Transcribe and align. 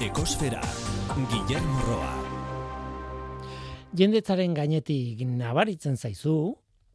Ekosfera, 0.00 0.62
Guillermo 1.28 1.80
Roa. 1.84 2.12
Jendetzaren 3.92 4.54
gainetik 4.56 5.20
nabaritzen 5.28 5.98
zaizu, 6.00 6.54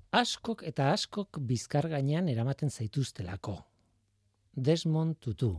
askok 0.10 0.64
eta 0.66 0.88
askok 0.90 1.38
bizkar 1.38 1.86
gainean 1.92 2.32
eramaten 2.34 2.74
zaituztelako. 2.74 3.60
Desmond 4.58 5.20
Tutu, 5.22 5.52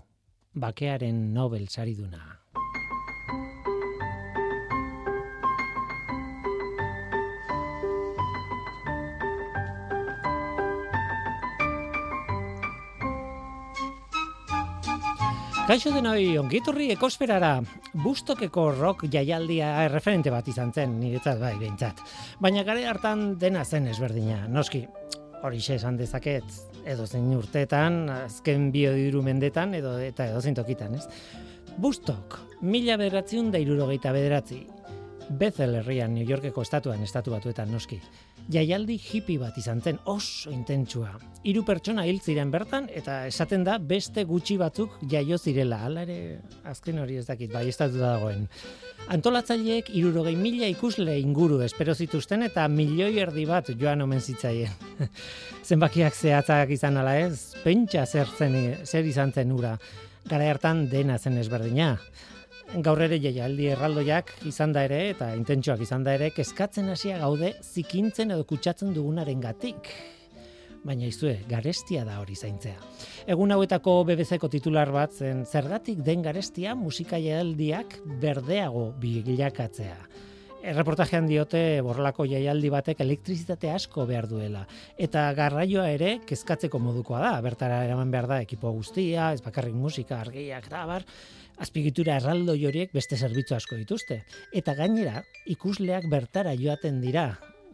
bakearen 0.58 1.20
Nobel 1.36 1.68
sariduna. 1.70 2.24
Kaixo 15.66 15.90
denoi, 15.90 16.36
ongiturri 16.38 16.92
ekosferara, 16.94 17.56
bustokeko 17.98 18.68
rock 18.76 19.00
jaialdia 19.10 19.88
referente 19.90 20.30
bat 20.30 20.46
izan 20.46 20.70
zen, 20.70 20.92
niretzat 21.00 21.40
bai, 21.40 21.56
behintzat. 21.58 22.04
Baina 22.38 22.62
gare 22.62 22.84
hartan 22.86 23.32
dena 23.42 23.64
zen 23.64 23.88
ezberdina, 23.90 24.44
noski, 24.46 24.84
hori 25.42 25.58
esan 25.74 25.98
dezaket, 25.98 26.46
edo 26.86 27.08
zein 27.10 27.26
urteetan, 27.34 27.98
azken 28.14 28.70
biodiru 28.70 29.24
mendetan, 29.26 29.74
edo, 29.74 29.96
eta 29.98 30.28
edo 30.30 30.40
zein 30.40 30.54
tokitan, 30.54 30.94
ez? 30.94 31.08
Bustok, 31.82 32.38
mila 32.62 32.94
bederatziun 33.02 33.50
da 33.50 33.58
irurogeita 33.58 34.14
bederatzi, 34.14 34.62
Bethel 35.30 35.80
herrian 35.80 36.14
New 36.14 36.30
Yorkeko 36.30 36.62
estatuan 36.62 37.02
estatu 37.02 37.34
batuetan 37.34 37.72
noski. 37.74 37.98
Jaialdi 38.46 38.94
hippie 39.02 39.40
bat 39.42 39.56
izan 39.58 39.80
zen 39.82 39.96
oso 40.06 40.52
intentsua. 40.54 41.16
Hiru 41.46 41.64
pertsona 41.66 42.04
hil 42.06 42.20
ziren 42.22 42.52
bertan 42.52 42.86
eta 42.94 43.24
esaten 43.26 43.64
da 43.66 43.74
beste 43.82 44.22
gutxi 44.28 44.54
batzuk 44.60 44.94
jaio 45.10 45.38
zirela. 45.38 45.80
Hala 45.88 46.04
ere 46.06 46.18
azken 46.70 47.00
hori 47.02 47.18
ez 47.18 47.24
dakit 47.26 47.50
bai 47.50 47.64
estatu 47.72 47.98
dagoen. 47.98 48.46
Antolatzaileek 49.10 49.90
60 49.90 50.38
mila 50.38 50.70
ikusle 50.70 51.18
inguru 51.18 51.58
espero 51.66 51.94
zituzten 51.94 52.46
eta 52.46 52.68
milioi 52.70 53.18
erdi 53.22 53.48
bat 53.50 53.72
joan 53.74 54.06
omen 54.06 54.22
zitzaien. 54.22 54.70
Zenbakiak 55.68 56.14
zehatzak 56.14 56.70
izan 56.70 57.02
ala 57.02 57.16
ez, 57.18 57.56
pentsa 57.64 58.06
zer, 58.06 58.30
zen, 58.38 58.56
zer 58.86 59.10
izan 59.10 59.34
zen 59.34 59.50
ura. 59.58 59.74
Gara 60.30 60.46
hartan 60.50 60.86
dena 60.90 61.18
zen 61.18 61.38
ezberdina 61.42 61.96
gaur 62.74 63.00
ere 63.00 63.18
jaialdi 63.22 63.68
erraldoiak 63.72 64.32
izan 64.50 64.72
da 64.74 64.82
ere 64.86 64.98
eta 65.12 65.30
intentsuak 65.38 65.80
izan 65.86 66.04
da 66.04 66.16
ere 66.18 66.32
kezkatzen 66.34 66.90
hasia 66.90 67.18
gaude 67.22 67.52
zikintzen 67.62 68.34
edo 68.34 68.44
kutsatzen 68.44 68.92
dugunaren 68.94 69.40
gatik. 69.40 69.90
Baina 70.86 71.06
izue, 71.06 71.40
garestia 71.50 72.04
da 72.06 72.20
hori 72.20 72.36
zaintzea. 72.36 72.76
Egun 73.26 73.54
hauetako 73.54 74.04
BBC-ko 74.06 74.50
titular 74.50 74.92
bat 74.94 75.14
zen 75.14 75.44
zergatik 75.46 76.02
den 76.06 76.22
garestia 76.22 76.74
musika 76.78 77.18
jaialdiak 77.18 78.00
berdeago 78.22 78.92
bilakatzea. 79.02 79.96
Erreportajean 80.66 81.28
diote 81.30 81.80
borlako 81.86 82.24
jaialdi 82.26 82.70
batek 82.74 83.00
elektrizitate 83.04 83.70
asko 83.70 84.06
behar 84.06 84.26
duela. 84.26 84.64
Eta 84.98 85.28
garraioa 85.38 85.88
ere 85.94 86.16
kezkatzeko 86.26 86.80
modukoa 86.82 87.20
da. 87.22 87.34
Bertara 87.42 87.84
eraman 87.86 88.10
behar 88.10 88.26
da 88.30 88.40
ekipo 88.42 88.72
guztia, 88.74 89.32
ez 89.32 89.42
bakarrik 89.42 89.74
musika, 89.78 90.20
argiak, 90.26 90.66
bar 90.70 91.06
azpigitura 91.62 92.16
erraldo 92.20 92.54
horiek 92.68 92.92
beste 92.94 93.16
zerbitzu 93.16 93.56
asko 93.56 93.76
dituzte. 93.76 94.22
Eta 94.52 94.74
gainera, 94.74 95.22
ikusleak 95.46 96.08
bertara 96.12 96.54
joaten 96.58 97.00
dira, 97.00 97.26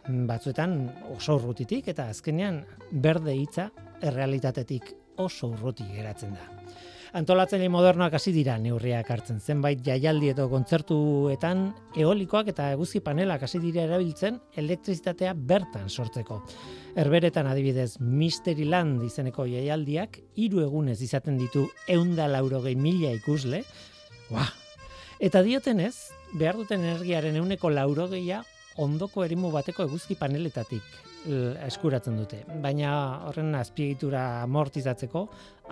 batzuetan 0.06 0.76
oso 1.14 1.36
urrutitik, 1.38 1.88
eta 1.88 2.08
azkenean 2.10 2.62
berde 2.90 3.34
hitza 3.38 3.70
errealitatetik 4.02 4.94
oso 5.22 5.52
urruti 5.54 5.86
geratzen 5.94 6.34
da. 6.34 6.48
Antolatzaile 7.12 7.66
modernoak 7.68 8.14
hasi 8.16 8.32
dira 8.32 8.54
neurriak 8.56 9.10
hartzen 9.12 9.36
zenbait 9.36 9.82
jaialdi 9.84 10.30
edo 10.32 10.46
kontzertuetan 10.48 11.66
eolikoak 12.00 12.48
eta 12.54 12.70
eguzki 12.72 13.02
panelak 13.04 13.44
hasi 13.44 13.60
dira 13.60 13.82
erabiltzen 13.84 14.38
elektrizitatea 14.62 15.34
bertan 15.36 15.92
sortzeko. 15.92 16.40
Herberetan 16.96 17.50
adibidez 17.52 17.98
Mysteryland 18.00 19.04
izeneko 19.04 19.44
jaialdiak 19.44 20.22
hiru 20.40 20.64
egunez 20.64 20.96
izaten 21.04 21.36
ditu 21.36 21.66
180 21.92 22.80
mila 22.80 23.12
ikusle. 23.20 23.60
Ua. 24.32 24.48
Eta 25.20 25.44
diotenez, 25.44 25.94
behar 26.32 26.56
duten 26.56 26.80
energiaren 26.80 27.36
euneko 27.36 27.68
laurogeia 27.68 28.40
ondoko 28.80 29.28
erimu 29.28 29.52
bateko 29.52 29.84
eguzki 29.84 30.16
paneletatik 30.16 31.11
eskuratzen 31.24 32.16
dute. 32.18 32.42
Baina 32.62 32.92
horren 33.28 33.54
azpiegitura 33.54 34.42
amortizatzeko 34.42 35.26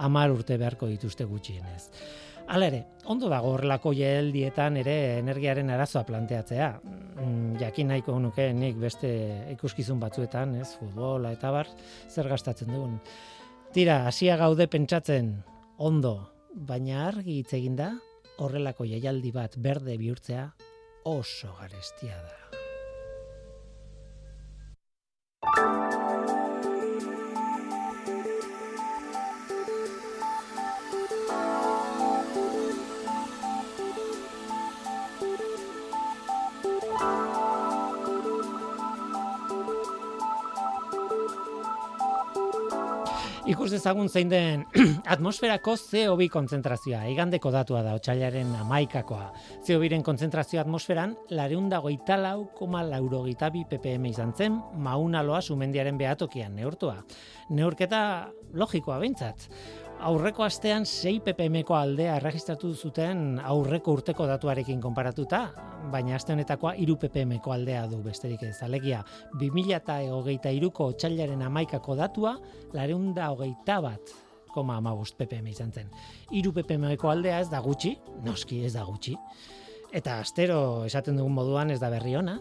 amar 0.07 0.33
urte 0.35 0.59
beharko 0.61 0.89
dituzte 0.91 1.27
gutxienez. 1.27 1.91
Hala 2.51 2.67
ere, 2.67 2.81
ondo 3.07 3.29
dago 3.31 3.53
horrelako 3.55 3.93
jeheldietan 3.95 4.81
ere 4.81 4.95
energiaren 5.21 5.71
arazoa 5.71 6.03
planteatzea. 6.09 6.71
Mm, 6.83 7.61
jakin 7.61 7.93
nahiko 7.93 8.17
nuke 8.19 8.49
nik 8.57 8.79
beste 8.81 9.11
ikuskizun 9.53 10.01
batzuetan, 10.03 10.57
ez, 10.59 10.73
futbola 10.81 11.31
eta 11.37 11.53
bar, 11.55 11.71
zer 12.11 12.31
gastatzen 12.33 12.73
dugun. 12.75 12.99
Tira, 13.75 14.01
hasia 14.11 14.35
gaude 14.41 14.67
pentsatzen 14.67 15.37
ondo, 15.79 16.17
baina 16.55 17.07
argi 17.07 17.39
hitz 17.39 17.55
da 17.79 17.93
horrelako 18.43 18.89
jaialdi 18.89 19.31
bat 19.31 19.55
berde 19.57 19.97
bihurtzea 20.01 20.49
oso 21.05 21.55
garestia 21.61 22.17
da. 22.17 22.60
Thank 25.43 25.95
you. 25.95 26.10
Ikus 43.51 43.73
dezagun 43.73 44.07
zein 44.07 44.29
den 44.31 44.61
atmosferako 45.15 45.73
CO2 45.75 46.29
kontzentrazioa, 46.31 47.01
igandeko 47.11 47.51
datua 47.51 47.81
da, 47.83 47.97
otxailaren 47.99 48.53
amaikakoa. 48.61 49.33
CO2 49.67 49.89
ren 49.91 50.05
kontzentrazio 50.07 50.61
atmosferan, 50.63 51.17
lareunda 51.35 51.81
goita 51.83 52.15
lau, 52.21 52.47
koma 52.55 52.85
bi 52.85 53.65
ppm 53.65 54.07
izan 54.07 54.33
zen, 54.37 54.61
maunaloa 54.77 55.41
sumendiaren 55.43 55.99
behatokian 55.99 56.55
neurtua. 56.55 57.03
Neurketa 57.51 58.31
logikoa 58.55 59.01
bintzat 59.01 59.49
aurreko 60.01 60.45
astean 60.47 60.87
6 60.89 61.21
ppmko 61.25 61.75
aldea 61.77 62.15
erregistratu 62.17 62.71
zuten 62.75 63.41
aurreko 63.45 63.93
urteko 63.99 64.27
datuarekin 64.29 64.81
konparatuta, 64.81 65.41
baina 65.93 66.15
aste 66.17 66.33
honetakoa 66.33 66.73
3 66.79 66.97
ppmko 67.03 67.53
aldea 67.53 67.85
du 67.91 68.01
besterik 68.05 68.43
ez. 68.49 68.57
Alegia, 68.65 69.03
2023ko 69.43 70.89
otsailaren 70.95 71.43
amaikako 71.45 71.99
datua, 72.01 72.35
lareunda 72.73 73.29
hogeita 73.35 73.81
bat, 73.85 74.15
koma 74.55 74.79
amabust 74.81 75.19
ppm 75.21 75.53
izan 75.53 75.73
zen. 75.73 75.93
3 76.33 76.55
ppmko 76.57 77.13
aldea 77.13 77.43
ez 77.45 77.51
da 77.53 77.61
gutxi, 77.65 77.97
noski 78.25 78.65
ez 78.65 78.73
da 78.79 78.87
gutxi, 78.89 79.17
Eta 79.91 80.21
astero 80.23 80.85
esaten 80.87 81.17
dugun 81.19 81.33
moduan 81.35 81.73
ez 81.75 81.81
da 81.83 81.89
berri 81.91 82.13
ona, 82.15 82.37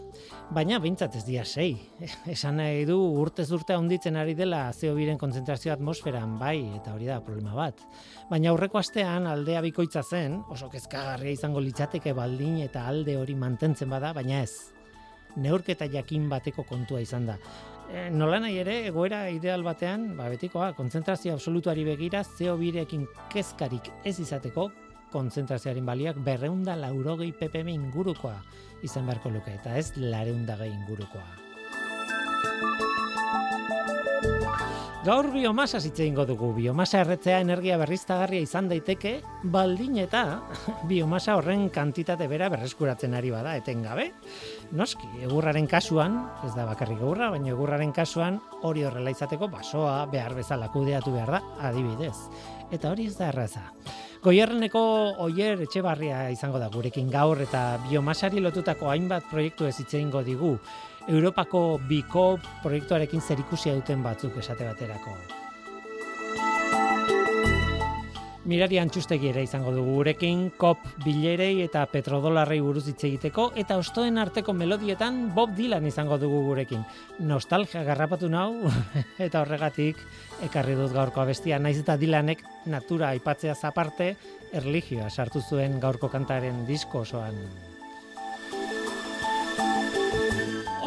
baina 0.54 0.78
beintzat 0.78 1.16
ez 1.18 1.24
dia 1.26 1.42
sei. 1.42 1.72
Esan 2.34 2.60
nahi 2.60 2.84
du 2.86 2.94
urtez 3.18 3.48
urte 3.50 3.74
handitzen 3.74 4.14
ari 4.20 4.36
dela 4.38 4.68
CO2ren 4.76 5.18
kontzentrazio 5.18 5.72
atmosferan, 5.74 6.36
bai, 6.38 6.60
eta 6.78 6.94
hori 6.94 7.08
da 7.10 7.18
problema 7.26 7.56
bat. 7.58 7.82
Baina 8.30 8.52
aurreko 8.52 8.78
astean 8.78 9.26
aldea 9.26 9.64
bikoitza 9.66 10.04
zen, 10.06 10.36
oso 10.54 10.68
kezkagarria 10.70 11.34
izango 11.34 11.62
litzateke 11.64 12.14
baldin 12.14 12.60
eta 12.68 12.84
alde 12.86 13.16
hori 13.18 13.34
mantentzen 13.34 13.90
bada, 13.90 14.12
baina 14.14 14.44
ez. 14.44 14.70
Neurketa 15.34 15.90
jakin 15.90 16.28
bateko 16.30 16.62
kontua 16.68 17.02
izan 17.02 17.26
da. 17.32 17.38
E, 17.90 18.06
nola 18.14 18.38
nahi 18.44 18.60
ere, 18.62 18.76
egoera 18.92 19.24
ideal 19.34 19.66
batean, 19.66 20.12
ba, 20.14 20.28
betikoa, 20.30 20.70
kontzentrazio 20.78 21.34
absolutuari 21.34 21.82
begira, 21.88 22.22
CO2rekin 22.38 23.08
kezkarik 23.34 23.90
ez 24.06 24.20
izateko, 24.22 24.68
konzentrazioaren 25.12 25.86
baliak 25.86 26.18
berreunda 26.24 26.76
laurogei 26.78 27.32
ppm 27.32 27.68
ingurukoa 27.74 28.38
izan 28.82 29.06
beharko 29.06 29.30
luke, 29.30 29.54
eta 29.60 29.76
ez 29.76 29.92
lareunda 29.96 30.56
ingurukoa. 30.64 31.28
Gaur 35.00 35.30
biomasa 35.32 35.78
zitze 35.80 36.04
ingo 36.04 36.26
dugu, 36.28 36.50
biomasa 36.52 36.98
erretzea 37.00 37.38
energia 37.40 37.78
berriztagarria 37.80 38.44
izan 38.44 38.66
daiteke, 38.68 39.14
baldin 39.48 39.96
eta 40.02 40.42
biomasa 40.90 41.38
horren 41.38 41.70
kantitate 41.72 42.26
bera 42.28 42.50
berreskuratzen 42.52 43.16
ari 43.16 43.32
bada, 43.32 43.54
etengabe. 43.56 44.10
Noski, 44.76 45.08
egurraren 45.24 45.64
kasuan, 45.72 46.20
ez 46.44 46.52
da 46.52 46.68
bakarrik 46.68 47.00
egurra, 47.00 47.30
baina 47.32 47.48
egurraren 47.54 47.96
kasuan 47.96 48.36
hori 48.60 48.84
horrela 48.84 49.16
izateko 49.16 49.48
basoa 49.48 50.04
behar 50.12 50.36
bezala 50.36 50.68
kudeatu 50.68 51.16
behar 51.16 51.32
da, 51.38 51.42
adibidez. 51.70 52.18
Eta 52.68 52.92
hori 52.92 53.08
ez 53.08 53.16
da 53.16 53.32
erraza. 53.32 53.70
Goierreneko 54.20 54.80
oier 55.24 55.62
etxebarria 55.64 56.26
izango 56.34 56.58
da 56.60 56.68
gurekin 56.68 57.08
gaur 57.08 57.40
eta 57.40 57.62
biomasari 57.86 58.44
lotutako 58.44 58.92
hainbat 58.92 59.30
proiektu 59.32 59.64
ez 59.64 59.78
itzeingo 59.80 60.20
digu. 60.26 60.52
Europako 61.08 61.64
biko 61.88 62.26
proiektuarekin 62.60 63.24
zerikusia 63.24 63.72
duten 63.80 64.04
batzuk 64.04 64.36
esate 64.44 64.68
baterako. 64.68 65.39
Mirari 68.50 68.80
antxustegi 68.82 69.28
ere 69.30 69.44
izango 69.46 69.70
dugu 69.70 69.92
gurekin, 70.00 70.40
kop 70.58 70.82
bilerei 71.04 71.60
eta 71.62 71.84
petrodolarrei 71.86 72.56
buruz 72.64 72.82
hitz 72.90 73.04
egiteko, 73.06 73.44
eta 73.62 73.76
ostoen 73.78 74.18
arteko 74.18 74.50
melodietan 74.58 75.20
Bob 75.36 75.52
Dylan 75.54 75.86
izango 75.86 76.18
dugu 76.18 76.40
gurekin. 76.48 76.82
Nostalgia 77.28 77.84
garrapatu 77.86 78.26
nau, 78.32 78.48
eta 79.26 79.44
horregatik 79.44 80.02
ekarri 80.48 80.74
dut 80.74 80.90
gaurko 80.96 81.22
abestia, 81.22 81.60
naiz 81.62 81.76
eta 81.84 81.94
Dylanek 82.00 82.42
natura 82.66 83.12
aipatzea 83.14 83.54
zaparte, 83.54 84.16
erligioa 84.50 85.06
sartu 85.10 85.44
zuen 85.46 85.78
gaurko 85.78 86.10
kantaren 86.10 86.64
disko 86.66 87.04
osoan. 87.06 87.38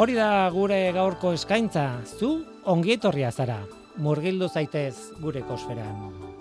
Hori 0.04 0.19
da 0.19 0.50
gure 0.51 0.83
gaurko 0.92 1.31
eskaintza, 1.39 1.88
zu 2.19 2.36
ongietorria 2.75 3.31
zara, 3.31 3.62
murgildu 4.04 4.51
zaitez 4.51 5.13
gure 5.24 5.48
kosferan. 5.48 6.32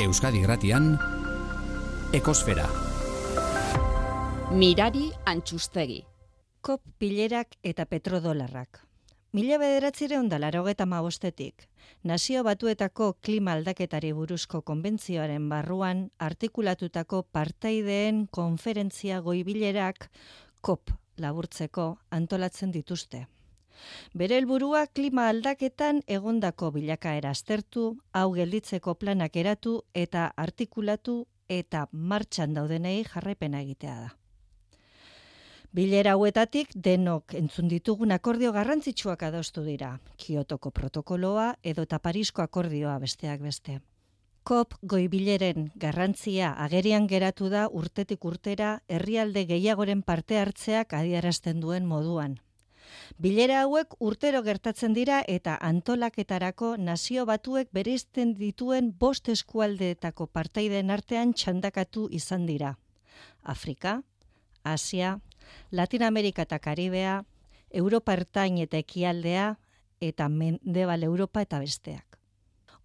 Euskadi 0.00 0.40
Gratian 0.40 0.94
Ekosfera. 2.16 2.64
Mirari 4.56 5.10
Antxustegi 5.28 5.98
Kop 6.64 6.80
pilerak 6.96 7.58
eta 7.62 7.84
petrodolarrak. 7.84 8.80
Mila 9.36 9.58
bederatzire 9.60 10.16
ondalaro 10.16 10.62
geta 10.64 10.86
mabostetik, 10.88 11.66
nazio 12.02 12.40
batuetako 12.48 13.10
klima 13.20 13.52
aldaketari 13.58 14.14
buruzko 14.16 14.62
konbentzioaren 14.62 15.50
barruan 15.52 16.06
artikulatutako 16.16 17.26
partaideen 17.30 18.24
konferentzia 18.32 19.20
goibilerak 19.20 20.08
kop 20.62 20.96
laburtzeko 21.18 21.90
antolatzen 22.10 22.72
dituzte. 22.72 23.26
Bere 24.14 24.36
helburua 24.40 24.86
klima 24.86 25.28
aldaketan 25.32 26.00
egondako 26.06 26.70
bilakaera 26.74 27.30
aztertu, 27.30 27.84
hau 28.12 28.30
gelditzeko 28.34 28.94
planak 28.94 29.36
eratu 29.36 29.82
eta 29.94 30.30
artikulatu 30.36 31.26
eta 31.48 31.86
martxan 31.92 32.54
daudenei 32.54 33.04
jarraipena 33.04 33.60
egitea 33.66 33.94
da. 34.00 34.10
Bilera 35.72 36.16
hauetatik 36.16 36.72
denok 36.74 37.34
entzun 37.38 37.68
ditugun 37.70 38.10
akordio 38.10 38.50
garrantzitsuak 38.52 39.22
adostu 39.22 39.62
dira, 39.62 40.00
Kiotoko 40.16 40.70
protokoloa 40.70 41.54
edo 41.62 41.86
Parisko 41.86 42.42
akordioa 42.42 42.98
besteak 42.98 43.40
beste. 43.40 43.80
Kop 44.42 44.74
goibileren 44.82 45.70
garrantzia 45.76 46.50
agerian 46.64 47.06
geratu 47.06 47.48
da 47.48 47.68
urtetik 47.68 48.24
urtera 48.24 48.82
herrialde 48.88 49.44
gehiagoren 49.46 50.02
parte 50.02 50.38
hartzeak 50.38 50.92
adierazten 50.92 51.60
duen 51.60 51.86
moduan 51.86 52.40
Bilera 53.18 53.62
hauek 53.62 53.94
urtero 54.00 54.42
gertatzen 54.42 54.94
dira 54.96 55.22
eta 55.28 55.56
antolaketarako 55.60 56.76
nazio 56.76 57.26
batuek 57.26 57.68
bereizten 57.72 58.34
dituen 58.34 58.92
bost 58.98 59.28
eskualdeetako 59.28 60.26
partaiden 60.26 60.90
artean 60.90 61.34
txandakatu 61.34 62.08
izan 62.10 62.46
dira. 62.46 62.76
Afrika, 63.42 64.02
Asia, 64.64 65.18
Latin 65.70 66.02
Amerika 66.02 66.42
eta 66.42 66.58
Karibea, 66.58 67.24
Europa 67.70 68.12
ertain 68.12 68.58
eta 68.58 68.78
ekialdea, 68.78 69.56
eta 70.00 70.28
Mendebal 70.28 71.04
Europa 71.04 71.42
eta 71.44 71.60
besteak. 71.60 72.09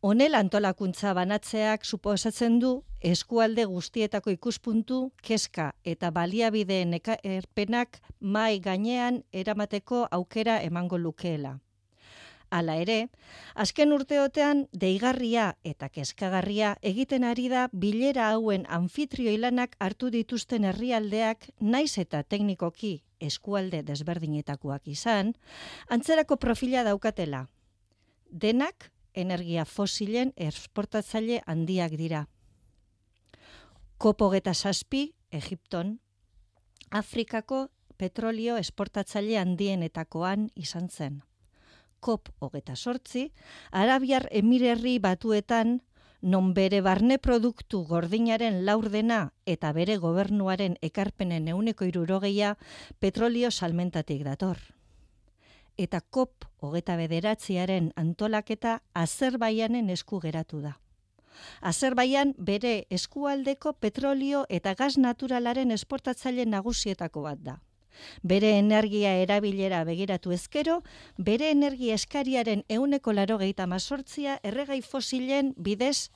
Honel 0.06 0.36
antolakuntza 0.38 1.16
banatzeak 1.18 1.86
suposatzen 1.90 2.60
du 2.62 2.72
eskualde 3.12 3.64
guztietako 3.66 4.30
ikuspuntu, 4.36 5.00
keska 5.26 5.72
eta 5.94 6.12
baliabideen 6.14 6.94
erpenak 7.24 7.98
mai 8.20 8.60
gainean 8.60 9.24
eramateko 9.34 10.04
aukera 10.20 10.60
emango 10.62 11.02
lukeela. 11.02 11.56
Hala 12.54 12.78
ere, 12.84 13.00
azken 13.56 13.98
urteotean 13.98 14.68
deigarria 14.86 15.48
eta 15.74 15.90
kezkagarria 15.90 16.76
egiten 16.94 17.26
ari 17.26 17.50
da 17.50 17.68
bilera 17.74 18.30
hauen 18.30 18.70
anfitrio 18.70 19.34
ilanak 19.34 19.74
hartu 19.80 20.14
dituzten 20.14 20.70
herrialdeak 20.70 21.50
naiz 21.60 21.98
eta 21.98 22.22
teknikoki 22.22 23.00
eskualde 23.20 23.82
desberdinetakoak 23.82 24.86
izan, 24.86 25.34
antzerako 25.90 26.38
profila 26.38 26.86
daukatela. 26.86 27.48
Denak 28.30 28.92
energia 29.16 29.66
fosilen 29.66 30.34
esportatzaile 30.36 31.42
handiak 31.46 31.96
dira. 32.00 32.26
Kopo 33.98 34.30
geta 34.30 34.54
saspi, 34.54 35.14
Egipton, 35.32 36.00
Afrikako 36.92 37.70
petrolio 37.98 38.58
esportatzaile 38.58 39.40
handienetakoan 39.40 40.50
izan 40.56 40.90
zen. 40.90 41.22
Kop 42.00 42.30
hogeta 42.40 42.76
sortzi, 42.76 43.32
Arabiar 43.72 44.28
emirerri 44.32 45.00
batuetan, 45.00 45.80
non 46.22 46.54
bere 46.54 46.82
barne 46.82 47.18
produktu 47.18 47.84
gordinaren 47.86 48.64
laurdena 48.66 49.20
eta 49.46 49.72
bere 49.74 49.98
gobernuaren 49.98 50.78
ekarpenen 50.82 51.48
euneko 51.54 51.86
irurogeia 51.86 52.56
petrolio 53.00 53.52
salmentatik 53.52 54.24
dator 54.26 54.75
eta 55.78 56.02
kop 56.02 56.46
hogeta 56.62 56.96
bederatziaren 56.98 57.92
antolaketa 57.96 58.80
Azerbaianen 58.94 59.90
esku 59.90 60.20
geratu 60.20 60.62
da. 60.62 60.78
Azerbaian 61.62 62.34
bere 62.38 62.86
eskualdeko 62.90 63.74
petrolio 63.74 64.46
eta 64.50 64.74
gaz 64.76 64.96
naturalaren 64.98 65.72
esportatzaile 65.72 66.46
nagusietako 66.46 67.26
bat 67.28 67.42
da. 67.44 67.60
Bere 68.24 68.58
energia 68.60 69.14
erabilera 69.24 69.84
begiratu 69.88 70.34
ezkero, 70.36 70.82
bere 71.18 71.50
energia 71.52 71.96
eskariaren 71.96 72.66
euneko 72.68 73.14
laro 73.14 73.38
gehieta 73.40 73.68
mazortzia 73.72 74.40
erregai 74.44 74.82
fosilen 74.82 75.54
bidez 75.56 76.10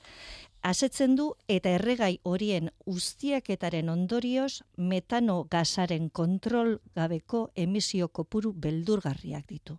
asetzen 0.62 1.16
du 1.16 1.34
eta 1.48 1.72
erregai 1.78 2.20
horien 2.24 2.70
ustiaketaren 2.86 3.90
ondorioz 3.90 4.62
metano 4.78 5.44
gazaren 5.50 6.10
kontrol 6.10 6.80
gabeko 6.96 7.50
emisio 7.56 8.10
kopuru 8.10 8.54
beldurgarriak 8.54 9.48
ditu. 9.48 9.78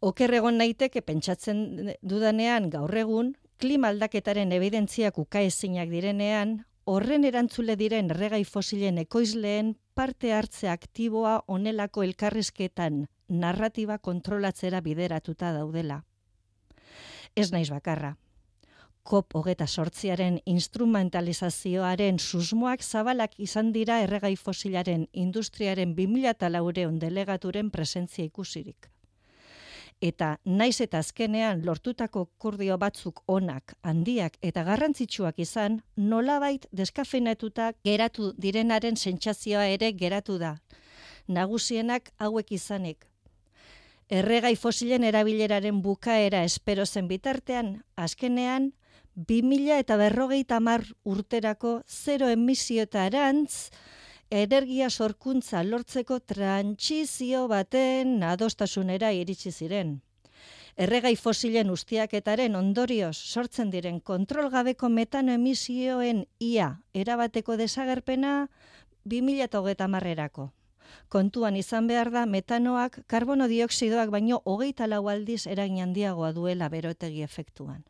Oker 0.00 0.34
egon 0.34 0.58
naiteke 0.58 1.02
pentsatzen 1.02 1.96
dudanean 2.02 2.70
gaur 2.70 2.94
egun, 2.94 3.34
klima 3.56 3.88
aldaketaren 3.88 4.52
evidentziak 4.52 5.18
ukaezinak 5.18 5.88
direnean, 5.88 6.64
horren 6.84 7.24
erantzule 7.24 7.76
diren 7.76 8.10
erregai 8.12 8.44
fosilen 8.44 8.98
ekoizleen 8.98 9.74
parte 9.94 10.32
hartze 10.32 10.68
aktiboa 10.68 11.40
onelako 11.48 12.04
elkarrizketan 12.04 13.06
narratiba 13.28 13.98
kontrolatzera 13.98 14.80
bideratuta 14.80 15.50
daudela. 15.56 16.04
Ez 17.34 17.50
naiz 17.52 17.70
bakarra, 17.72 18.14
COP 19.06 19.36
hogeta 19.38 19.66
sortziaren 19.66 20.40
instrumentalizazioaren 20.50 22.18
susmoak 22.18 22.82
zabalak 22.82 23.38
izan 23.38 23.70
dira 23.72 24.00
erregai 24.02 24.34
fosilaren 24.36 25.06
industriaren 25.12 25.94
2000 25.94 26.50
laureun 26.50 26.98
delegaturen 26.98 27.70
presentzia 27.70 28.24
ikusirik. 28.24 28.90
Eta 30.02 30.36
naiz 30.44 30.80
eta 30.84 30.98
azkenean 30.98 31.62
lortutako 31.64 32.26
kurdio 32.36 32.76
batzuk 32.82 33.22
onak, 33.26 33.76
handiak 33.82 34.36
eta 34.42 34.64
garrantzitsuak 34.64 35.38
izan, 35.38 35.80
nolabait 35.96 36.66
deskafeinatuta 36.72 37.72
geratu 37.84 38.32
direnaren 38.36 38.96
sentsazioa 38.96 39.68
ere 39.78 39.92
geratu 39.92 40.38
da. 40.38 40.56
Nagusienak 41.28 42.10
hauek 42.18 42.52
izanik, 42.52 43.06
Erregai 44.06 44.54
fosilen 44.54 45.02
erabileraren 45.02 45.80
bukaera 45.82 46.44
espero 46.46 46.84
zen 46.86 47.08
bitartean, 47.10 47.72
azkenean, 47.96 48.68
2000 49.16 49.78
eta 49.80 49.96
berrogeita 49.96 50.58
mar 50.60 50.82
urterako 51.04 51.80
zero 51.88 52.28
emisio 52.28 52.82
eta 52.84 53.06
arantz, 53.08 53.70
energia 54.30 54.90
sorkuntza 54.90 55.62
lortzeko 55.64 56.18
trantsizio 56.20 57.46
baten 57.48 58.22
adostasunera 58.22 59.12
iritsi 59.16 59.52
ziren. 59.52 60.02
Erregai 60.76 61.14
fosilen 61.16 61.72
ustiaketaren 61.72 62.60
ondorioz 62.60 63.16
sortzen 63.16 63.72
diren 63.72 64.00
kontrolgabeko 64.00 64.92
metano 64.92 65.32
emisioen 65.32 66.26
ia 66.38 66.68
erabateko 66.92 67.56
desagerpena 67.56 68.50
2030 69.08 69.88
marrerako. 69.88 70.50
Kontuan 71.08 71.56
izan 71.56 71.88
behar 71.88 72.12
da 72.12 72.26
metanoak 72.26 73.00
karbono 73.06 73.48
dioksidoak 73.48 74.12
baino 74.12 74.42
hogeita 74.44 74.86
lau 74.86 75.06
aldiz 75.08 75.46
eragin 75.46 75.80
handiagoa 75.88 76.34
duela 76.36 76.68
berotegi 76.68 77.22
efektuan 77.22 77.84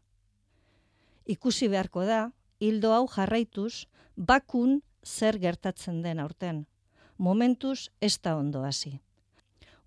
ikusi 1.26 1.68
beharko 1.68 2.04
da, 2.06 2.30
hildo 2.60 2.92
hau 2.94 3.06
jarraituz, 3.10 3.86
bakun 4.16 4.80
zer 5.04 5.38
gertatzen 5.38 6.02
den 6.02 6.20
aurten. 6.20 6.66
Momentuz 7.18 7.88
ez 8.00 8.18
da 8.22 8.36
ondo 8.36 8.62
hasi. 8.64 9.00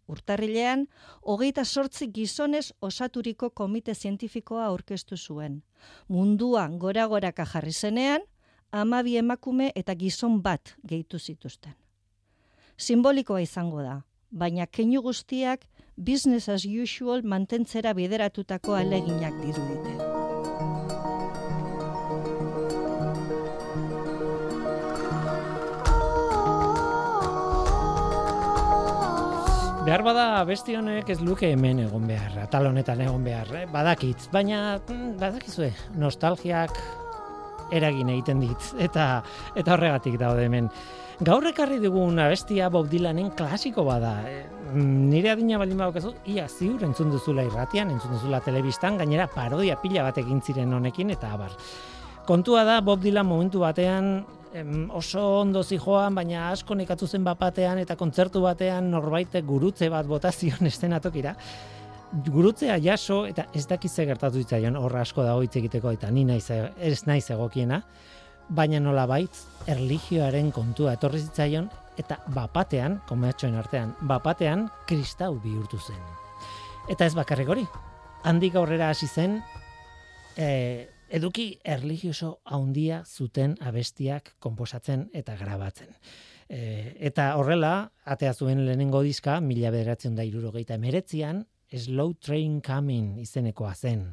Urtarrilean, 0.10 0.88
hogeita 1.22 1.65
sortzi 1.65 2.08
gizonez 2.10 2.72
osaturiko 2.81 3.51
komite 3.51 3.93
zientifikoa 3.93 4.65
aurkeztu 4.65 5.17
zuen. 5.17 5.62
Munduan 6.08 6.79
gora-goraka 6.79 7.46
jarri 7.46 7.74
zenean, 7.74 8.25
amabi 8.72 9.17
emakume 9.17 9.72
eta 9.75 9.93
gizon 9.93 10.41
bat 10.41 10.75
gehitu 10.84 11.19
zituzten. 11.19 11.75
Simbolikoa 12.77 13.41
izango 13.46 13.84
da, 13.86 14.01
baina 14.31 14.65
keinu 14.65 15.01
guztiak 15.05 15.67
business 15.96 16.50
as 16.50 16.65
usual 16.65 17.24
mantentzera 17.24 17.93
bideratutako 17.93 18.74
aleginak 18.74 19.36
dirudite. 19.43 20.09
Behar 29.89 30.03
bada 30.05 30.43
besti 30.46 30.75
honek 30.77 31.08
ez 31.10 31.15
luke 31.25 31.48
hemen 31.50 31.79
egon 31.81 32.03
behar, 32.05 32.36
atal 32.43 32.67
honetan 32.69 33.00
egon 33.01 33.24
behar, 33.25 33.48
eh? 33.58 33.63
badakit, 33.74 34.27
baina 34.29 34.75
mm, 34.77 35.15
badakizue, 35.17 35.72
nostalgiak 35.98 36.77
eragin 37.74 38.12
egiten 38.13 38.43
dit, 38.43 38.67
eta 38.86 39.08
eta 39.58 39.74
horregatik 39.74 40.19
daude 40.22 40.46
hemen. 40.46 40.69
Gaur 41.25 41.50
ekarri 41.50 41.81
dugun 41.81 42.22
abestia 42.22 42.69
Bob 42.69 42.86
Dylanen 42.93 43.34
klasiko 43.34 43.88
bada. 43.89 44.13
E, 44.29 44.43
nire 44.77 45.34
adina 45.34 45.58
baldin 45.58 45.81
badokezu, 45.81 46.13
ia 46.36 46.46
ziur 46.46 46.86
entzun 46.86 47.10
duzula 47.10 47.50
irratian, 47.50 47.89
entzun 47.89 48.13
duzula 48.13 48.46
telebistan, 48.46 49.01
gainera 49.01 49.25
parodia 49.34 49.81
pila 49.81 50.05
bat 50.05 50.22
egin 50.22 50.46
ziren 50.46 50.77
honekin, 50.77 51.17
eta 51.17 51.34
abar. 51.34 51.58
Kontua 52.29 52.62
da 52.62 52.77
Bob 52.86 53.01
Dylan 53.01 53.25
momentu 53.25 53.65
batean 53.65 54.19
em, 54.53 54.89
oso 54.91 55.41
ondo 55.41 55.63
zijoan, 55.63 56.15
baina 56.15 56.50
asko 56.51 56.75
nekatu 56.75 57.08
zen 57.08 57.24
bapatean 57.24 57.79
eta 57.79 57.96
kontzertu 57.96 58.41
batean 58.41 58.91
norbait 58.91 59.36
gurutze 59.46 59.89
bat 59.89 60.08
botazion 60.08 60.65
estenatokira. 60.72 61.36
Gurutzea 62.25 62.79
jaso 62.82 63.25
eta 63.29 63.46
ez 63.53 63.68
dakize 63.70 64.06
gertatu 64.10 64.41
zitzaion 64.41 64.75
horra 64.75 65.03
asko 65.06 65.24
dago 65.24 65.44
hitz 65.46 65.56
egiteko 65.60 65.91
eta 65.94 66.10
ni 66.10 66.24
naiz 66.25 66.50
ez 66.50 67.03
naiz 67.06 67.29
egokiena, 67.29 67.84
baina 68.50 68.79
nola 68.82 69.06
bait 69.06 69.44
erlijioaren 69.70 70.50
kontua 70.51 70.96
etorri 70.98 71.22
zitzaion 71.22 71.70
eta 72.00 72.18
bapatean, 72.34 73.01
komertxoen 73.08 73.58
artean, 73.60 73.94
bapatean 74.01 74.70
kristau 74.88 75.36
bihurtu 75.44 75.77
zen. 75.77 76.00
Eta 76.89 77.06
ez 77.06 77.13
bakarrik 77.13 77.50
hori, 77.50 77.65
handik 78.24 78.56
aurrera 78.56 78.89
hasi 78.89 79.08
zen, 79.08 79.38
e, 80.38 80.88
eduki 81.10 81.60
erligioso 81.66 82.39
haundia 82.46 83.04
zuten 83.06 83.56
abestiak 83.62 84.36
konposatzen 84.39 85.10
eta 85.13 85.36
grabatzen. 85.39 85.94
E, 86.50 86.96
eta 87.10 87.34
horrela, 87.38 87.92
atea 88.06 88.34
zuen 88.34 88.63
lehenengo 88.66 89.01
diska, 89.06 89.39
mila 89.42 89.72
bederatzen 89.74 90.16
da 90.18 90.25
irurogeita 90.25 90.78
emeretzian, 90.80 91.46
Slow 91.70 92.16
Train 92.18 92.62
Coming 92.66 93.20
izenekoa 93.22 93.75
zen. 93.75 94.08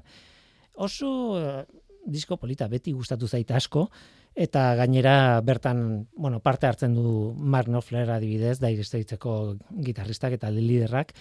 Oso 0.76 1.09
uh, 1.38 1.62
disko 2.05 2.37
polita 2.37 2.69
beti 2.69 2.93
gustatu 2.93 3.29
zaita 3.29 3.57
asko, 3.57 3.87
eta 4.37 4.75
gainera 4.76 5.41
bertan, 5.41 6.05
bueno, 6.12 6.43
parte 6.45 6.69
hartzen 6.69 6.93
du 6.95 7.33
Mark 7.37 7.71
Knopfler 7.71 8.11
adibidez, 8.12 8.59
da 8.61 8.69
iristeitzeko 8.69 9.57
gitarristak 9.88 10.37
eta 10.37 10.53
liderrak, 10.53 11.15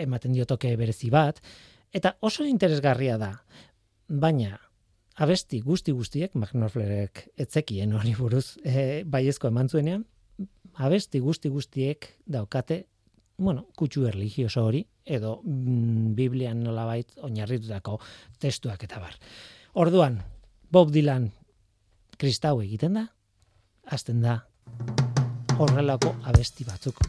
ematen 0.00 0.32
dio 0.32 0.48
toke 0.48 0.72
berezi 0.80 1.12
bat, 1.12 1.42
eta 1.92 2.16
oso 2.24 2.48
interesgarria 2.48 3.18
da, 3.20 3.34
baina 4.08 4.56
abesti 5.16 5.60
guzti 5.60 5.92
guztiek, 5.92 6.34
Mark 6.34 6.52
Knopflerek 6.52 7.26
etzekien 7.40 7.92
hori 7.96 8.14
buruz, 8.18 8.56
e, 8.64 9.02
baiezko 9.04 9.48
eman 9.48 9.68
zuenean, 9.68 10.04
abesti 10.74 11.20
guzti 11.20 11.48
guztiek 11.52 12.08
daukate, 12.26 12.86
bueno, 13.36 13.66
kutsu 13.76 14.06
erligioso 14.06 14.64
hori, 14.64 14.84
edo 15.04 15.40
mm, 15.44 16.14
Biblian 16.14 16.62
nolabait 16.62 17.12
oinarritutako 17.22 17.98
testuak 18.40 18.84
eta 18.84 19.00
bar. 19.02 19.16
Orduan, 19.74 20.20
Bob 20.72 20.92
Dylan 20.92 21.30
kristau 22.18 22.60
egiten 22.62 23.00
da, 23.00 23.06
hasten 23.90 24.22
da 24.22 24.40
horrelako 25.58 26.14
abesti 26.30 26.64
batzuk 26.64 27.02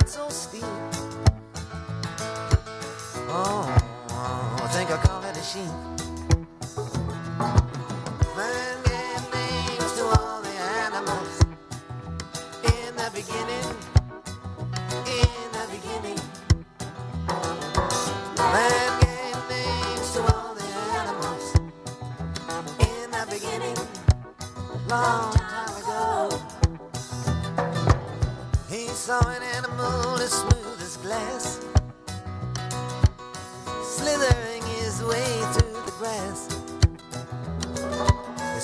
heart 0.00 0.08
so 0.08 0.28
steep. 0.28 0.64
Oh, 3.32 3.64
I 4.62 4.68
think 4.72 4.90
I 4.90 4.96
call 4.96 5.22
it 5.24 5.36
a 5.36 5.42
sheep. 5.42 6.19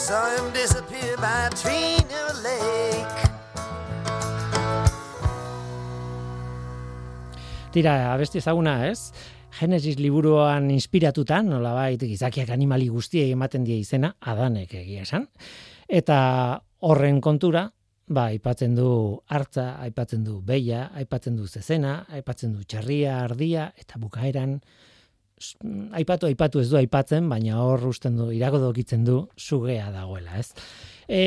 Konposatzen. 0.06 1.66
Tira, 7.72 8.12
abesti 8.14 8.38
ezaguna, 8.38 8.86
ez? 8.86 9.12
Genesis 9.56 9.98
liburuan 9.98 10.70
inspiratutan, 10.70 11.48
nolabait 11.50 12.00
gizakiak 12.00 12.50
animali 12.54 12.88
guztiei 12.92 13.32
ematen 13.32 13.64
die 13.66 13.80
izena, 13.82 14.14
adanek 14.20 14.74
egia 14.78 15.02
esan. 15.02 15.26
Eta 15.88 16.18
horren 16.86 17.20
kontura, 17.20 17.66
ba, 18.06 18.28
aipatzen 18.30 18.74
du 18.78 19.20
hartza, 19.26 19.76
aipatzen 19.82 20.24
du 20.24 20.40
beia, 20.40 20.90
aipatzen 20.94 21.36
du 21.36 21.46
zezena, 21.48 22.04
aipatzen 22.08 22.52
du 22.54 22.62
txarria, 22.64 23.24
ardia, 23.24 23.72
eta 23.76 23.98
bukaeran, 23.98 24.60
aipatu, 25.96 26.28
aipatu 26.28 26.60
ez 26.62 26.68
du 26.70 26.78
aipatzen, 26.80 27.28
baina 27.28 27.60
hor 27.62 27.86
usten 27.90 28.16
du, 28.16 28.30
irago 28.34 28.60
dokitzen 28.62 29.04
du, 29.04 29.20
sugea 29.36 29.90
dagoela, 29.94 30.38
ez? 30.40 30.52
E, 31.08 31.20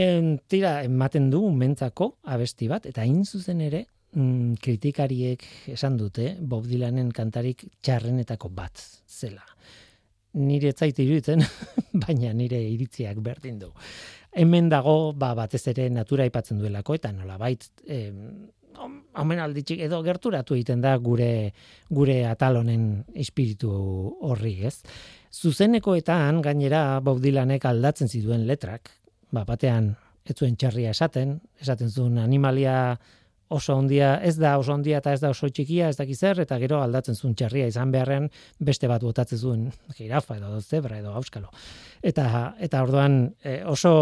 tira, 0.49 0.79
ematen 0.87 1.29
du 1.33 1.43
mentzako 1.55 2.15
abesti 2.23 2.69
bat, 2.71 2.87
eta 2.89 3.05
hain 3.05 3.23
zuzen 3.25 3.61
ere, 3.65 3.85
mm, 4.15 4.59
kritikariek 4.63 5.45
esan 5.75 5.97
dute, 5.97 6.35
Bob 6.41 6.67
Dylanen 6.67 7.11
kantarik 7.15 7.67
txarrenetako 7.81 8.49
bat 8.49 8.81
zela. 9.07 9.45
Nire 10.39 10.73
etzait 10.73 10.97
iruditzen, 11.01 11.45
baina 12.05 12.33
nire 12.33 12.61
iritziak 12.69 13.21
berdin 13.25 13.59
du 13.61 13.73
hemen 14.31 14.69
dago 14.69 15.13
ba, 15.17 15.33
batez 15.37 15.63
ere 15.71 15.89
natura 15.89 16.25
aipatzen 16.27 16.59
duelako 16.61 16.95
eta 16.99 17.11
nola 17.11 17.37
bait 17.41 17.65
eh, 18.79 19.21
omen 19.21 19.39
alditxik 19.43 19.83
edo 19.87 20.01
gerturatu 20.05 20.57
egiten 20.57 20.81
da 20.81 20.95
gure 20.97 21.53
gure 21.89 22.19
atal 22.29 22.61
honen 22.61 23.05
espiritu 23.15 23.71
horri, 24.21 24.55
ez? 24.65 24.79
Zuzenekoetan 25.33 26.41
gainera 26.41 26.99
Bob 27.05 27.21
Dylanek 27.21 27.65
aldatzen 27.65 28.09
zituen 28.09 28.47
letrak, 28.47 28.89
ba 29.31 29.45
batean 29.45 29.93
ez 30.25 30.35
zuen 30.37 30.55
txarria 30.55 30.91
esaten, 30.95 31.39
esaten 31.61 31.89
zuen 31.89 32.17
animalia 32.21 32.97
oso 33.49 33.75
ondia, 33.75 34.13
ez 34.21 34.35
da 34.37 34.57
oso 34.61 34.73
ondia 34.75 34.99
eta 35.01 35.13
ez 35.13 35.21
da 35.23 35.31
oso 35.33 35.49
txikia, 35.49 35.89
ez 35.89 35.97
dakiz 35.97 36.19
zer, 36.19 36.39
eta 36.43 36.59
gero 36.61 36.83
aldatzen 36.83 37.17
zuen 37.17 37.33
txarria 37.35 37.67
izan 37.71 37.91
beharrean 37.91 38.29
beste 38.59 38.87
bat 38.87 39.01
botatzen 39.01 39.39
zuen 39.39 39.65
jirafa 39.97 40.37
edo 40.37 40.59
zebra 40.61 40.99
edo 41.01 41.15
auskalo. 41.17 41.49
Eta, 42.01 42.53
eta 42.61 42.83
orduan 42.85 43.23
e, 43.41 43.59
oso 43.65 43.93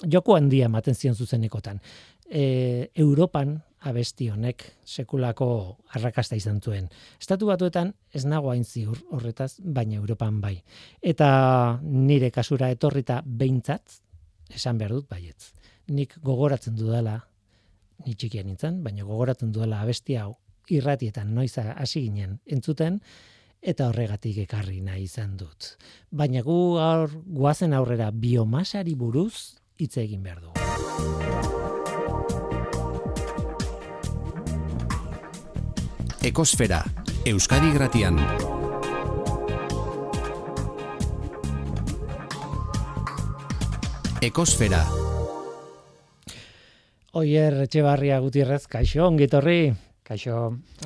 joko 0.00 0.38
handia 0.38 0.70
ematen 0.72 0.96
zion 0.96 1.14
zuzenekotan. 1.14 1.80
E, 2.24 2.88
Europan 3.04 3.58
abesti 3.84 4.30
honek 4.32 4.64
sekulako 4.84 5.48
arrakasta 5.96 6.36
izan 6.36 6.60
zuen. 6.60 6.88
Estatu 7.20 7.48
batuetan 7.50 7.92
ez 8.12 8.24
nago 8.24 8.50
hain 8.52 8.64
ziur 8.64 8.98
horretaz, 9.12 9.58
baina 9.60 9.98
Europan 10.00 10.40
bai. 10.40 10.56
Eta 11.02 11.28
nire 11.82 12.30
kasura 12.30 12.70
etorrita 12.72 13.20
behintzat, 13.24 14.00
esan 14.54 14.78
behar 14.78 14.96
dut 14.96 15.08
baietz. 15.10 15.52
Nik 15.88 16.16
gogoratzen 16.24 16.76
dudala 16.76 17.18
ni 18.06 18.14
txikia 18.14 18.42
nintzen, 18.44 18.82
baina 18.84 19.04
gogoratzen 19.04 19.52
duela 19.52 19.82
abesti 19.84 20.16
hau 20.20 20.34
irratietan 20.72 21.34
noiz 21.36 21.52
hasi 21.58 22.06
ginen 22.06 22.38
entzuten 22.46 23.00
eta 23.64 23.88
horregatik 23.88 24.42
ekarri 24.44 24.80
nahi 24.84 25.06
izan 25.08 25.36
dut. 25.40 25.74
Baina 26.10 26.42
gu 26.44 26.58
aur, 26.80 27.12
guazen 27.24 27.72
aurrera 27.72 28.10
biomasari 28.10 28.94
buruz 28.94 29.60
hitz 29.80 29.96
egin 30.04 30.22
behar 30.22 30.44
du. 30.44 31.73
Ekosfera, 36.24 36.78
Euskadi 37.28 37.68
Gratian. 37.74 38.16
Ekosfera, 44.24 44.80
Oier 47.20 47.58
Etxebarria 47.66 48.22
Gutierrez, 48.24 48.62
kaixo, 48.72 49.04
ongitorri. 49.04 49.74
Kaixo. 50.04 50.38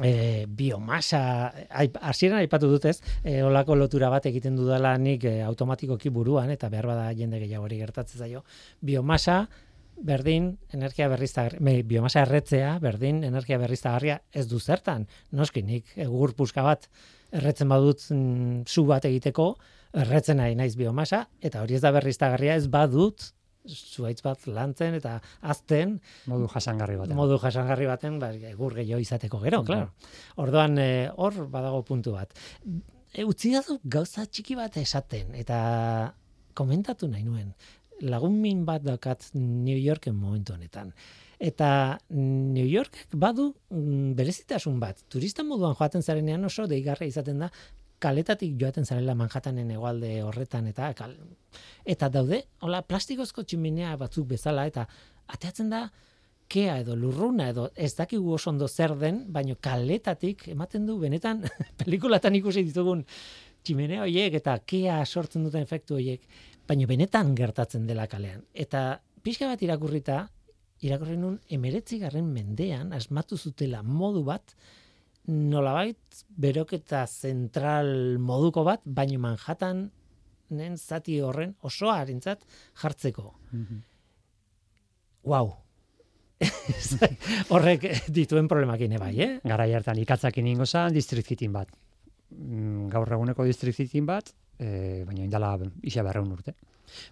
E, 0.02 0.46
biomasa, 0.50 1.22
hasieran 1.70 2.42
aipatu 2.42 2.72
dut 2.74 2.90
ez, 2.90 2.98
e, 3.22 3.38
olako 3.46 3.78
lotura 3.78 4.10
bat 4.10 4.26
egiten 4.26 4.58
dudala 4.58 4.96
nik 4.98 5.22
e, 5.22 5.36
automatikoki 5.46 6.10
buruan, 6.10 6.50
eta 6.50 6.66
behar 6.66 6.90
bada 6.90 7.08
jende 7.14 7.38
gehiago 7.38 7.70
hori 7.70 7.78
gertatzen 7.78 8.26
zaio. 8.26 8.42
Biomasa, 8.82 9.44
berdin, 10.04 10.52
energia 10.74 11.08
berriztagarria, 11.10 11.82
biomasa 11.86 12.22
erretzea, 12.26 12.78
berdin, 12.82 13.22
energia 13.26 13.58
berriztagarria 13.58 14.20
ez 14.32 14.46
du 14.48 14.60
zertan. 14.60 15.06
Noski, 15.32 15.62
nik 15.62 15.90
egur 15.96 16.34
puska 16.38 16.62
bat 16.62 16.88
erretzen 17.32 17.68
badut 17.68 18.04
mm, 18.10 18.62
zu 18.66 18.86
bat 18.88 19.04
egiteko, 19.08 19.52
erretzen 19.98 20.38
nahi 20.40 20.54
naiz 20.58 20.74
biomasa, 20.76 21.26
eta 21.40 21.62
hori 21.62 21.78
ez 21.78 21.82
da 21.84 21.92
berriztagarria 21.94 22.56
ez 22.56 22.68
badut 22.72 23.32
zuaitz 23.68 24.20
bat 24.24 24.46
lantzen 24.46 24.94
eta 24.96 25.18
azten 25.42 25.98
modu 26.30 26.48
jasangarri 26.52 26.96
baten. 26.96 27.16
Modu 27.18 27.38
jasangarri 27.42 27.88
baten, 27.90 28.18
ba 28.22 28.30
egur 28.32 28.76
gehiago 28.78 29.00
izateko 29.02 29.40
gero, 29.42 29.62
claro. 29.64 29.90
Orduan 30.36 30.78
eh, 30.78 31.10
hor 31.16 31.44
badago 31.52 31.82
puntu 31.82 32.14
bat. 32.16 32.32
E, 33.12 33.24
utzi 33.24 33.52
da 33.56 33.62
gauza 33.84 34.26
txiki 34.26 34.56
bat 34.56 34.76
esaten 34.80 35.34
eta 35.38 35.58
komentatu 36.58 37.08
nahi 37.08 37.24
nuen. 37.24 37.52
Lagun 38.02 38.40
min 38.40 38.64
bat 38.64 38.82
dakat 38.82 39.30
New 39.34 39.78
Yorken 39.78 40.14
momentu 40.14 40.54
honetan. 40.54 40.92
Eta 41.38 41.98
New 42.10 42.66
York 42.66 43.06
badu 43.12 43.52
mm, 43.70 44.14
berezitasun 44.18 44.78
bat. 44.80 45.02
Turista 45.08 45.44
moduan 45.46 45.74
joaten 45.78 46.02
zarenean 46.02 46.44
oso 46.44 46.66
deigarra 46.66 47.06
izaten 47.06 47.38
da 47.38 47.50
kaletatik 47.98 48.54
joaten 48.60 48.86
zarela 48.86 49.14
Manhattanen 49.18 49.70
egualde 49.74 50.10
horretan 50.22 50.68
eta 50.70 50.92
kal... 50.98 51.16
eta 51.84 52.08
daude 52.08 52.44
hola 52.62 52.82
plastikozko 52.86 53.42
tximenea 53.42 53.96
batzuk 53.98 54.28
bezala 54.34 54.66
eta 54.70 54.86
ateatzen 55.34 55.70
da 55.70 55.88
kea 56.48 56.78
edo 56.82 56.96
lurruna 56.96 57.50
edo 57.52 57.68
ez 57.76 57.92
dakigu 57.98 58.32
oso 58.34 58.50
ondo 58.50 58.68
zer 58.68 58.94
den 58.98 59.24
baino 59.32 59.56
kaletatik 59.60 60.46
ematen 60.54 60.86
du 60.86 60.98
benetan 60.98 61.42
pelikulatan 61.82 62.38
ikusi 62.38 62.64
ditugun 62.70 63.04
tximenea 63.64 64.04
hoiek 64.06 64.38
eta 64.40 64.58
kea 64.64 65.02
sortzen 65.04 65.44
duten 65.44 65.66
efektu 65.66 65.98
hoiek 65.98 66.24
baino 66.68 66.86
benetan 66.86 67.34
gertatzen 67.34 67.86
dela 67.88 68.06
kalean 68.06 68.44
eta 68.54 69.00
pixka 69.22 69.48
bat 69.48 69.62
irakurrita 69.62 70.26
irakurri 70.84 71.16
nun 71.16 71.40
19. 71.50 72.22
mendean 72.22 72.92
asmatu 72.92 73.36
zutela 73.36 73.82
modu 73.82 74.22
bat 74.24 74.54
nolabait 75.28 76.24
beroketa 76.28 77.04
zentral 77.06 78.18
moduko 78.18 78.64
bat, 78.64 78.80
baino 78.84 79.20
Manhattan 79.20 79.84
nen 80.56 80.76
zati 80.78 81.18
horren 81.20 81.54
osoa 81.62 82.00
harintzat 82.00 82.44
jartzeko. 82.82 83.32
Mm 83.52 83.84
Wow. 85.28 85.50
Horrek 87.52 87.82
dituen 88.14 88.46
problemakin 88.48 88.94
bai, 88.96 89.10
eh? 89.20 89.32
Gara 89.44 89.66
hartan 89.76 89.98
ikatzakin 90.00 90.46
ingo 90.46 90.64
zan, 90.64 90.94
distrizitin 90.94 91.52
bat. 91.52 91.68
Mm, 92.30 92.86
gaur 92.88 93.12
eguneko 93.12 93.44
distrizitin 93.44 94.06
bat, 94.08 94.30
e, 94.58 95.04
baina 95.06 95.24
indala 95.24 95.56
isa 95.82 96.02
berreun 96.02 96.32
urte. 96.34 96.54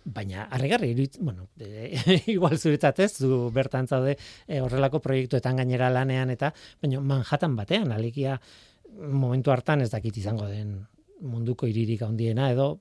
Baina, 0.04 0.46
arregarri, 0.50 1.08
bueno, 1.20 1.48
e, 1.60 1.98
igual 2.34 2.58
zuretzat 2.58 3.00
ez, 3.04 3.12
zu 3.18 3.50
bertan 3.54 3.86
zaude 3.86 4.16
e, 4.46 4.60
horrelako 4.60 5.00
proiektuetan 5.04 5.60
gainera 5.62 5.90
lanean 5.92 6.32
eta, 6.32 6.52
baina 6.82 7.00
Manhattan 7.00 7.56
batean, 7.56 7.92
alikia 7.92 8.38
momentu 8.96 9.52
hartan 9.52 9.84
ez 9.84 9.90
dakit 9.92 10.16
izango 10.16 10.46
den 10.48 10.78
munduko 11.20 11.68
iririk 11.68 12.02
handiena 12.02 12.50
edo, 12.52 12.76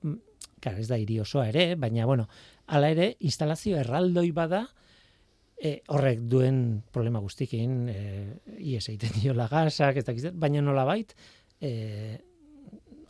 kar 0.60 0.80
ez 0.80 0.88
da 0.88 0.98
hiri 0.98 1.20
osoa 1.20 1.46
ere, 1.50 1.74
baina, 1.76 2.06
bueno, 2.08 2.26
hala 2.72 2.90
ere, 2.92 3.12
instalazio 3.28 3.76
erraldoi 3.80 4.30
bada, 4.36 4.64
e, 5.56 5.80
horrek 5.92 6.24
duen 6.30 6.82
problema 6.92 7.20
guztikin, 7.24 7.88
e, 7.88 8.00
ies 8.58 8.86
egiten 8.88 9.20
dio 9.20 9.36
lagasak, 9.36 10.00
ez 10.00 10.06
dakit, 10.08 10.32
baina 10.34 10.64
nola 10.64 10.84
bait, 10.88 11.14
e, 11.60 12.18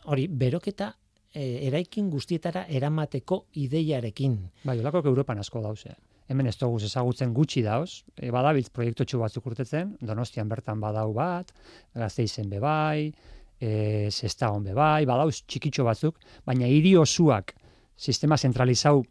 hori, 0.07 0.27
beroketa 0.27 0.93
e, 1.33 1.67
eraikin 1.67 2.09
guztietara 2.09 2.65
eramateko 2.69 3.45
ideiarekin. 3.55 4.37
Bai, 4.65 4.79
olako 4.79 5.03
Europan 5.05 5.39
asko 5.43 5.61
dauze. 5.61 5.95
Hemen 6.27 6.49
ez 6.49 6.57
dugu 6.59 6.81
ezagutzen 6.83 7.33
gutxi 7.33 7.63
dauz, 7.63 8.03
e, 8.17 8.31
badabiltz 8.31 8.69
proiektotxu 8.75 9.19
batzuk 9.21 9.47
urtetzen, 9.47 9.95
donostian 10.01 10.49
bertan 10.49 10.81
badau 10.83 11.13
bat, 11.15 11.53
gazteizen 11.95 12.49
bebai, 12.51 13.11
e, 13.59 14.09
zestagon 14.11 14.67
bebai, 14.67 15.05
badauz 15.05 15.41
txikitxo 15.45 15.87
batzuk, 15.87 16.19
baina 16.45 16.67
hiri 16.67 16.95
osuak 16.99 17.55
sistema 17.97 18.37
zentralizau 18.37 19.01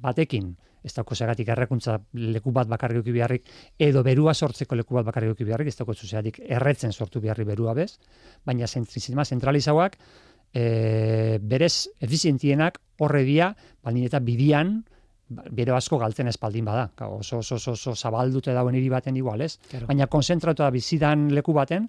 batekin, 0.00 0.52
ez 0.84 0.94
dauko 0.94 1.16
segatik 1.18 1.48
errekuntza 1.52 1.98
leku 2.36 2.52
bat 2.54 2.68
bakarrik 2.70 3.04
biharrik, 3.06 3.48
edo 3.78 4.04
berua 4.06 4.34
sortzeko 4.34 4.78
leku 4.78 4.94
bat 4.94 5.08
bakarrik 5.08 5.42
biharrik, 5.42 5.72
ez 5.72 5.76
dauko 5.76 5.94
zuzeatik 5.94 6.40
erretzen 6.46 6.92
sortu 6.92 7.20
biharri 7.20 7.44
berua 7.48 7.74
bez, 7.74 7.98
baina 8.46 8.66
sistema 8.66 9.24
zentralizauak, 9.24 9.98
e, 10.52 11.38
berez 11.42 11.88
efizientienak 12.00 12.80
horre 12.98 13.24
dia, 13.24 13.52
baldin 13.84 14.06
eta 14.08 14.20
bidian, 14.24 14.82
ba, 15.28 15.44
bero 15.50 15.76
asko 15.76 15.98
galtzen 15.98 16.28
espaldin 16.28 16.64
bada. 16.64 16.90
oso, 17.08 17.38
oso, 17.38 17.56
oso, 17.56 17.72
oso 17.72 17.94
zabaldute 17.94 18.52
dauen 18.52 18.74
hiri 18.74 18.88
baten 18.88 19.16
igual, 19.16 19.42
ez? 19.42 19.58
Baina 19.86 20.06
konzentratu 20.06 20.62
da 20.62 20.70
bizidan 20.70 21.28
leku 21.34 21.52
baten, 21.52 21.88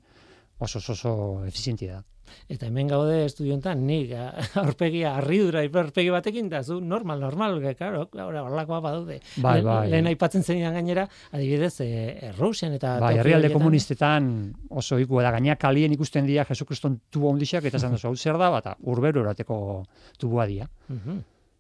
oso, 0.59 0.79
oso, 0.91 1.11
efizientia 1.47 1.99
da. 1.99 2.05
Eta 2.49 2.67
hemen 2.67 2.89
gaude 2.89 3.23
estudiontan, 3.25 3.81
nik 3.87 4.11
aurpegia 4.61 5.15
arridura 5.17 5.63
aurpegi 5.65 6.11
batekin, 6.13 6.49
da 6.51 6.61
zu 6.63 6.79
normal, 6.81 7.19
normal, 7.25 7.57
claro, 7.77 8.07
ahora 8.13 8.43
horlakoa 8.45 8.79
badaude. 8.85 9.19
Bai, 9.41 9.59
bai. 9.65 9.89
Lehen 9.89 10.09
aipatzen 10.11 10.43
zenidan 10.45 10.77
gainera, 10.77 11.07
adibidez, 11.31 11.73
e, 11.81 12.29
eta... 12.29 12.95
Bai, 13.01 13.15
herrialde 13.17 13.51
komunistetan 13.53 14.31
oso 14.69 14.99
iku 14.99 15.21
da, 15.21 15.31
gaina 15.31 15.55
kalien 15.55 15.93
ikusten 15.93 16.29
dira 16.29 16.45
Jesukriston 16.45 16.99
tubo 17.09 17.29
ondixak, 17.33 17.65
eta 17.65 17.79
zan 17.79 17.97
hau 17.97 18.15
zer 18.15 18.37
da, 18.37 18.51
eta 18.57 18.75
urberu 18.83 19.25
erateko 19.25 19.85
tubua 20.17 20.45
dira. 20.45 20.69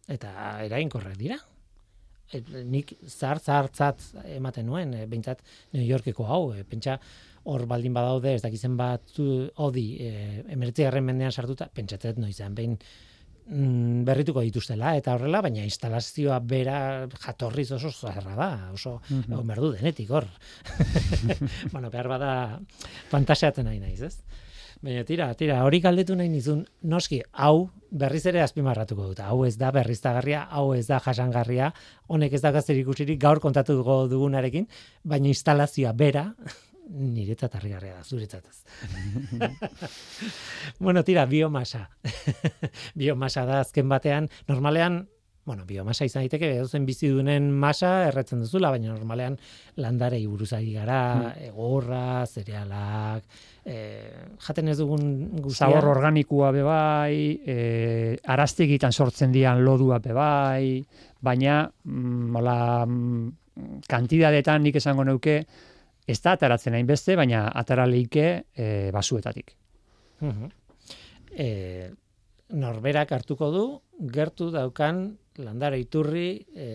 Eta 0.09 0.59
erain 0.65 0.89
korrek 0.89 1.17
dira. 1.17 1.39
e, 2.33 2.41
nik 2.65 2.93
zahar 3.07 3.39
zahartzat 3.39 4.03
ematen 4.35 4.67
nuen, 4.69 4.93
e, 4.93 5.05
behintzat 5.09 5.41
New 5.73 5.85
Yorkeko 5.85 6.27
hau, 6.29 6.41
e, 6.53 6.63
pentsa 6.67 6.99
hor 7.43 7.65
baldin 7.67 7.93
badaude, 7.93 8.33
ez 8.35 8.41
dakizen 8.41 8.75
bat 8.77 9.19
hodi, 9.55 9.85
e, 9.99 10.43
emeritzi 10.49 10.87
mendean 11.01 11.31
sartuta, 11.31 11.69
pentsatet 11.73 12.17
noizan, 12.17 12.55
behin 12.55 12.77
mm, 13.49 14.03
berrituko 14.07 14.43
dituztela 14.45 14.95
eta 14.99 15.15
horrela, 15.15 15.41
baina 15.45 15.63
instalazioa 15.63 16.39
bera 16.39 17.07
jatorriz 17.23 17.71
oso 17.77 17.91
zaharra 17.91 18.35
da, 18.35 18.49
oso 18.73 19.01
mm 19.09 19.23
-hmm. 19.27 19.43
merdu 19.43 19.71
denetik 19.71 20.11
hor. 20.11 20.27
bueno, 21.73 21.89
behar 21.89 22.07
bada 22.07 22.59
fantasiatzen 23.09 23.65
nahi 23.65 23.79
naiz, 23.79 24.01
ez? 24.01 24.17
Baina 24.81 25.03
tira, 25.03 25.33
tira, 25.35 25.63
hori 25.67 25.81
galdetu 25.83 26.15
nahi 26.15 26.29
nizun, 26.29 26.61
noski, 26.87 27.21
hau 27.33 27.69
berriz 27.91 28.25
ere 28.25 28.41
azpimarratuko 28.41 29.09
dut. 29.09 29.19
Hau 29.19 29.43
ez 29.43 29.57
da 29.57 29.73
berriztagarria, 29.75 30.45
hau 30.55 30.73
ez 30.73 30.85
da 30.87 31.01
jasangarria, 31.03 31.73
honek 32.07 32.33
ez 32.33 32.41
da 32.41 32.51
gazter 32.55 32.77
ikusirik 32.79 33.19
gaur 33.19 33.41
kontatuko 33.43 34.07
dugunarekin, 34.07 34.69
baina 35.03 35.27
instalazioa 35.27 35.91
bera, 35.91 36.29
niretzat 36.89 37.55
harrigarria 37.55 37.99
da, 37.99 38.03
zuretzat 38.03 38.45
bueno, 40.83 41.03
tira, 41.03 41.25
biomasa. 41.25 41.87
biomasa 42.99 43.45
da 43.45 43.61
azken 43.61 43.89
batean, 43.89 44.29
normalean, 44.47 45.03
bueno, 45.49 45.63
biomasa 45.65 46.05
izan 46.05 46.25
daiteke 46.25 46.51
edozen 46.59 46.83
bizi 46.85 47.09
dunen 47.09 47.47
masa 47.49 48.05
erretzen 48.09 48.43
duzula, 48.43 48.69
baina 48.73 48.91
normalean 48.91 49.37
landare 49.81 50.19
buruz 50.27 50.51
gara, 50.51 50.99
hmm. 51.15 51.47
egorra, 51.47 52.25
zerealak, 52.27 53.23
e, 53.65 53.77
jaten 54.45 54.69
ez 54.69 54.77
dugun 54.77 55.07
guztia. 55.39 55.65
Zabor 55.65 55.89
organikoa 55.95 56.51
bebai, 56.53 57.15
e, 57.45 57.57
araztegitan 58.25 58.93
sortzen 58.93 59.31
dian 59.33 59.63
lodua 59.65 59.97
bebai, 59.99 60.83
baina, 61.21 61.63
mm, 61.83 62.35
hola, 62.35 62.85
mm, 62.85 63.81
kantidadetan 63.89 64.63
nik 64.63 64.77
esango 64.79 65.03
neuke, 65.03 65.41
ez 66.09 66.19
da 66.25 66.33
ataratzen 66.35 66.77
hainbeste, 66.77 67.15
baina 67.19 67.47
atara 67.61 67.85
leike 67.89 68.27
e, 68.55 68.67
basuetatik. 68.95 69.53
e, 71.31 71.89
norberak 72.59 73.11
hartuko 73.13 73.51
du, 73.53 73.65
gertu 74.13 74.49
daukan 74.53 75.03
landare 75.39 75.79
iturri 75.79 76.31
e, 76.55 76.69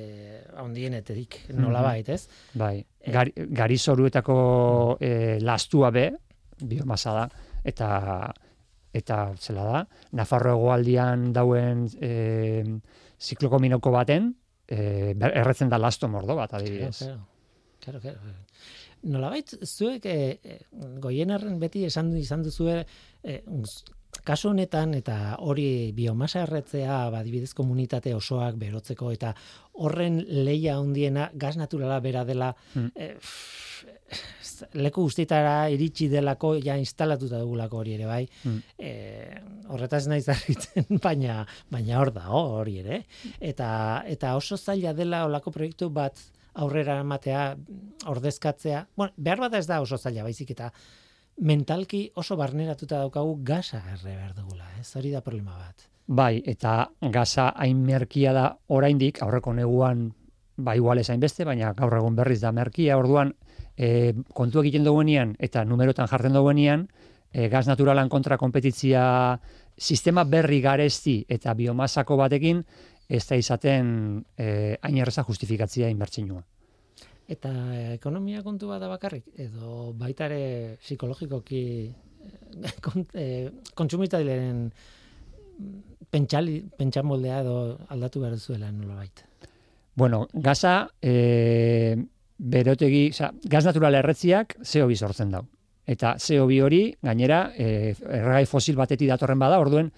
ondienetetik, 0.63 1.41
nola 1.59 1.83
bait, 1.85 2.09
ez? 2.15 2.29
Bai, 2.55 2.79
e, 2.79 3.11
gari, 3.13 3.35
gari 3.35 3.77
e, 5.01 5.39
lastua 5.43 5.91
be, 5.91 6.07
biomasa 6.63 7.13
da, 7.19 7.29
eta 7.65 8.33
eta 8.95 9.35
zela 9.35 9.65
da, 9.67 9.79
Nafarro 10.15 10.53
egoaldian 10.55 11.33
dauen 11.35 11.89
e, 11.99 12.63
zikloko 13.19 13.59
minoko 13.59 13.91
baten, 13.91 14.31
e, 14.69 15.13
erretzen 15.19 15.69
da 15.69 15.79
lasto 15.79 16.09
mordo 16.09 16.37
bat, 16.39 16.55
adibidez. 16.55 16.99
Claro, 17.03 17.21
claro. 17.83 18.01
claro 18.01 18.35
nolabait 19.05 19.57
zuek 19.65 20.07
e, 20.07 20.17
goienarren 21.01 21.59
beti 21.61 21.85
esan 21.89 22.13
izan 22.17 22.43
duzue 22.47 22.81
e, 23.23 23.41
kasu 24.23 24.51
honetan 24.53 24.95
eta 24.95 25.37
hori 25.43 25.93
biomasa 25.97 26.45
erretzea 26.45 27.11
badibidez 27.11 27.53
komunitate 27.57 28.15
osoak 28.15 28.57
berotzeko 28.61 29.11
eta 29.15 29.35
horren 29.83 30.21
leia 30.47 30.77
handiena 30.79 31.31
gas 31.35 31.57
naturala 31.59 32.01
bera 32.01 32.25
dela 32.25 32.53
hmm. 32.75 32.91
leku 34.79 35.03
guztietara 35.09 35.69
iritsi 35.75 36.07
delako 36.13 36.55
ja 36.63 36.77
instalatuta 36.79 37.41
dugulako 37.43 37.81
hori 37.83 37.97
ere 37.97 38.07
bai 38.07 38.23
hmm. 38.45 38.61
e, 38.79 38.93
horretaz 39.75 40.07
naiz 40.13 40.29
arritzen 40.29 40.87
baina 41.07 41.43
baina 41.71 41.99
hor 42.01 42.13
da 42.15 42.29
hori 42.31 42.79
ere 42.85 43.03
eta 43.41 43.69
eta 44.07 44.37
oso 44.39 44.57
zaila 44.57 44.95
dela 44.95 45.25
olako 45.27 45.51
proiektu 45.51 45.91
bat 45.91 46.23
aurrera 46.55 47.01
ematea, 47.03 47.57
ordezkatzea, 48.07 48.87
bueno, 48.97 49.13
behar 49.17 49.41
bada 49.47 49.59
ez 49.59 49.67
da 49.67 49.81
oso 49.83 49.99
zaila 49.99 50.23
baizik 50.23 50.51
eta 50.55 50.71
mentalki 51.43 52.07
oso 52.15 52.37
barneratuta 52.37 53.01
daukagu 53.03 53.39
gasa 53.43 53.83
erre 53.93 54.15
behar 54.15 54.35
dugula, 54.37 54.69
ez 54.81 54.91
hori 54.97 55.11
da 55.11 55.21
problema 55.21 55.57
bat. 55.59 55.89
Bai, 56.07 56.43
eta 56.47 56.91
gaza 57.11 57.49
hain 57.57 57.81
merkia 57.87 58.33
da 58.37 58.51
oraindik 58.69 59.23
aurreko 59.25 59.55
neguan 59.55 60.13
ba 60.57 60.77
igual 60.77 60.99
esain 60.99 61.21
beste, 61.21 61.45
baina 61.45 61.73
gaur 61.75 61.97
egun 61.97 62.15
berriz 62.15 62.41
da 62.41 62.53
merkia, 62.53 62.99
orduan 62.99 63.33
e, 63.77 64.15
kontu 64.35 64.63
egiten 64.63 64.85
duguenean 64.87 65.35
eta 65.43 65.65
numerotan 65.65 66.07
jartzen 66.07 66.37
duguenean, 66.37 66.87
e, 67.33 67.49
gas 67.49 67.67
naturalan 67.67 68.09
kontra 68.09 68.39
kompetitzia 68.39 69.41
sistema 69.77 70.25
berri 70.25 70.61
garesti 70.63 71.25
eta 71.29 71.55
biomasako 71.55 72.17
batekin 72.17 72.63
ez 73.09 73.25
da 73.29 73.37
izaten 73.37 74.25
eh, 74.39 74.77
hain 74.83 74.99
erreza 74.99 75.25
justifikatzia 75.27 75.91
inbertsinua. 75.93 76.43
Eta 77.29 77.51
ekonomia 77.95 78.43
kontu 78.45 78.69
da 78.69 78.89
bakarrik, 78.89 79.31
edo 79.41 79.93
baitare 79.97 80.77
psikologikoki 80.83 81.65
eh, 81.89 82.75
kont, 82.85 83.15
eh, 83.15 83.51
kontsumitailearen 83.75 84.67
pentsali, 86.11 86.61
pentsamoldea 86.79 87.41
edo 87.43 87.57
aldatu 87.89 88.23
behar 88.23 88.39
zuela 88.39 88.71
nola 88.73 88.99
baita. 89.03 89.29
Bueno, 89.95 90.27
gaza, 90.33 90.89
e, 91.01 91.97
berotegi, 92.39 93.09
oza, 93.15 93.31
gaz 93.47 93.63
natural 93.65 93.95
erretziak 94.01 94.57
CO2 94.59 94.97
sortzen 94.97 95.31
dau. 95.31 95.45
Eta 95.87 96.17
CO2 96.19 96.59
hori, 96.65 96.83
gainera, 97.03 97.45
e, 97.55 97.95
erragai 97.95 98.47
fosil 98.51 98.79
batetik 98.81 99.11
datorren 99.13 99.39
bada, 99.39 99.61
orduen, 99.63 99.93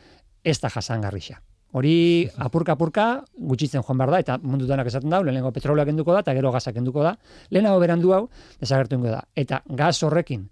ez 0.44 0.58
da 0.60 0.68
jasangarrixa. 0.72 1.40
Hori 1.76 2.24
apurka 2.40 2.72
apurka 2.72 3.04
gutxitzen 3.36 3.82
joan 3.84 3.98
behar 4.00 4.14
da, 4.14 4.20
eta 4.22 4.36
mundu 4.40 4.64
denak 4.68 4.88
esaten 4.88 5.12
da, 5.12 5.20
lehenengo 5.20 5.50
petroleak 5.52 5.90
enduko 5.92 6.14
da, 6.14 6.22
eta 6.24 6.32
gero 6.38 6.52
gazak 6.54 6.78
enduko 6.80 7.02
da, 7.04 7.12
lehenago 7.52 7.82
berandu 7.82 8.14
hau, 8.16 8.22
desagertu 8.62 8.96
da. 9.04 9.20
Eta 9.36 9.60
gaz 9.68 9.98
horrekin, 10.02 10.46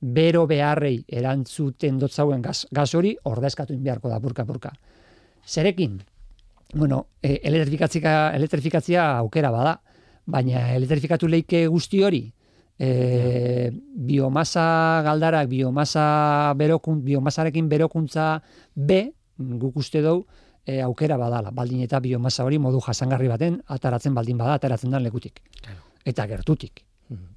bero 0.00 0.46
beharrei 0.50 1.04
erantzuten 1.06 1.98
dotzauen 1.98 2.42
gaz, 2.42 2.64
gaz 2.74 2.90
hori, 2.94 3.14
ordezkatu 3.22 3.72
inbiarko 3.72 4.10
da, 4.10 4.18
apurka 4.18 4.42
apurka. 4.42 4.72
Zerekin, 5.46 6.00
bueno, 6.74 7.06
e, 7.22 7.38
elektrifikatzia, 7.44 8.32
elektrifikatzia 8.34 9.06
aukera 9.18 9.52
bada, 9.54 9.78
baina 10.26 10.72
elektrifikatu 10.74 11.28
leike 11.28 11.66
guzti 11.68 12.02
hori, 12.02 12.24
e, 12.78 13.70
biomasa 13.70 15.02
galdarak, 15.06 15.48
biomasa 15.48 16.06
berokun, 16.58 17.04
biomasarekin 17.04 17.68
berokuntza 17.68 18.40
B, 18.74 19.04
guk 19.38 19.76
uste 19.78 20.02
dugu, 20.02 20.26
e, 20.66 20.80
aukera 20.82 21.16
badala, 21.20 21.52
baldin 21.52 21.84
eta 21.84 22.00
biomasa 22.00 22.44
hori 22.44 22.58
modu 22.58 22.80
jasangarri 22.84 23.28
baten 23.28 23.60
ataratzen 23.76 24.14
baldin 24.14 24.40
bada 24.40 24.58
ataratzen 24.58 24.90
den 24.90 25.04
lekutik. 25.04 25.40
Claro. 25.60 25.80
Eta 26.04 26.26
gertutik. 26.26 26.84
Mm-hmm. 27.08 27.32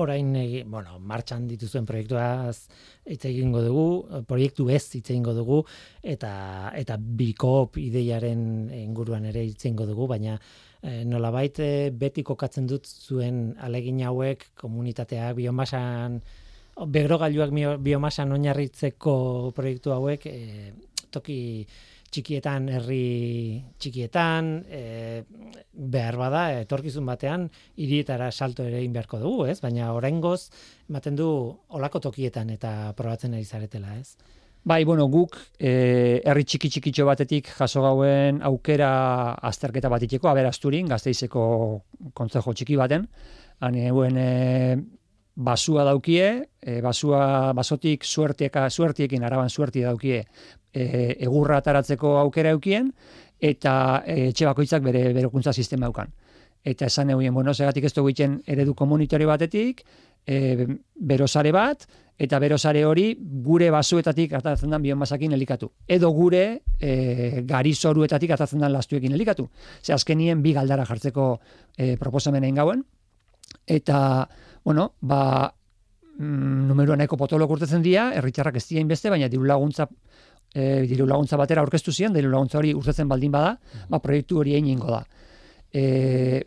Orain, 0.00 0.32
bueno, 0.72 0.98
martxan 0.98 1.46
dituzuen 1.48 1.84
proiektuaz 1.88 2.68
hitz 3.04 3.24
egingo 3.28 3.60
dugu, 3.60 3.86
proiektu 4.28 4.70
ez 4.72 4.84
hitz 4.96 5.10
egingo 5.10 5.34
dugu, 5.36 5.62
eta, 6.02 6.72
eta 6.76 6.96
bikop 6.96 7.76
ideiaren 7.76 8.70
inguruan 8.82 9.26
ere 9.28 9.44
hitz 9.44 9.66
egingo 9.66 9.84
dugu, 9.88 10.08
baina 10.14 10.38
e, 10.82 11.02
nolabait 11.04 11.60
e, 11.60 11.90
beti 11.92 12.24
kokatzen 12.24 12.66
dut 12.70 12.88
zuen 12.88 13.52
alegin 13.60 14.00
hauek 14.08 14.48
komunitatea 14.60 15.32
biomasan, 15.36 16.22
begrogailuak 16.88 17.52
biomasan 17.84 18.32
oinarritzeko 18.32 19.14
proiektu 19.56 19.92
hauek 19.92 20.24
e, 20.26 20.72
toki 21.12 21.38
txikietan, 22.12 22.68
herri 22.76 23.64
txikietan, 23.80 24.52
e, 24.68 24.82
behar 25.72 26.18
bada, 26.20 26.42
etorkizun 26.60 27.08
batean, 27.08 27.48
hirietara 27.80 28.30
salto 28.30 28.66
ere 28.68 28.82
beharko 28.92 29.20
dugu, 29.22 29.46
ez? 29.48 29.58
Baina 29.64 29.92
oraingoz 29.96 30.50
ematen 30.90 31.16
du 31.16 31.28
olako 31.72 32.04
tokietan 32.10 32.52
eta 32.52 32.92
probatzen 32.98 33.34
ari 33.34 33.44
zaretela, 33.48 33.96
ez? 33.96 34.16
Bai, 34.64 34.84
bueno, 34.86 35.08
guk 35.10 35.34
e, 35.58 36.20
herri 36.22 36.44
txiki 36.46 36.68
txikitxo 36.70 37.06
batetik 37.08 37.48
jaso 37.56 37.82
gauen 37.82 38.38
aukera 38.46 38.90
azterketa 39.50 39.90
bat 39.90 40.04
itxeko, 40.06 40.28
aberazturin, 40.30 40.86
gazteizeko 40.92 41.44
kontzejo 42.14 42.54
txiki 42.54 42.76
baten, 42.78 43.08
hane 43.58 43.88
e, 43.90 44.76
basua 45.34 45.84
daukie, 45.84 46.48
e, 46.60 46.80
basua 46.80 47.52
basotik 47.56 48.04
suertieka 48.04 48.68
suertiekin 48.70 49.24
araban 49.24 49.50
suerti 49.50 49.82
daukie 49.82 50.24
e, 50.72 51.16
egurra 51.20 51.58
ataratzeko 51.62 52.18
aukera 52.18 52.50
eukien 52.50 52.92
eta 53.40 54.02
e, 54.06 54.28
etxe 54.28 54.46
bakoitzak 54.46 54.82
bere 54.82 55.12
berokuntza 55.12 55.52
sistema 55.52 55.86
eukan. 55.86 56.12
Eta 56.64 56.86
esan 56.86 57.10
egin, 57.10 57.34
bueno, 57.34 57.54
segatik 57.54 57.84
ez 57.84 57.94
dugu 57.94 58.12
eredu 58.46 58.74
komunitore 58.74 59.26
batetik, 59.26 59.82
e, 60.26 60.66
berosare 60.94 61.50
bat, 61.52 61.86
eta 62.18 62.38
berosare 62.38 62.84
hori 62.86 63.16
gure 63.18 63.70
basuetatik 63.74 64.32
atatzen 64.38 64.70
den 64.70 64.82
biomasakin 64.82 65.32
elikatu. 65.32 65.72
Edo 65.88 66.10
gure 66.14 66.62
e, 66.78 67.42
gari 67.48 67.74
zoruetatik 67.74 68.30
atatzen 68.30 68.60
den 68.60 68.72
lastuekin 68.72 69.12
elikatu. 69.12 69.48
Ze 69.82 69.92
azkenien 69.92 70.42
bi 70.42 70.52
galdara 70.52 70.86
jartzeko 70.86 71.40
e, 71.76 71.96
proposamena 71.96 72.50
gauen. 72.54 72.84
Eta, 73.66 74.28
bueno, 74.64 74.92
ba, 75.00 75.52
mm, 76.18 76.68
numeroa 76.68 76.96
nahiko 76.96 77.16
potolo 77.16 77.48
kurtetzen 77.48 77.82
dira, 77.82 78.12
erritxarrak 78.14 78.56
ez 78.56 78.66
dien 78.68 78.88
beste, 78.88 79.10
baina 79.10 79.28
diru 79.28 79.44
laguntza, 79.44 79.88
e, 80.54 80.82
diru 80.86 81.06
laguntza 81.06 81.36
batera 81.36 81.60
aurkeztu 81.62 81.92
zian, 81.92 82.12
diru 82.12 82.30
laguntza 82.30 82.58
hori 82.58 82.74
urtetzen 82.74 83.08
baldin 83.08 83.32
bada, 83.32 83.58
ba, 83.88 83.98
proiektu 83.98 84.38
hori 84.38 84.54
egin 84.54 84.78
da. 84.78 85.04
E, 85.72 86.42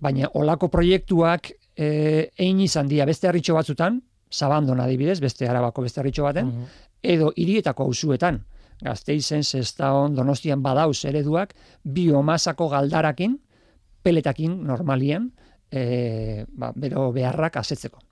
baina 0.00 0.30
olako 0.34 0.68
proiektuak 0.68 1.50
e, 1.76 2.30
egin 2.36 2.60
izan 2.60 2.88
dira 2.88 3.04
beste 3.06 3.28
harritxo 3.28 3.54
batzutan, 3.54 4.00
zabandon 4.32 4.80
adibidez, 4.80 5.20
beste 5.20 5.48
arabako 5.48 5.82
beste 5.82 6.00
harritxo 6.00 6.22
baten, 6.22 6.46
Mhm. 6.46 6.64
edo 7.02 7.32
hirietako 7.36 7.84
auzuetan 7.84 8.44
Gazteizen, 8.82 9.44
Sestaon, 9.44 10.14
Donostian 10.14 10.62
badauz 10.62 11.04
ereduak, 11.04 11.54
biomasako 11.84 12.68
galdarakin, 12.70 13.38
peletakin 14.02 14.64
normalien, 14.64 15.32
e, 15.70 16.44
ba, 16.48 16.72
bero 16.76 17.10
beharrak 17.12 17.60
asetzeko. 17.62 18.02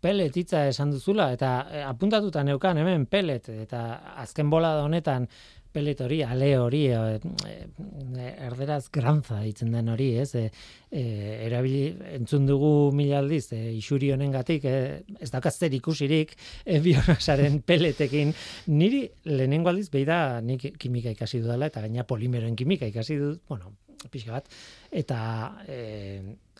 Pelet 0.00 0.36
hitza 0.40 0.64
esan 0.70 0.94
duzula, 0.94 1.28
eta 1.34 1.50
eh, 1.68 1.84
apuntatuta 1.84 2.42
neukan 2.46 2.78
hemen 2.80 3.04
pelet, 3.10 3.50
eta 3.66 3.82
azken 4.22 4.48
bola 4.48 4.78
honetan 4.80 5.26
pelet 5.70 6.00
hori, 6.02 6.22
ale 6.24 6.48
hori, 6.58 6.80
e, 6.88 7.18
e, 7.46 8.30
erderaz 8.46 8.88
granza 8.90 9.38
ditzen 9.44 9.70
den 9.74 9.90
hori, 9.92 10.08
ez? 10.18 10.32
E, 10.34 10.46
e, 10.90 11.02
erabili, 11.46 11.92
entzun 12.16 12.48
dugu 12.48 12.90
mila 12.96 13.20
aldiz, 13.22 13.52
e, 13.54 13.60
isuri 13.76 14.10
honengatik, 14.14 14.64
e, 14.64 15.04
ez 15.20 15.30
dakazter 15.30 15.76
ikusirik, 15.78 16.34
e, 16.64 16.80
biomasaren 16.82 17.60
peletekin, 17.70 18.34
niri 18.72 19.04
lehenengo 19.30 19.70
aldiz, 19.70 19.90
behi 19.92 20.08
da, 20.08 20.40
nik 20.42 20.72
kimika 20.80 21.14
ikasi 21.14 21.44
dudala, 21.44 21.70
eta 21.70 21.84
gaina 21.86 22.08
polimeroen 22.08 22.58
kimika 22.58 22.90
ikasi 22.90 23.20
dut, 23.20 23.44
bueno, 23.48 23.76
pixka 24.10 24.40
bat, 24.40 24.50
eta 24.90 25.20
e, 25.68 25.78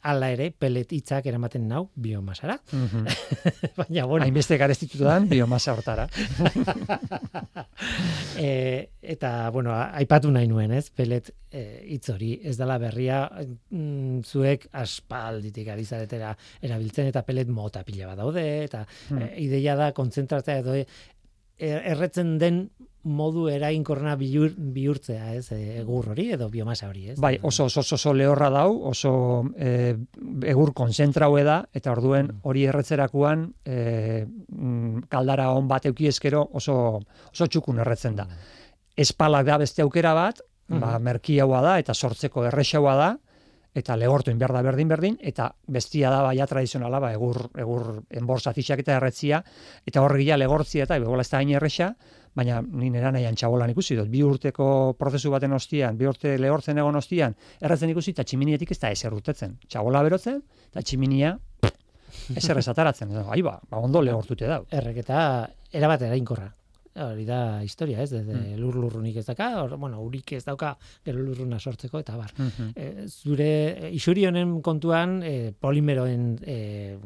ala 0.03 0.31
ere, 0.33 0.51
pelet 0.57 0.93
hitzak 0.97 1.27
eramaten 1.27 1.67
nau 1.69 1.89
biomasara. 1.95 2.57
Baina, 3.79 4.07
bueno, 4.07 4.25
Hainbeste 4.25 4.57
garestitudan 4.61 5.29
biomasa 5.29 5.75
hortara. 5.75 6.07
e, 8.39 8.91
eta, 9.03 9.51
bueno, 9.51 9.75
aipatu 9.75 10.31
nahi 10.33 10.49
nuen, 10.51 10.73
ez, 10.77 10.89
pelet 10.95 11.31
e, 11.51 11.65
hitz 11.95 12.09
hori, 12.15 12.33
ez 12.45 12.57
dela 12.59 12.79
berria, 12.81 13.23
mm, 13.71 14.23
zuek 14.25 14.69
aspalditik 14.81 15.69
ari 15.75 15.85
zaretera 15.85 16.33
erabiltzen, 16.63 17.11
eta 17.13 17.25
pelet 17.27 17.51
mota 17.53 17.85
pila 17.85 18.13
bat 18.13 18.23
daude, 18.23 18.47
eta 18.65 18.87
Hmm. 19.11 19.23
e, 19.23 19.33
ideia 19.45 19.77
da 19.77 19.91
kontzentratzea 19.97 20.61
edo 20.63 20.75
e, 20.77 20.85
erretzen 21.59 22.39
den 22.39 22.71
modu 23.03 23.47
eraginkorrena 23.49 24.15
bihur, 24.21 24.53
bihurtzea, 24.57 25.35
ez, 25.35 25.53
e, 25.53 25.79
egur 25.81 26.11
hori 26.13 26.27
edo 26.35 26.51
biomasa 26.53 26.89
hori, 26.91 27.11
ez? 27.13 27.17
Bai, 27.21 27.39
oso 27.43 27.65
oso 27.65 27.81
oso, 27.81 27.95
oso 27.97 28.13
lehorra 28.15 28.51
dau, 28.51 28.75
oso 28.91 29.13
e, 29.57 29.97
egur 30.47 30.75
konzentraue 30.75 31.45
da, 31.45 31.63
eta 31.73 31.93
orduen 31.93 32.27
Mm. 32.27 32.41
hori 32.43 32.65
erretzerakuan 32.69 33.55
e, 33.65 34.27
mm, 34.27 35.09
kaldara 35.09 35.51
on 35.53 35.69
bat 35.69 35.87
euki 35.87 36.07
eskero 36.09 36.49
oso, 36.53 37.01
oso 37.33 37.47
txukun 37.47 37.81
erretzen 37.81 38.17
da. 38.17 38.29
Espalak 38.97 39.47
da 39.47 39.59
beste 39.59 39.83
aukera 39.83 40.13
bat, 40.15 40.41
ba, 40.71 40.99
merkiaua 40.99 41.63
da, 41.63 41.79
eta 41.79 41.95
sortzeko 41.95 42.45
erresaua 42.47 42.95
da, 42.97 43.11
eta 43.75 43.97
lehortu 43.97 44.33
behar 44.35 44.53
da 44.53 44.63
berdin-berdin, 44.63 45.17
eta 45.23 45.53
bestia 45.67 46.11
da 46.11 46.23
baia 46.23 46.47
tradizionala, 46.47 47.01
ba, 47.01 47.13
egur, 47.13 47.51
egur 47.59 48.03
enborsa 48.11 48.53
fixak 48.53 48.83
eta 48.83 48.97
erretzia, 48.99 49.43
eta 49.87 50.03
hor 50.03 50.17
gila 50.19 50.37
legortzia 50.37 50.85
eta 50.85 50.99
begola 50.99 51.23
ez 51.23 51.31
da 51.31 51.39
hain 51.39 51.51
erresa, 51.55 51.95
baina 52.35 52.61
ni 52.63 52.91
nera 52.91 53.11
nahian 53.13 53.35
txabolan 53.35 53.71
ikusi 53.71 53.97
dut, 53.99 54.09
bi 54.09 54.23
urteko 54.23 54.95
prozesu 54.99 55.31
baten 55.31 55.53
ostian, 55.53 55.97
bi 55.99 56.07
urte 56.07 56.37
lehortzen 56.39 56.79
egon 56.79 56.97
ostian, 56.97 57.35
erretzen 57.61 57.91
ikusi, 57.91 58.11
eta 58.15 58.25
tximinietik 58.25 58.71
ez 58.71 58.79
da 58.79 58.91
ezer 58.91 59.13
urtetzen. 59.13 59.59
Txabola 59.69 60.03
berotzen, 60.07 60.43
eta 60.71 60.83
tximinia 60.83 61.37
ezer 62.37 62.59
ez 62.59 62.69
ataratzen. 62.69 63.13
Ai 63.29 63.43
ba, 63.43 63.59
ba 63.71 63.79
ondo 63.79 64.01
lehortute 64.03 64.47
dau. 64.47 64.65
erreketa 64.71 65.49
erabat 65.73 66.03
erainkorra. 66.03 66.49
Hori 67.01 67.25
da 67.25 67.63
historia, 67.63 68.03
ez? 68.03 68.11
De, 68.11 68.21
Mm. 68.25 68.57
lur 68.59 68.75
lurrunik 68.75 69.17
ez 69.17 69.25
daka, 69.27 69.63
or, 69.63 69.77
bueno, 69.79 70.01
urik 70.03 70.33
ez 70.33 70.45
dauka 70.45 70.77
gero 71.05 71.19
lurruna 71.23 71.59
sortzeko 71.61 72.01
eta 72.01 72.17
bar. 72.17 72.33
Mhm. 72.37 72.73
E, 72.75 73.07
zure 73.09 73.87
e, 73.87 73.91
isuri 73.95 74.27
honen 74.27 74.61
kontuan 74.61 75.23
e, 75.23 75.53
polimeroen 75.53 76.39
e, 76.43 76.97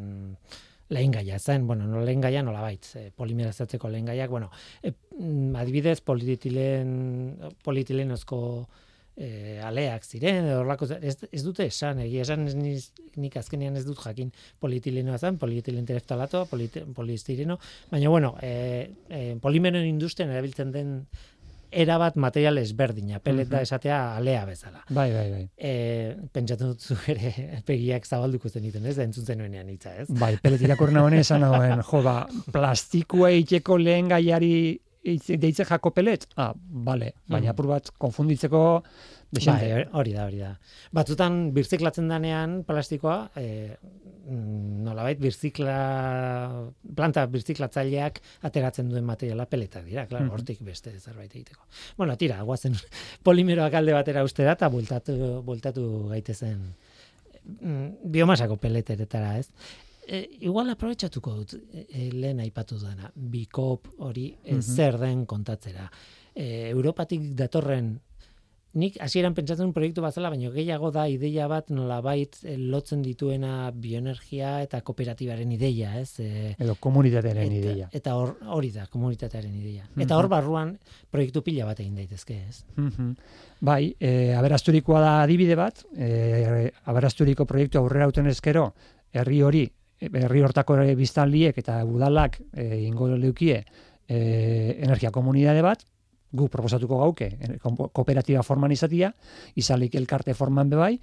lehen 0.89 1.13
gaia 1.13 1.39
zen, 1.39 1.67
bueno, 1.67 1.87
no 1.87 2.05
lehen 2.05 2.21
gaia 2.21 2.43
nola 2.43 2.63
baitz, 2.65 2.97
e, 2.97 3.11
polimerizatzeko 3.17 3.89
lehen 3.89 4.07
gaiak, 4.11 4.31
bueno, 4.31 4.51
e, 4.83 4.93
adibidez 5.61 6.01
politilen, 6.05 7.37
politilenozko 7.65 8.41
e, 9.17 9.61
aleak 9.63 10.05
ziren, 10.05 10.49
horlako, 10.59 10.89
ez, 10.99 11.17
ez 11.31 11.43
dute 11.47 11.67
esan, 11.71 12.01
egia 12.05 12.25
esan 12.27 12.49
ez 12.51 12.55
niz, 12.59 12.81
nik 13.21 13.37
azkenean 13.39 13.79
ez 13.79 13.85
dut 13.87 14.01
jakin 14.03 14.33
polietilenoa 14.63 15.19
zen, 15.19 15.39
polietilen 15.39 15.87
tereftalato, 15.87 16.45
polite, 16.51 16.85
polistireno, 16.97 17.59
baina 17.93 18.11
bueno, 18.11 18.35
e, 18.43 18.91
e, 19.09 19.23
polimeroen 19.43 19.87
industrian 19.87 20.35
erabiltzen 20.35 20.75
den 20.75 20.97
erabat 21.75 22.17
material 22.17 22.59
ezberdina, 22.59 23.19
pelet 23.21 23.49
da 23.49 23.57
Mhm. 23.59 23.63
esatea 23.69 23.99
alea 24.17 24.45
bezala. 24.47 24.85
Bai, 24.89 25.11
bai, 25.13 25.31
bai. 25.31 25.43
E, 25.59 26.17
pentsatu 26.33 26.71
dut 26.73 26.81
zu 26.81 26.97
ere 27.09 27.33
pegiak 27.69 28.07
zabalduko 28.07 28.49
zeniten, 28.49 28.87
ez 28.87 28.97
da 28.97 29.03
entzun 29.03 29.25
zenuenean 29.27 29.69
hitza, 29.69 29.95
ez? 30.03 30.09
Bai, 30.09 30.37
pelet 30.43 30.61
irakurri 30.63 30.95
nagoen 30.95 31.15
esan 31.19 31.43
jo, 31.43 32.03
ba, 32.03 32.27
plastikua 32.53 33.31
itxeko 33.31 33.79
lehen 33.79 34.09
gaiari 34.09 34.81
itz- 35.05 35.37
deitze 35.39 35.65
jako 35.69 35.91
pelet? 35.91 36.27
Ah, 36.37 36.53
bale, 36.57 37.15
baina 37.29 37.47
Mhm. 37.47 37.51
apur 37.51 37.67
bat 37.67 37.91
konfunditzeko 37.99 38.83
desente. 39.31 39.73
Bai, 39.75 39.85
hori 39.93 40.13
da, 40.13 40.25
hori 40.27 40.39
da. 40.39 40.59
Batzutan 40.93 41.53
birziklatzen 41.55 42.09
danean 42.09 42.63
plastikoa, 42.65 43.31
e, 43.37 43.77
nolabait 44.27 45.19
birzikla, 45.21 45.75
planta 46.97 47.27
birziklatzaileak 47.27 48.21
ateratzen 48.49 48.89
duen 48.89 49.05
materiala 49.05 49.45
peletak 49.47 49.85
dira, 49.85 50.07
claro, 50.07 50.25
Mhm. 50.27 50.33
hortik 50.33 50.63
beste 50.63 50.99
zerbait 51.01 51.35
egiteko. 51.35 51.63
Bueno, 51.97 52.17
tira, 52.17 52.41
guazen 52.43 52.73
polimeroak 53.23 53.75
alde 53.75 53.93
batera 53.93 54.25
uste 54.25 54.45
da, 54.45 54.53
eta 54.53 54.69
bultatu, 54.69 55.43
bultatu 55.45 56.09
gaitezen 56.09 56.75
mm, 57.61 57.89
biomasako 58.05 58.57
peleteretara, 58.57 59.39
ez? 59.39 59.51
E, 60.07 60.29
igual 60.45 60.69
aprobetxatuko 60.71 61.35
dut 61.41 61.55
e, 61.73 62.11
lehen 62.13 62.41
aipatu 62.41 62.79
dena, 62.79 63.11
bikop 63.15 63.89
hori 63.99 64.35
e, 64.45 64.55
Mhm. 64.55 64.61
zer 64.63 64.99
den 64.99 65.25
kontatzera. 65.27 65.91
E, 66.35 66.69
Europatik 66.71 67.23
datorren 67.35 68.01
nik 68.75 68.97
hasieran 69.01 69.35
pentsatzen 69.37 69.73
proiektu 69.73 70.03
bazala, 70.03 70.29
baina 70.33 70.49
gehiago 70.51 70.91
da 70.91 71.05
ideia 71.09 71.47
bat 71.47 71.69
nolabait 71.71 72.35
lotzen 72.59 73.03
dituena 73.03 73.71
bioenergia 73.71 74.63
eta 74.65 74.81
kooperatibaren 74.83 75.53
ideia, 75.53 75.93
ez? 76.01 76.19
E, 76.19 76.57
Edo 76.59 76.75
komunitatearen 76.83 77.47
eta, 77.47 77.55
ideia. 77.55 77.89
Eta 77.93 78.17
hor, 78.19 78.33
hori 78.51 78.73
da, 78.75 78.89
komunitatearen 78.91 79.55
ideia. 79.55 79.87
Mhm. 79.95 80.03
Eta 80.03 80.17
hor 80.19 80.29
barruan 80.29 80.75
proiektu 81.09 81.43
pila 81.47 81.65
bat 81.71 81.79
egin 81.81 81.95
daitezke, 81.95 82.35
ez? 82.49 82.65
Mhm. 82.77 83.15
Bai, 83.61 83.95
e, 84.01 84.35
aberasturikoa 84.35 85.01
da 85.01 85.15
adibide 85.23 85.55
bat, 85.55 85.85
e, 85.97 86.73
aberasturiko 86.85 87.47
proiektu 87.47 87.79
aurrera 87.79 88.09
uten 88.09 88.27
ezkero, 88.27 88.73
herri 89.13 89.41
hori, 89.43 89.71
herri 90.13 90.43
hortako 90.43 90.77
ere 90.81 90.95
biztanliek 90.99 91.59
eta 91.59 91.81
udalak 91.85 92.41
e, 92.53 92.85
ingo 92.87 93.09
leukie 93.17 93.65
e, 94.09 94.79
energia 94.85 95.11
komunidade 95.11 95.63
bat, 95.63 95.85
gu 96.35 96.49
proposatuko 96.51 96.99
gauke, 96.99 97.29
ko- 97.63 97.89
kooperatiba 97.95 98.43
forman 98.43 98.73
izatia, 98.75 99.13
izalik 99.55 99.95
elkarte 99.95 100.35
forman 100.35 100.71
bebai, 100.73 100.97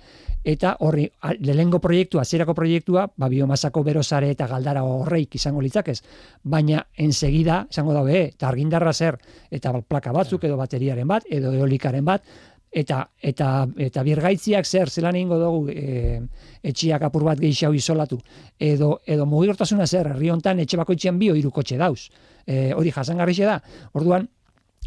eta 0.43 0.73
horri, 0.83 1.05
lehengo 1.47 1.79
proiektua, 1.79 2.25
hasierako 2.25 2.53
proiektua, 2.57 3.05
ba, 3.15 3.29
biomasako 3.31 3.83
berosare 3.87 4.33
eta 4.35 4.49
galdara 4.51 4.83
horreik 4.83 5.39
izango 5.39 5.63
litzakez, 5.63 6.01
baina 6.43 6.83
ensegida, 6.99 7.61
izango 7.71 7.95
dabe, 7.95 8.17
e, 8.17 8.25
eta 8.35 8.49
argindarra 8.51 8.91
zer, 8.91 9.17
eta 9.49 9.71
plaka 9.87 10.11
batzuk, 10.11 10.43
edo 10.43 10.59
bateriaren 10.59 11.07
bat, 11.07 11.23
edo 11.31 11.53
eolikaren 11.55 12.03
bat, 12.05 12.27
eta 12.71 13.01
eta 13.21 13.67
eta 13.77 14.03
birgaitziak 14.03 14.65
zer 14.65 14.89
zelan 14.89 15.15
egingo 15.19 15.38
dugu 15.39 15.71
e, 15.71 16.19
etxiak 16.63 17.03
apur 17.03 17.25
bat 17.27 17.39
gehiago 17.39 17.75
isolatu? 17.75 18.19
Edo 18.60 18.99
edo 19.05 19.25
mugikortasuna 19.25 19.88
zer 19.88 20.13
herri 20.13 20.29
hontan 20.31 20.60
etxe 20.63 20.79
bakoitzean 20.79 21.19
bi 21.19 21.31
hiru 21.31 21.51
kotxe 21.51 21.77
dauz. 21.77 22.10
E, 22.47 22.71
hori 22.73 22.91
jasangarrixe 22.91 23.45
da 23.45 23.60
orduan 23.93 24.27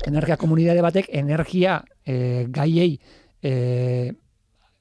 energia 0.07 0.37
komunitate 0.37 0.83
batek 0.83 1.11
energia 1.13 1.83
e, 2.05 2.47
gaiei 2.49 2.97
e, 3.43 4.13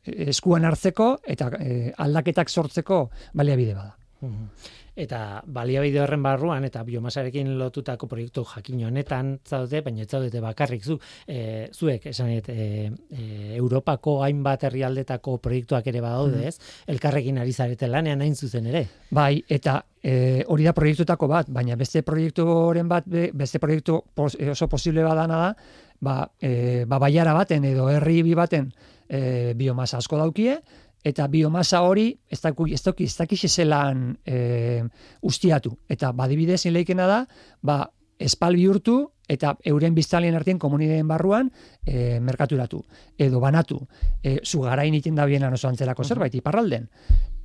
eskuan 0.03 0.65
hartzeko 0.65 1.17
eta 1.23 1.51
e, 1.59 1.91
aldaketak 1.97 2.49
sortzeko 2.49 3.09
baliabide 3.33 3.75
bada 3.75 3.97
Mhm. 4.23 4.47
Eta 4.95 5.41
baliabide 5.49 6.01
horren 6.03 6.21
barruan 6.21 6.63
eta 6.67 6.83
biomasarekin 6.85 7.47
lotutako 7.57 8.05
proiektu 8.07 8.43
jakin 8.45 8.83
honetan 8.85 9.39
zaude, 9.49 9.81
baina 9.81 10.03
ez 10.03 10.09
zaudete 10.13 10.39
bakarrik 10.43 10.83
zu, 10.85 10.99
e, 11.27 11.67
zuek 11.73 12.05
esanet 12.11 12.49
e, 12.53 12.91
e, 13.09 13.55
Europako 13.57 14.19
hainbat 14.23 14.67
herrialdetako 14.69 15.39
proiektuak 15.41 15.87
ere 15.87 16.01
badaude, 16.01 16.37
Mhm. 16.37 16.47
ez? 16.47 16.59
Elkarrekin 16.87 17.37
ari 17.39 17.53
zarete 17.53 17.87
lanean 17.87 18.21
hain 18.21 18.35
zuzen 18.35 18.67
ere. 18.67 18.87
Bai, 19.09 19.43
eta 19.49 19.83
e, 20.03 20.43
hori 20.47 20.63
da 20.63 20.73
proiektutako 20.73 21.27
bat, 21.27 21.49
baina 21.49 21.75
beste 21.75 22.03
proiekturen 22.03 22.87
bat, 22.87 23.03
be- 23.07 23.31
beste 23.33 23.57
proiektu 23.59 24.03
e, 24.37 24.49
oso 24.51 24.67
posible 24.69 25.01
badana 25.03 25.37
da, 25.47 25.55
ba, 26.01 26.31
e, 26.39 26.85
ba 26.85 26.99
baiara 26.99 27.33
baten 27.33 27.63
edo 27.65 27.89
herri 27.89 28.21
bi 28.21 28.35
baten 28.35 28.71
e, 29.09 29.53
biomasa 29.55 29.97
asko 29.97 30.17
daukie, 30.17 30.59
eta 31.03 31.27
biomasa 31.27 31.81
hori 31.83 32.11
ez 32.29 32.39
daku 32.41 32.67
ez 32.71 32.81
dauki 32.83 33.03
ez 33.03 33.15
dakixe 33.17 33.49
zelan 33.49 34.13
e, 34.25 34.83
ustiatu 35.21 35.77
eta 35.89 36.11
badibidez 36.11 36.65
leikena 36.71 37.07
da 37.07 37.25
ba 37.61 37.83
espal 38.19 38.55
bihurtu 38.55 39.11
eta 39.27 39.55
euren 39.65 39.95
biztalien 39.95 40.35
artean 40.35 40.59
komunideen 40.59 41.07
barruan 41.07 41.49
e, 41.85 42.19
merkaturatu. 42.19 42.83
Edo 43.17 43.39
banatu. 43.39 43.79
E, 44.21 44.39
zu 44.43 44.61
garain 44.61 44.93
iten 44.93 45.15
da 45.15 45.25
bienan 45.25 45.55
oso 45.55 45.69
antzelako 45.69 46.03
zerbait, 46.03 46.35
iparralden. 46.35 46.89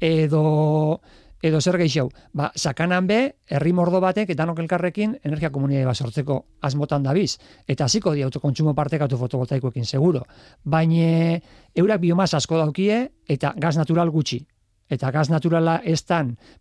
Edo 0.00 1.00
edo 1.42 1.60
zer 1.60 1.78
gehiago, 1.78 2.10
ba, 2.32 2.50
sakanan 2.54 3.06
be, 3.06 3.18
herri 3.46 3.72
mordo 3.72 4.00
batek, 4.00 4.30
eta 4.30 4.44
elkarrekin, 4.44 5.18
energia 5.22 5.50
komunidea 5.50 5.86
bat 5.86 5.96
sortzeko 5.96 6.46
asmotan 6.60 7.02
dabiz. 7.02 7.38
Eta 7.66 7.84
hasiko 7.84 8.12
di 8.12 8.22
autokontsumo 8.22 8.74
partekatu 8.74 9.16
fotovoltaikoekin, 9.16 9.84
seguro. 9.84 10.22
Baina, 10.64 11.38
eurak 11.74 12.00
biomasa 12.00 12.36
asko 12.36 12.58
daukie, 12.58 13.10
eta 13.28 13.54
gaz 13.56 13.76
natural 13.76 14.10
gutxi. 14.10 14.46
Eta 14.88 15.10
gaz 15.10 15.28
naturala 15.28 15.82
ez 15.84 16.04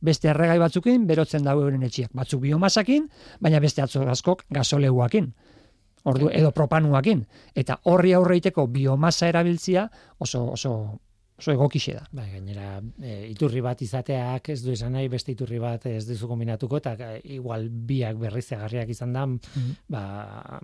beste 0.02 0.28
erregai 0.28 0.60
batzukin, 0.60 1.08
berotzen 1.08 1.44
dago 1.44 1.62
euren 1.64 1.84
etxiak. 1.84 2.12
Batzuk 2.14 2.42
biomasakin, 2.42 3.10
baina 3.40 3.60
beste 3.60 3.82
atzo 3.82 4.02
askok 4.04 4.44
gasoleuakin. 4.52 5.34
Ordu, 6.04 6.30
edo 6.30 6.52
propanuakin. 6.52 7.26
Eta 7.56 7.80
horri 7.84 8.14
aurreiteko 8.14 8.68
biomasa 8.68 9.28
erabiltzia 9.28 9.90
oso, 10.20 10.52
oso 10.52 11.00
oso 11.38 11.54
egokixe 11.54 11.94
da. 11.94 12.04
Bai, 12.18 12.28
gainera, 12.32 12.80
e, 12.98 13.30
iturri 13.30 13.62
bat 13.62 13.82
izateak 13.86 14.50
ez 14.54 14.58
du 14.64 14.72
esan 14.74 14.96
nahi 14.98 15.10
beste 15.12 15.32
iturri 15.36 15.60
bat 15.62 15.86
ez 15.90 16.02
duzu 16.08 16.30
kombinatuko 16.30 16.80
eta 16.82 16.96
e, 16.98 17.22
igual 17.38 17.68
biak 17.70 18.18
berrizegarriak 18.22 18.90
izan 18.94 19.14
da, 19.14 19.26
mm 19.28 19.76
ba, 19.94 20.02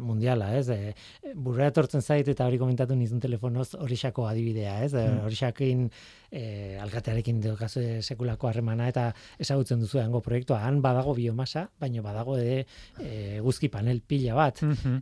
mundiala, 0.01 0.49
ez? 0.57 0.67
E, 0.73 0.93
burra 1.35 1.69
etortzen 1.69 2.01
zait 2.01 2.27
eta 2.27 2.47
hori 2.49 2.57
komentatu 2.61 2.97
nizun 2.97 3.21
telefonoz 3.21 3.73
horixako 3.79 4.25
adibidea, 4.31 4.79
ez? 4.87 4.93
Mm 4.97 5.21
Horixakin 5.23 5.87
e, 6.33 6.77
alkatearekin 6.81 7.41
kasu 7.59 7.83
sekulako 8.01 8.49
harremana 8.49 8.89
eta 8.89 9.07
ezagutzen 9.39 9.83
duzu 9.83 10.01
hango 10.01 10.21
proiektua 10.25 10.63
han 10.65 10.81
badago 10.81 11.13
biomasa, 11.17 11.67
baina 11.79 12.01
badago 12.01 12.37
ere 12.41 12.63
e, 12.99 13.39
guzki 13.45 13.69
panel 13.69 14.01
pila 14.01 14.39
bat. 14.41 14.63
Mm 14.65 15.01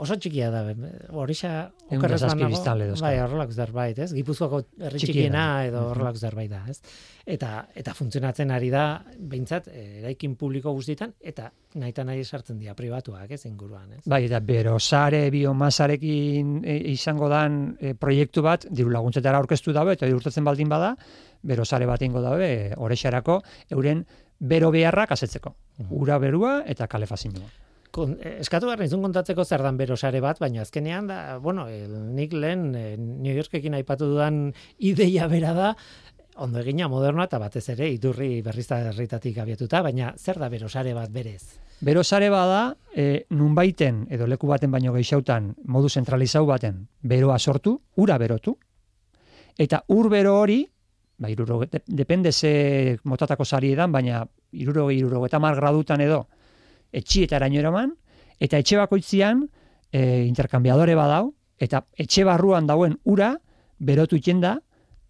oso 0.00 0.16
txikia 0.16 0.48
da. 0.52 0.60
Horixa 1.16 1.50
okerrez 1.90 2.20
banago. 2.22 2.60
Bai, 3.00 3.14
horrelako 3.20 3.52
zerbait, 3.52 3.98
ez? 4.06 4.10
Gipuzkoako 4.16 4.60
herri 4.86 5.00
txikiena 5.02 5.46
edo 5.68 5.82
horrelako 5.90 6.22
zerbait 6.22 6.50
da, 6.52 6.62
ez? 6.70 6.78
Eta 7.30 7.50
eta 7.76 7.94
funtzionatzen 7.96 8.50
ari 8.54 8.70
da 8.72 8.84
beintzat 9.18 9.68
eraikin 9.72 10.36
publiko 10.40 10.72
guztietan 10.76 11.12
eta 11.20 11.50
naita 11.78 12.02
nahi 12.06 12.24
sartzen 12.24 12.58
dira 12.58 12.74
pribatuak, 12.74 13.30
ez 13.30 13.44
inguruan, 13.46 13.92
ez? 13.98 14.00
Bai, 14.10 14.24
eta 14.26 14.40
berosare 14.42 15.22
biomasarekin 15.30 16.56
e, 16.64 16.76
izango 16.94 17.28
dan 17.30 17.60
e, 17.78 17.92
proiektu 17.94 18.42
bat 18.46 18.66
diru 18.70 18.90
laguntzetara 18.94 19.38
aurkeztu 19.38 19.74
dabe 19.76 19.94
eta 19.98 20.08
urtetzen 20.10 20.46
baldin 20.46 20.69
bada, 20.70 20.94
berosare 21.42 21.86
bat 21.88 22.02
ingo 22.02 22.22
dabe 22.22 22.72
orexarako 22.76 23.40
euren 23.70 24.04
bero 24.38 24.70
beharrak 24.70 25.12
asetzeko. 25.12 25.54
Ura 25.90 26.18
berua 26.18 26.60
eta 26.66 26.86
kalefazioa. 26.88 27.48
Kon, 27.90 28.14
eh, 28.22 28.36
eskatu 28.38 28.68
behar 28.70 28.80
nizun 28.84 29.02
kontatzeko 29.02 29.44
zer 29.44 29.64
dan 29.66 29.76
berosare 29.76 30.20
bat, 30.22 30.38
baina 30.38 30.62
azkenean 30.62 31.08
da, 31.10 31.38
bueno, 31.42 31.66
el, 31.68 31.90
nik 32.14 32.32
lehen 32.32 32.74
eh, 32.78 32.96
New 32.96 33.34
Yorkekin 33.34 33.74
aipatu 33.74 34.06
dudan 34.12 34.52
ideia 34.78 35.26
bera 35.26 35.52
da, 35.56 35.72
ondo 36.40 36.60
egina 36.62 36.88
modernoa 36.88 37.26
eta 37.26 37.40
batez 37.42 37.66
ere 37.74 37.90
iturri 37.90 38.40
berrizta 38.46 38.78
herritatik 38.92 39.38
abiatuta, 39.42 39.82
baina 39.82 40.14
zer 40.16 40.38
da 40.38 40.48
berosare 40.48 40.94
bat 40.94 41.10
berez? 41.10 41.58
Berosare 41.80 42.30
bada, 42.30 42.76
e, 42.94 43.24
nunbaiten 43.30 44.04
edo 44.12 44.26
leku 44.28 44.46
baten 44.46 44.70
baino 44.70 44.92
gehixautan 44.94 45.54
modu 45.64 45.88
zentralizau 45.88 46.44
baten 46.46 46.86
beroa 47.02 47.38
sortu, 47.38 47.80
ura 47.96 48.18
berotu, 48.18 48.56
eta 49.60 49.82
ur 49.92 50.08
bero 50.08 50.38
hori, 50.40 50.62
ba, 51.20 51.28
iruro, 51.28 51.60
depende 51.86 52.32
ze 52.32 52.98
motatako 53.04 53.44
sari 53.44 53.74
edan, 53.74 53.92
baina 53.92 54.22
iruro, 54.56 54.88
iruro, 54.90 55.26
eta 55.26 55.38
mar 55.38 55.58
gradutan 55.58 56.00
edo, 56.00 56.22
etxi 56.92 57.26
eta 57.26 57.36
eraman, 57.36 57.92
eta 58.40 58.58
etxe 58.58 58.78
bakoitzian 58.80 59.44
e, 59.92 60.24
interkambiadore 60.24 60.94
badau, 60.96 61.34
eta 61.58 61.84
etxe 61.92 62.24
barruan 62.24 62.66
dauen 62.66 62.96
ura 63.04 63.34
berotu 63.78 64.16
itxenda, 64.16 64.58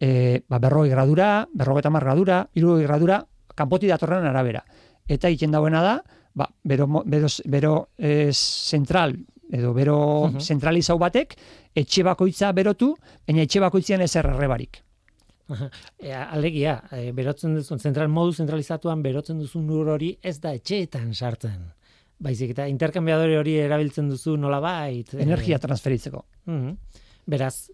e, 0.00 0.42
ba, 0.48 0.58
berroi 0.58 0.88
gradura, 0.90 1.46
berroi 1.54 1.78
eta 1.78 1.90
mar 1.90 2.02
gradura, 2.02 2.48
iruroi 2.54 2.82
gradura, 2.82 3.24
kanpoti 3.54 3.86
datorren 3.86 4.26
arabera. 4.26 4.64
Eta 5.06 5.30
itxenda 5.30 5.58
dauena 5.58 5.82
da, 5.82 6.00
ba, 6.34 6.50
bero, 6.64 6.88
bero, 7.06 7.28
bero 7.46 7.74
e, 7.96 8.32
zentral, 8.34 9.14
edo 9.52 9.72
bero 9.74 9.96
uh 10.28 10.40
zentralizau 10.40 10.98
batek, 10.98 11.34
etxe 11.74 12.04
bakoitza 12.06 12.52
berotu, 12.52 12.94
baina 13.26 13.42
etxe 13.46 13.60
bakoitzian 13.60 14.00
ez 14.00 14.14
errebarik. 14.16 14.82
E, 15.98 16.12
alegia, 16.14 16.76
e, 16.94 17.10
berotzen 17.12 17.56
duzun, 17.58 17.80
zentral 17.82 18.08
modu 18.08 18.32
zentralizatuan 18.32 19.02
berotzen 19.02 19.40
duzun 19.42 19.66
nur 19.66 19.88
hori 19.96 20.12
ez 20.22 20.36
da 20.40 20.52
etxeetan 20.54 21.10
sartzen. 21.14 21.64
Baizik 22.20 22.52
eta 22.54 22.68
interkambiadore 22.70 23.38
hori 23.40 23.56
erabiltzen 23.58 24.10
duzu 24.12 24.36
nola 24.38 24.60
bait. 24.62 25.14
E, 25.14 25.22
Energia 25.24 25.58
transferitzeko. 25.58 26.24
Uh 26.46 26.76
Beraz, 27.30 27.70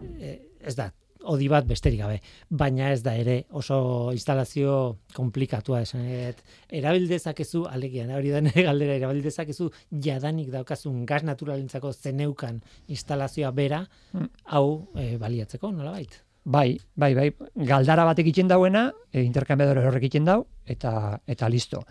e, 0.00 0.32
ez 0.66 0.74
da, 0.76 0.90
odi 1.28 1.48
bat 1.52 1.66
besterik 1.68 2.00
gabe, 2.00 2.20
baina 2.48 2.90
ez 2.94 3.02
da 3.04 3.14
ere 3.18 3.44
oso 3.56 4.10
instalazio 4.14 4.76
komplikatua 5.14 5.82
esan. 5.84 6.06
Et, 6.06 6.40
erabildezakezu, 6.80 7.64
alegia, 7.68 8.06
hori 8.16 8.32
da 8.32 8.40
galdera, 8.70 8.96
erabildezakezu 9.00 9.70
jadanik 9.90 10.50
daukazun 10.54 11.04
gaz 11.06 11.22
naturalintzako 11.28 11.92
zeneukan 11.92 12.60
instalazioa 12.88 13.52
bera, 13.56 13.84
mm. 14.12 14.28
hau 14.56 14.66
e, 14.96 15.16
baliatzeko, 15.20 15.72
nola 15.76 15.94
bait? 15.98 16.20
Bai, 16.44 16.78
bai, 16.96 17.12
bai, 17.14 17.28
galdara 17.68 18.06
batek 18.08 18.30
egiten 18.30 18.48
dauena, 18.48 18.88
e, 19.12 19.22
interkambiadore 19.26 19.84
horrek 19.86 20.08
egiten 20.08 20.28
dau, 20.28 20.44
eta, 20.64 21.20
eta 21.28 21.48
listo. 21.52 21.84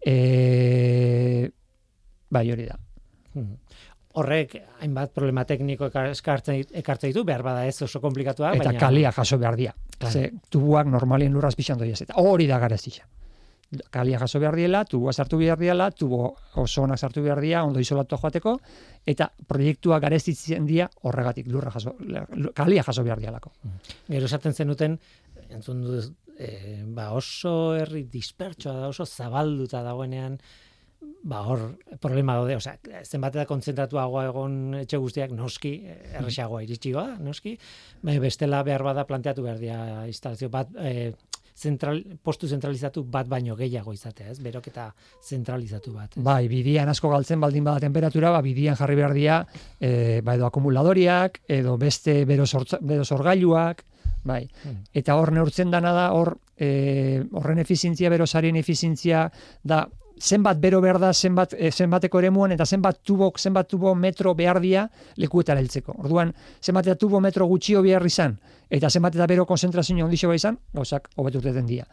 E, 0.00 1.50
bai, 2.30 2.46
hori 2.50 2.70
da. 2.70 2.78
Horrek, 4.18 4.56
hainbat 4.82 5.12
problema 5.14 5.44
tekniko 5.46 5.86
ekartzen, 5.86 6.64
ekartzen 6.82 7.12
ditu, 7.12 7.22
behar 7.24 7.44
bada 7.46 7.66
ez 7.66 7.76
oso 7.86 8.00
komplikatua. 8.02 8.56
Eta 8.56 8.72
baina... 8.72 8.80
kalia 8.80 9.12
jaso 9.14 9.38
behar 9.38 9.56
dia. 9.56 9.74
Ze, 10.10 10.30
tubuak 10.50 10.88
normalien 10.90 11.32
lurraz 11.32 11.54
pixan 11.54 11.78
doiaz. 11.78 12.00
Eta 12.02 12.18
hori 12.18 12.48
da 12.50 12.58
gara 12.58 12.78
kalia 13.90 14.18
jaso 14.18 14.40
behar 14.42 14.56
diela, 14.58 14.84
tuboa 14.84 15.12
sartu 15.12 15.38
behar 15.38 15.58
diela, 15.58 15.90
tubo 15.94 16.34
oso 16.58 16.82
onak 16.82 16.98
sartu 16.98 17.22
behar 17.22 17.40
dira, 17.40 17.62
ondo 17.64 17.80
isolatu 17.80 18.18
joateko, 18.18 18.56
eta 19.06 19.30
proiektua 19.46 20.00
garestitzen 20.02 20.66
dira 20.66 20.88
horregatik, 21.06 21.46
lurra 21.46 21.70
jaso, 21.70 21.94
kalia 22.54 22.82
jaso 22.82 23.04
behar 23.06 23.22
dialako. 23.22 23.52
Mm. 23.62 23.92
Gero 24.08 24.26
esaten 24.26 24.54
zenuten, 24.54 24.98
entzun 25.50 25.84
du, 25.86 26.00
e, 26.36 26.82
ba 26.96 27.12
oso 27.14 27.76
herri 27.76 28.04
dispertsoa 28.10 28.74
da, 28.74 28.90
oso 28.90 29.06
zabalduta 29.06 29.84
dagoenean, 29.86 30.40
ba 31.22 31.42
hor 31.44 31.64
problema 32.00 32.34
daude, 32.38 32.56
osea, 32.56 32.78
zenbat 33.04 33.34
da 33.36 33.46
konzentratuagoa 33.48 34.26
egon 34.30 34.54
etxe 34.82 35.00
guztiak 35.00 35.32
noski 35.36 35.74
erresagoa 35.86 36.62
iritsi 36.64 36.94
ba, 36.96 37.06
noski, 37.20 37.56
bai 38.02 38.18
bestela 38.22 38.62
behar 38.66 38.84
bada 38.86 39.04
planteatu 39.08 39.44
behar 39.44 39.60
dira 39.60 40.06
instalazio 40.08 40.48
bat, 40.52 40.72
e, 40.80 41.12
zentral, 41.60 42.00
postu 42.24 42.48
zentralizatu 42.48 43.04
bat 43.04 43.28
baino 43.28 43.56
gehiago 43.56 43.92
izatea, 43.92 44.30
ez? 44.32 44.38
Beroketa 44.40 44.88
zentralizatu 45.20 45.92
bat. 45.92 46.16
Ez? 46.16 46.24
Bai, 46.24 46.48
bidian 46.48 46.88
asko 46.88 47.10
galtzen 47.12 47.40
baldin 47.42 47.66
bada 47.66 47.82
temperatura, 47.84 48.32
ba, 48.32 48.40
bidian 48.44 48.78
jarri 48.78 48.96
behar 48.96 49.14
dira, 49.16 49.38
e, 49.78 50.20
ba, 50.24 50.38
edo 50.38 50.48
akumuladoriak, 50.48 51.42
edo 51.48 51.76
beste 51.80 52.22
bero, 52.28 52.46
sorgailuak, 52.48 53.84
bai. 54.24 54.46
Hmm. 54.64 54.82
Eta 54.96 55.16
hor 55.20 55.34
neurtzen 55.36 55.72
dana 55.72 55.92
da, 55.96 56.10
hor, 56.16 56.38
e, 56.56 57.22
horren 57.36 57.60
efizientzia, 57.60 58.12
berosarien 58.12 58.56
efizientzia, 58.60 59.28
da, 59.62 59.84
zenbat 60.20 60.60
bero 60.60 60.80
behar 60.80 60.98
da 61.00 61.12
zenbat, 61.14 61.54
e, 61.56 61.70
zenbateko 61.72 62.20
eremuan 62.20 62.52
eta 62.52 62.66
zenbat 62.66 63.00
tubok, 63.02 63.38
zenbat 63.40 63.68
tubo 63.68 63.94
metro 63.94 64.34
behar 64.34 64.60
dia 64.60 64.86
lekuetara 65.16 65.60
heltzeko. 65.60 65.96
Orduan, 66.04 66.32
zenbat 66.60 66.86
eta 66.86 66.96
tubo 67.00 67.20
metro 67.20 67.46
gutxio 67.46 67.82
behar 67.82 68.06
izan 68.06 68.38
eta 68.70 68.90
zenbat 68.90 69.16
eta 69.16 69.26
bero 69.26 69.46
konzentrazio 69.46 70.04
ondixo 70.04 70.28
bai 70.28 70.36
izan, 70.36 70.58
gauzak 70.72 71.10
hobetuteten 71.16 71.66
dia. 71.66 71.86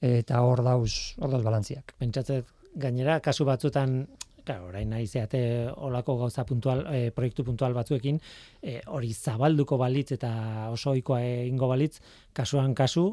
Eta 0.00 0.40
hor 0.42 0.62
dauz, 0.64 1.14
hor 1.20 1.30
dauz 1.30 1.42
balantziak. 1.44 1.94
Pentsatzen 1.98 2.44
gainera, 2.74 3.20
kasu 3.20 3.44
batzutan 3.44 4.06
Claro, 4.42 4.72
orain 4.72 4.88
nahi 4.90 5.06
zeate 5.06 5.40
olako 5.86 6.16
gauza 6.24 6.42
puntual, 6.42 6.80
e, 6.90 7.12
proiektu 7.14 7.44
puntual 7.46 7.76
batzuekin, 7.76 8.16
e, 8.58 8.80
hori 8.90 9.12
zabalduko 9.14 9.76
balitz 9.78 10.16
eta 10.16 10.32
oso 10.72 10.90
ohikoa 10.90 11.20
egingo 11.22 11.68
balitz, 11.70 12.00
kasuan 12.34 12.74
kasu, 12.74 13.04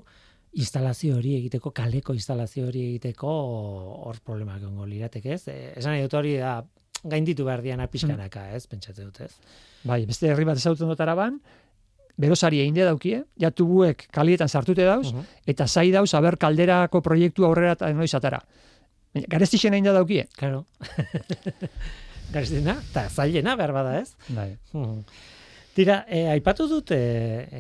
instalazio 0.58 1.18
hori 1.18 1.36
egiteko, 1.38 1.72
kaleko 1.76 2.16
instalazio 2.18 2.66
hori 2.68 2.82
egiteko 2.88 3.30
hor 4.10 4.20
problemak 4.26 4.64
egongo 4.64 4.88
lirateke, 4.90 5.36
ez? 5.36 5.44
E, 5.48 5.74
esan 5.78 5.94
nahi 5.94 6.06
dut 6.08 6.16
hori 6.18 6.38
da 6.42 6.60
gainditu 7.04 7.46
behar 7.46 7.62
dian 7.64 7.80
apiskanaka, 7.84 8.50
ez? 8.58 8.66
Pentsatze 8.68 9.06
dut, 9.06 9.22
ez? 9.28 9.34
Bai, 9.88 10.04
beste 10.10 10.32
herri 10.32 10.48
bat 10.48 10.60
ezautzen 10.60 10.90
dut 10.90 11.00
araban, 11.04 11.40
berosari 12.20 12.60
egin 12.64 12.82
daukie, 12.82 13.22
ja 13.40 13.52
tubuek 13.52 14.08
kalietan 14.12 14.50
sartute 14.50 14.84
dauz, 14.84 15.14
eta 15.48 15.68
zai 15.68 15.90
dauz, 15.92 16.14
aber 16.18 16.38
kalderako 16.38 17.02
proiektu 17.02 17.46
aurrera 17.48 17.78
eta 17.78 17.94
noiz 17.94 18.12
atara. 18.16 18.42
Garestixen 19.14 19.74
egin 19.74 19.94
daukie. 19.94 20.28
Claro. 20.38 20.66
Garestixena, 22.34 22.76
eta 22.92 23.08
zailena 23.10 23.56
behar 23.58 23.74
bada, 23.74 24.00
ez? 24.02 24.14
Bai. 24.36 24.52
Tira, 25.80 26.02
e, 26.12 26.26
aipatu 26.28 26.66
dut 26.68 26.92
e, 26.92 26.98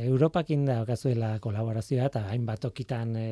Europakin 0.09 0.65
da 0.67 0.81
okazuela 0.83 1.29
kolaborazioa 1.39 2.09
eta 2.09 2.25
hainbat 2.27 2.59
tokitan 2.65 3.13
e, 3.15 3.27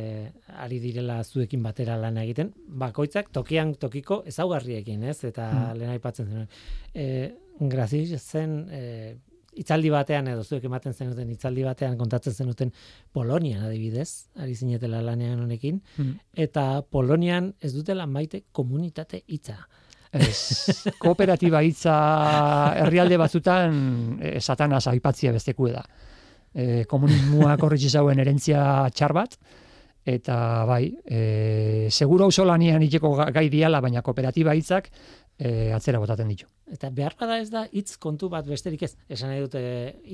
ari 0.64 0.78
direla 0.80 1.18
zuekin 1.26 1.66
batera 1.66 1.98
lan 2.00 2.16
egiten, 2.22 2.54
bakoitzak 2.84 3.34
tokian 3.36 3.74
tokiko 3.82 4.22
ezaugarriekin, 4.32 5.04
ez? 5.12 5.18
Eta 5.28 5.50
mm. 5.50 5.74
lehen 5.82 5.92
aipatzen 5.92 6.30
zen. 6.32 6.48
E, 6.96 7.08
Graziz 7.74 8.22
zen 8.22 8.54
e, 8.72 8.82
itzaldi 9.60 9.92
batean 9.92 10.30
edo 10.32 10.46
zuek 10.48 10.70
ematen 10.70 10.96
zenuten 10.96 11.36
itzaldi 11.36 11.68
batean 11.68 12.00
kontatzen 12.00 12.38
zenuten 12.46 12.72
Polonian 13.12 13.66
adibidez, 13.68 14.30
ari 14.40 14.56
zinetela 14.56 15.02
lanean 15.04 15.44
honekin, 15.44 15.82
mm. 15.98 16.16
eta 16.48 16.66
Polonian 16.96 17.52
ez 17.60 17.74
dutela 17.76 18.08
maite 18.08 18.46
komunitate 18.56 19.26
hitza. 19.28 19.66
Ez, 20.14 20.88
kooperatiba 21.00 21.62
hitza 21.66 21.96
herrialde 22.84 23.18
batzutan 23.20 23.78
e, 24.22 24.40
satanaz 24.40 24.86
aipatzia 24.92 25.34
besteku 25.36 25.70
da. 25.72 25.84
E, 26.54 26.86
komunismoa 26.90 27.58
korritzi 27.60 27.90
zauen 27.90 28.20
erentzia 28.24 28.62
txar 28.96 29.14
bat, 29.14 29.36
eta 30.08 30.38
bai, 30.66 30.86
e, 31.04 31.90
seguro 31.92 32.32
oso 32.32 32.46
lanian 32.48 32.84
iteko 32.84 33.14
gai 33.36 33.50
diala, 33.52 33.82
baina 33.84 34.02
kooperatiba 34.02 34.56
hitzak 34.56 34.88
e, 35.38 35.74
atzera 35.76 36.00
botaten 36.00 36.32
ditu. 36.32 36.48
Eta 36.74 36.90
behar 36.92 37.16
bada 37.20 37.38
ez 37.40 37.48
da 37.52 37.64
hitz 37.72 37.96
kontu 38.02 38.28
bat 38.32 38.48
besterik 38.48 38.84
ez. 38.84 38.92
Esan 39.08 39.32
nahi 39.32 39.44
dute 39.44 39.62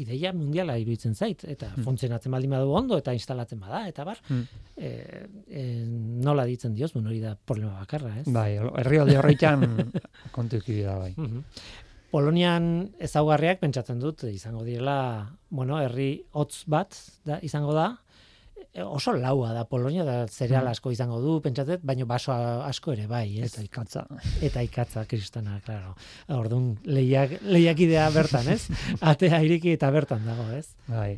ideia 0.04 0.34
mundiala 0.38 0.76
iruditzen 0.82 1.16
zait 1.16 1.42
eta 1.44 1.72
hmm. 1.72 1.86
funtzionatzen 1.88 2.34
baldin 2.34 2.54
badu 2.54 2.74
ondo 2.78 3.00
eta 3.02 3.16
instalatzen 3.18 3.62
bada 3.62 3.84
eta 3.90 4.06
bar. 4.06 4.22
Hmm. 4.28 4.44
E, 4.78 4.92
e, 5.50 5.64
nola 6.26 6.46
ditzen 6.50 6.76
dioz, 6.78 6.92
hori 6.96 7.20
da 7.24 7.34
problema 7.36 7.80
bakarra, 7.80 8.14
ez? 8.22 8.28
Bai, 8.30 8.52
herrialde 8.84 9.18
horreitan 9.18 9.66
kontu 10.36 10.62
da 10.68 11.00
bai. 11.00 11.14
Mhm. 11.18 11.42
Polonian 12.14 12.66
ezaugarriak 13.02 13.58
pentsatzen 13.64 13.98
dut 14.00 14.22
izango 14.30 14.62
direla, 14.64 15.32
bueno, 15.50 15.80
herri 15.82 16.22
hotz 16.38 16.68
bat 16.70 16.94
da 17.26 17.40
izango 17.42 17.74
da, 17.74 17.88
oso 18.82 19.14
laua 19.14 19.54
da. 19.54 19.66
Polonia 19.70 20.04
da 20.04 20.28
cereal 20.28 20.66
mm. 20.66 20.74
asko 20.74 20.92
izango 20.92 21.20
du 21.22 21.38
pentsatzen 21.42 21.82
baina 21.86 22.06
baso 22.10 22.34
asko 22.34 22.94
ere 22.96 23.06
bai 23.08 23.40
ez? 23.40 23.52
Eta 23.52 23.64
ikatza 23.66 24.06
eta 24.42 24.64
ikatza 24.66 25.06
kristana 25.10 25.60
claro. 25.66 25.94
Ordun 26.34 26.74
leiak 26.86 27.40
leiak 27.44 27.84
idea 27.86 28.10
bertan 28.14 28.50
ez? 28.56 28.66
Atea 29.14 29.44
iriki 29.46 29.76
eta 29.78 29.92
bertan 29.94 30.26
dago 30.26 30.50
ez? 30.58 30.68
Bai. 30.88 31.16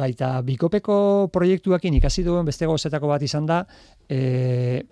Baita 0.00 0.38
bikopeko 0.44 1.28
proiektuekin 1.32 1.96
ikasi 1.98 2.24
duen 2.24 2.46
beste 2.48 2.68
gozetako 2.68 3.08
bat 3.10 3.22
izan 3.22 3.48
da 3.48 3.64
e, 4.08 4.82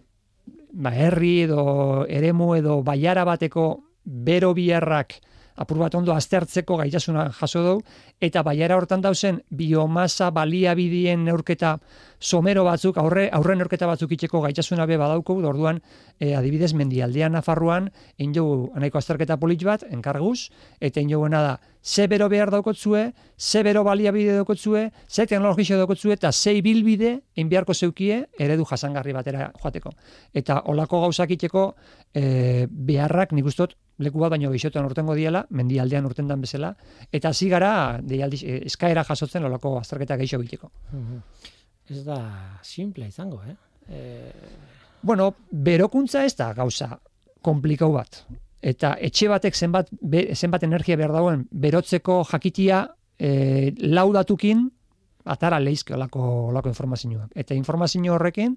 ba 0.73 0.93
herri 0.93 1.43
edo 1.47 2.05
eremu 2.09 2.55
edo 2.59 2.83
baiara 2.85 3.25
bateko 3.25 3.71
bero 4.05 4.55
biarrak 4.57 5.21
apur 5.59 5.81
bat 5.83 5.95
ondo 5.99 6.15
aztertzeko 6.15 6.77
gaitasuna 6.79 7.29
jaso 7.35 7.63
dugu, 7.65 7.83
eta 8.21 8.43
baiara 8.47 8.77
hortan 8.79 9.03
dauzen 9.03 9.43
biomasa 9.51 10.31
baliabidien 10.35 11.25
neurketa 11.27 11.77
somero 12.19 12.65
batzuk, 12.67 12.99
aurre, 12.99 13.29
aurre 13.35 13.57
neurketa 13.59 13.87
batzuk 13.87 14.13
itxeko 14.15 14.41
gaitasuna 14.43 14.87
be 14.87 14.99
badauko, 14.99 15.37
orduan 15.49 15.81
e, 16.19 16.35
adibidez 16.35 16.73
mendialdean 16.79 17.35
Nafarroan, 17.35 17.91
egin 18.19 18.35
jogu 18.35 18.71
anaiko 18.79 18.99
azterketa 18.99 19.39
polit 19.39 19.63
bat, 19.67 19.85
enkarguz, 19.91 20.51
eta 20.81 21.01
egin 21.01 21.15
joguena 21.17 21.43
da, 21.43 21.57
ze 21.83 22.07
bero 22.11 22.29
behar 22.29 22.51
daukotzue, 22.51 23.13
ze 23.39 23.63
bero 23.63 23.85
baliabide 23.85 24.35
daukotzue, 24.39 24.91
ze 25.09 25.27
teknologizio 25.27 25.79
daukotzue, 25.79 26.15
eta 26.19 26.33
ze 26.33 26.61
bilbide, 26.63 27.21
egin 27.37 27.51
beharko 27.51 27.75
zeukie, 27.75 28.25
eredu 28.39 28.67
jasangarri 28.67 29.13
batera 29.13 29.53
joateko. 29.63 29.95
Eta 30.35 30.63
olako 30.67 31.03
gauzak 31.07 31.31
itxeko 31.31 31.75
e, 32.15 32.67
beharrak, 32.71 33.33
nik 33.33 33.47
ustot, 33.47 33.77
leku 33.99 34.21
bat 34.23 34.31
baino 34.35 34.51
geixotan 34.51 34.87
urtengo 34.87 35.15
diela, 35.19 35.45
mendialdean 35.51 36.07
urtendan 36.07 36.41
bezala, 36.41 36.73
eta 37.13 37.33
hasi 37.33 37.49
gara 37.51 37.73
deialdi 38.03 38.43
eh, 38.45 38.61
eskaera 38.71 39.05
jasotzen 39.05 39.45
olako 39.45 39.77
azterketa 39.81 40.17
geixo 40.17 40.41
egiteko. 40.41 40.71
Mhm. 40.93 41.23
Ez 41.89 42.05
da 42.05 42.19
simple 42.63 43.07
izango, 43.09 43.41
eh? 43.49 43.57
E... 43.89 44.33
Bueno, 45.03 45.35
berokuntza 45.51 46.25
ez 46.25 46.35
da 46.37 46.53
gauza 46.53 46.99
komplikau 47.43 47.93
bat. 47.95 48.25
Eta 48.61 48.97
etxe 49.01 49.29
batek 49.31 49.55
zenbat, 49.57 49.91
zenbat 50.35 50.65
energia 50.67 50.99
behar 50.99 51.15
dagoen 51.15 51.47
berotzeko 51.51 52.25
jakitia 52.29 52.83
e, 53.19 53.73
laudatukin 53.79 54.67
atara 55.29 55.61
leizke 55.61 55.95
olako, 55.95 56.49
olako 56.49 56.73
informazioak. 56.73 57.31
Eta 57.37 57.55
informazio 57.55 58.15
horrekin 58.15 58.57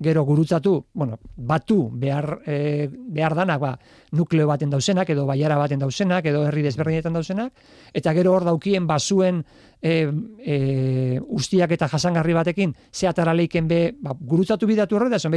gero 0.00 0.22
gurutzatu, 0.24 0.86
bueno, 0.94 1.18
batu 1.36 1.90
behar, 1.92 2.40
e, 2.46 2.88
behar 2.90 3.34
danak, 3.36 3.60
ba, 3.60 3.72
nukleo 4.16 4.46
baten 4.48 4.70
dauzenak, 4.72 5.10
edo 5.12 5.26
baiara 5.28 5.58
baten 5.60 5.78
dauzenak, 5.78 6.24
edo 6.26 6.46
herri 6.48 6.64
desberdinetan 6.64 7.12
dauzenak, 7.12 7.52
eta 7.92 8.14
gero 8.16 8.32
hor 8.32 8.46
daukien 8.48 8.86
basuen 8.88 9.44
e, 9.82 10.08
e, 10.40 11.20
ustiak 11.28 11.76
eta 11.76 11.88
jasangarri 11.92 12.32
batekin, 12.32 12.74
ze 12.92 13.08
atara 13.08 13.34
leiken 13.36 13.68
be, 13.68 13.82
ba, 14.00 14.16
gurutzatu 14.18 14.66
bidatu 14.66 14.96
horre 14.96 15.10
da, 15.12 15.18
zon. 15.18 15.36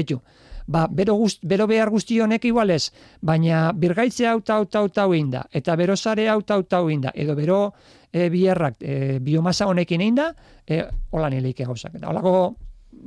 Ba, 0.66 0.88
bero, 0.88 1.16
gust, 1.20 1.44
bero 1.44 1.68
behar 1.68 1.90
guzti 1.92 2.22
honek 2.24 2.46
igualez, 2.48 2.94
baina 3.20 3.74
birgaitze 3.76 4.30
hau 4.30 4.40
tau 4.42 4.64
tau 4.66 4.88
tau 4.88 5.14
inda, 5.14 5.44
eta 5.52 5.76
bero 5.76 5.98
sare 5.98 6.30
hau 6.30 6.42
tau 6.42 6.64
tau 6.64 6.90
inda, 6.90 7.12
edo 7.14 7.36
bero 7.36 7.74
e, 8.14 8.30
bierrak 8.30 8.78
e, 8.80 9.20
biomasa 9.20 9.68
honekin 9.68 10.02
inda, 10.02 10.32
e, 10.66 10.86
hola 11.12 11.30
nileike 11.30 11.66
gauzak. 11.68 12.00
Eta 12.00 12.08
holako 12.08 12.56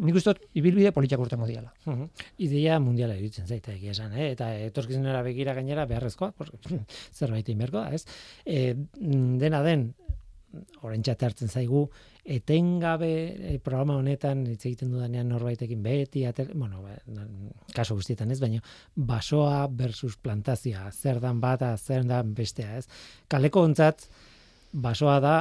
nik 0.07 0.19
uste 0.19 0.35
dut 0.35 0.59
ibilbide 0.59 0.93
politiak 0.97 1.23
urtengo 1.23 1.47
diala. 1.49 1.73
Uh 1.87 2.07
Idea 2.43 2.79
mundiala 2.83 3.17
iruditzen 3.17 3.47
zaita 3.47 3.73
egia 3.75 3.95
esan, 3.95 4.13
eh? 4.17 4.31
eta 4.35 4.51
etorkizunera 4.67 5.23
begira 5.27 5.55
gainera 5.57 5.87
beharrezkoa, 5.89 6.33
zerbait 7.19 7.49
inberko 7.53 7.81
da, 7.81 7.95
ez? 7.97 8.05
E, 8.45 8.75
dena 9.41 9.63
den, 9.65 9.89
orain 10.83 11.03
hartzen 11.07 11.49
zaigu, 11.49 11.87
etengabe 12.27 13.11
e, 13.53 13.59
programa 13.63 13.97
honetan 14.01 14.45
hitz 14.51 14.65
egiten 14.67 14.91
dudanean 14.93 15.29
norbaitekin 15.31 15.83
beti 15.83 16.25
ater, 16.27 16.53
bueno, 16.55 16.83
ba, 16.83 16.97
kaso 17.75 17.97
guztietan 17.99 18.31
ez, 18.31 18.41
baina 18.41 18.63
basoa 18.95 19.67
versus 19.69 20.17
plantazioa, 20.17 20.91
zer 20.93 21.21
dan 21.21 21.41
bata, 21.41 21.77
zer 21.77 22.07
dan 22.09 22.35
bestea, 22.35 22.81
ez? 22.81 22.87
Kaleko 23.29 23.63
ontzat, 23.69 24.09
basoa 24.73 25.21
da 25.21 25.37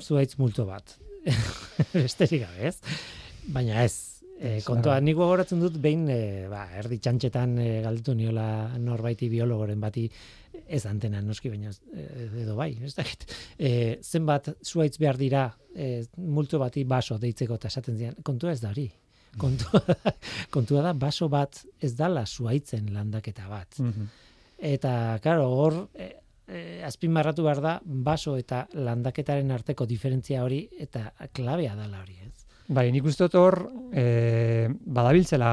zuaitz 0.00 0.36
multo 0.38 0.66
bat. 0.68 0.96
Besterik 1.94 2.44
gabe, 2.44 2.70
ez? 2.70 3.23
Baina 3.52 3.82
ez, 3.84 4.22
e, 4.38 4.60
kontua, 4.64 4.96
nik 5.04 5.16
gogoratzen 5.18 5.60
dut 5.62 5.76
behin, 5.82 6.06
e, 6.08 6.46
ba, 6.50 6.64
erdi 6.80 6.98
txantxetan 7.02 7.58
e, 7.60 7.68
galdetu 7.84 8.14
niola 8.16 8.46
norbaiti 8.80 9.28
biologoren 9.32 9.80
bati 9.82 10.08
ez 10.64 10.84
antena 10.86 11.20
noski, 11.22 11.50
baina 11.52 11.72
edo 12.42 12.56
bai, 12.56 12.72
ez 12.84 12.94
dakit. 12.96 13.26
E, 13.58 13.70
zenbat 14.02 14.52
zuaitz 14.64 14.96
behar 14.98 15.18
dira 15.20 15.46
e, 15.74 16.04
multo 16.16 16.60
bati 16.62 16.84
baso 16.88 17.18
deitzeko 17.20 17.58
eta 17.60 17.70
esaten 17.72 17.98
zian, 17.98 18.20
kontua 18.22 18.54
ez 18.54 18.60
da 18.62 18.72
hori. 18.72 18.88
Kontua, 19.38 19.80
kontua 20.54 20.84
da 20.86 20.92
baso 20.94 21.28
bat 21.28 21.64
ez 21.82 21.94
dala 21.98 22.24
zuaitzen 22.26 22.92
landaketa 22.94 23.48
bat. 23.50 23.80
Mhm. 23.82 24.12
Eta, 24.64 25.18
karo, 25.22 25.48
hor, 25.50 25.80
e, 25.98 26.12
e, 26.46 26.60
azpimarratu 26.86 27.44
behar 27.44 27.60
da 27.60 27.74
baso 27.84 28.36
eta 28.38 28.64
landaketaren 28.72 29.50
arteko 29.50 29.86
diferentzia 29.90 30.44
hori 30.44 30.62
eta 30.80 31.10
klabea 31.34 31.74
dala 31.76 32.00
hori, 32.04 32.20
ez? 32.24 32.43
Bai, 32.66 32.88
nik 32.92 33.04
uste 33.04 33.26
hor, 33.36 33.58
e, 33.92 34.70
badabiltzela 34.72 35.48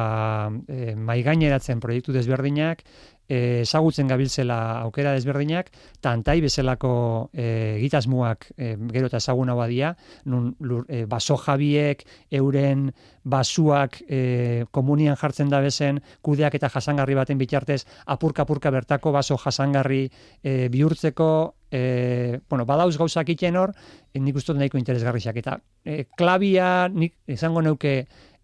e, 0.64 0.94
maigaineratzen 0.96 1.82
proiektu 1.84 2.14
desberdinak, 2.16 2.86
e, 3.28 3.62
ezagutzen 3.66 4.08
gabiltzela 4.08 4.80
aukera 4.86 5.12
desberdinak, 5.18 5.74
tantai 6.00 6.40
bezalako 6.40 6.94
e, 7.36 7.80
gitasmuak 7.84 8.48
e, 8.56 8.78
gero 8.96 9.12
eta 9.12 9.20
ezaguna 9.20 9.58
badia, 9.60 9.92
nun 10.24 10.54
e, 10.88 11.04
baso 11.04 11.36
jabiek, 11.36 12.06
euren 12.32 12.94
basuak 13.24 14.02
e, 14.08 14.64
komunian 14.72 15.20
jartzen 15.20 15.52
da 15.52 15.60
bezen, 15.60 16.00
kudeak 16.24 16.56
eta 16.56 16.72
jasangarri 16.72 17.20
baten 17.20 17.38
bitartez, 17.38 17.84
apurka-apurka 18.06 18.72
bertako 18.72 19.12
baso 19.12 19.36
jasangarri 19.36 20.06
e, 20.44 20.70
bihurtzeko, 20.72 21.32
e, 21.72 22.40
bueno, 22.50 22.66
badauz 22.66 22.98
gauzak 23.00 23.30
iten 23.32 23.56
hor, 23.56 23.72
e, 24.14 24.20
nik 24.20 24.36
uste 24.36 24.54
nahiko 24.54 24.78
interesgarriak. 24.78 25.38
Eta 25.40 25.58
e, 25.86 26.04
klabia, 26.18 26.90
nik 26.92 27.16
izango 27.32 27.64
neuke, 27.64 27.96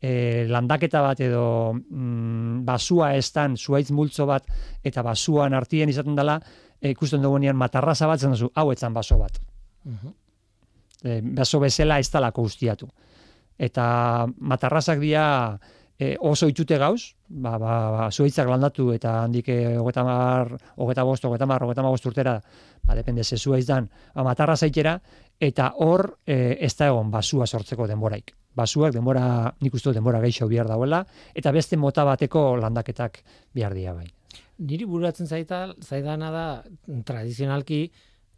e, 0.02 0.46
landaketa 0.50 1.02
bat 1.02 1.22
edo 1.26 1.74
mm, 1.74 2.64
basua 2.66 3.16
estan 3.18 3.58
zuaitz 3.58 3.92
multzo 3.92 4.28
bat 4.30 4.48
eta 4.86 5.04
basuan 5.04 5.58
artien 5.58 5.90
izaten 5.90 6.16
dela 6.16 6.40
e, 6.82 6.92
ikusten 6.94 7.22
dugu 7.22 7.40
nian 7.42 7.58
matarraza 7.58 8.08
bat 8.08 8.22
zen 8.22 8.36
duzu, 8.36 8.52
hau 8.56 8.72
etzan 8.72 8.94
baso 8.94 9.20
bat. 9.20 9.42
Uh 9.86 10.16
baso 11.22 11.60
bezala 11.62 12.00
ez 12.02 12.10
talako 12.10 12.42
ustiatu. 12.42 12.88
Eta 13.58 14.26
matarrazak 14.42 14.98
dira 15.00 15.60
e, 16.00 16.16
oso 16.20 16.50
itute 16.50 16.78
gauz, 16.82 17.14
ba, 17.28 17.58
ba, 17.58 17.74
ba, 17.92 18.10
zuaitzak 18.12 18.48
landatu 18.48 18.92
eta 18.94 19.22
handik 19.24 19.50
hogeta 19.80 20.04
mar, 20.04 20.56
hogeta 20.76 21.04
bost, 21.04 21.26
hogeta 21.26 21.46
mar, 21.46 21.64
hogeta 21.64 21.84
mar 21.84 21.94
urtera, 21.94 22.40
ba, 22.84 22.96
depende 22.96 23.24
ze 23.24 23.38
zuaiz 23.38 23.66
dan, 23.68 23.90
ba, 24.16 24.24
matarra 24.24 24.56
zaitera, 24.56 25.00
eta 25.40 25.74
hor 25.78 26.18
e, 26.26 26.58
ez 26.60 26.76
da 26.76 26.88
egon 26.88 27.12
basua 27.12 27.46
sortzeko 27.46 27.88
denboraik 27.88 28.34
basuak 28.58 28.96
denbora, 28.96 29.54
nik 29.62 29.76
uste 29.78 29.94
denbora 29.94 30.22
geixo 30.24 30.48
bihar 30.50 30.70
dauela, 30.70 31.04
eta 31.38 31.54
beste 31.54 31.78
mota 31.78 32.06
bateko 32.08 32.56
landaketak 32.58 33.22
bihar 33.54 33.76
dia 33.78 33.94
bai. 33.94 34.08
Niri 34.66 34.88
buratzen 34.90 35.30
zaita, 35.30 35.68
zaidana 35.86 36.32
da, 36.34 36.46
tradizionalki, 37.06 37.84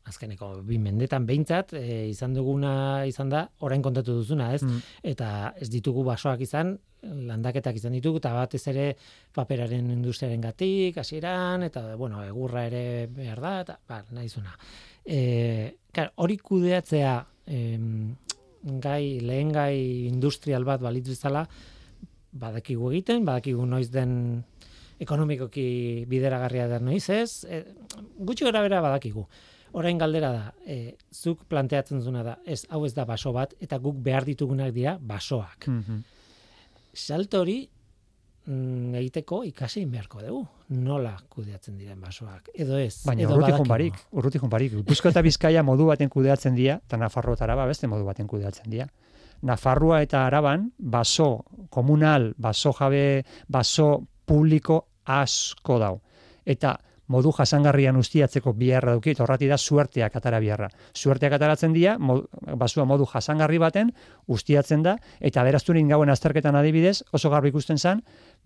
azkeneko 0.07 0.61
bi 0.65 0.77
mendetan 0.81 1.25
behintzat 1.27 1.73
e, 1.77 2.07
izan 2.09 2.33
duguna 2.33 3.05
izan 3.09 3.29
da 3.29 3.43
orain 3.65 3.81
kontatu 3.81 4.15
duzuna, 4.21 4.53
ez? 4.55 4.63
Mm. 4.63 4.85
Eta 5.11 5.29
ez 5.59 5.69
ditugu 5.69 6.03
basoak 6.07 6.41
izan, 6.45 6.77
landaketak 7.03 7.77
izan 7.79 7.95
ditugu 7.95 8.19
eta 8.19 8.33
batez 8.35 8.61
ere 8.71 8.85
paperaren 9.35 9.91
industriaren 9.93 10.41
gatik, 10.41 10.97
hasieran 10.97 11.63
eta 11.67 11.95
bueno, 11.95 12.23
egurra 12.25 12.65
ere 12.67 13.07
behar 13.13 13.41
da 13.43 13.53
eta 13.63 13.77
ba, 13.87 14.01
nahizuna. 14.15 14.55
Eh, 15.05 15.75
klar, 15.91 16.11
hori 16.15 16.37
kudeatzea 16.37 17.13
em, 17.47 18.15
gai 18.83 19.19
lehen 19.23 19.53
gai 19.55 20.07
industrial 20.07 20.65
bat 20.67 20.81
balitz 20.83 21.07
bezala 21.09 21.45
badakigu 22.31 22.91
egiten, 22.91 23.25
badakigu 23.25 23.65
noiz 23.65 23.89
den 23.91 24.43
ekonomikoki 24.99 26.05
bideragarria 26.11 26.67
da 26.67 26.79
noiz 26.83 27.05
ez, 27.09 27.45
e, 27.47 27.63
gutxi 28.19 28.45
gara 28.45 28.61
bera 28.65 28.81
badakigu. 28.83 29.25
Orain 29.77 29.97
galdera 29.97 30.31
da, 30.33 30.53
e, 30.65 30.95
zuk 31.13 31.43
planteatzen 31.49 32.01
zuna 32.01 32.23
da, 32.25 32.37
ez 32.45 32.63
hau 32.69 32.85
ez 32.85 32.93
da 32.95 33.05
baso 33.05 33.33
bat, 33.35 33.53
eta 33.61 33.77
guk 33.77 33.99
behar 34.03 34.25
ditugunak 34.25 34.73
dira 34.73 34.97
basoak. 35.01 35.67
Mhm. 35.67 35.99
Salto 36.93 37.41
hori 37.41 37.59
mm, 38.45 38.95
egiteko 39.01 39.43
ikasi 39.47 39.85
beharko 39.85 40.23
dugu. 40.23 40.41
Nola 40.69 41.15
kudeatzen 41.29 41.77
diren 41.77 41.99
basoak. 42.01 42.49
Edo 42.53 42.77
ez. 42.77 43.03
Baina 43.05 43.23
edo 43.23 43.35
urruti 43.35 43.51
badakigu. 43.51 43.69
barik, 43.69 44.01
urruti 44.11 44.39
barik. 44.49 44.73
Gipuzkoa 44.81 45.13
eta 45.13 45.21
Bizkaia 45.21 45.63
modu 45.63 45.85
baten 45.89 46.09
kudeatzen 46.09 46.55
dira, 46.55 46.79
eta 46.85 46.97
Nafarroa 46.97 47.37
eta 47.37 47.45
Araba 47.45 47.65
beste 47.69 47.87
modu 47.87 48.05
baten 48.05 48.27
kudeatzen 48.27 48.69
dira. 48.69 48.89
Nafarroa 49.41 50.01
eta 50.03 50.25
Araban 50.27 50.71
baso 50.77 51.45
komunal, 51.69 52.33
baso 52.37 52.73
jabe, 52.73 53.23
baso 53.47 54.03
publiko 54.25 54.85
asko 55.05 55.79
dau. 55.79 55.95
Eta 56.45 56.75
modu 57.09 57.31
jasangarrian 57.33 57.97
ustiatzeko 57.97 58.53
biharra 58.53 58.93
duki, 58.97 59.15
eta 59.15 59.23
horrati 59.25 59.47
da 59.49 59.57
suerteak 59.57 60.15
atara 60.15 60.39
biharra. 60.39 60.69
Suerteak 60.93 61.33
ataratzen 61.39 61.73
dira, 61.73 61.97
mod, 61.97 62.27
basua 62.55 62.85
modu 62.85 63.07
jasangarri 63.09 63.57
baten 63.61 63.89
ustiatzen 64.27 64.85
da, 64.85 64.95
eta 65.19 65.41
aberasturin 65.41 65.89
gauen 65.89 66.09
azterketan 66.13 66.55
adibidez, 66.55 67.01
oso 67.11 67.31
garbi 67.33 67.49
ikusten 67.49 67.81
zen, 67.81 68.03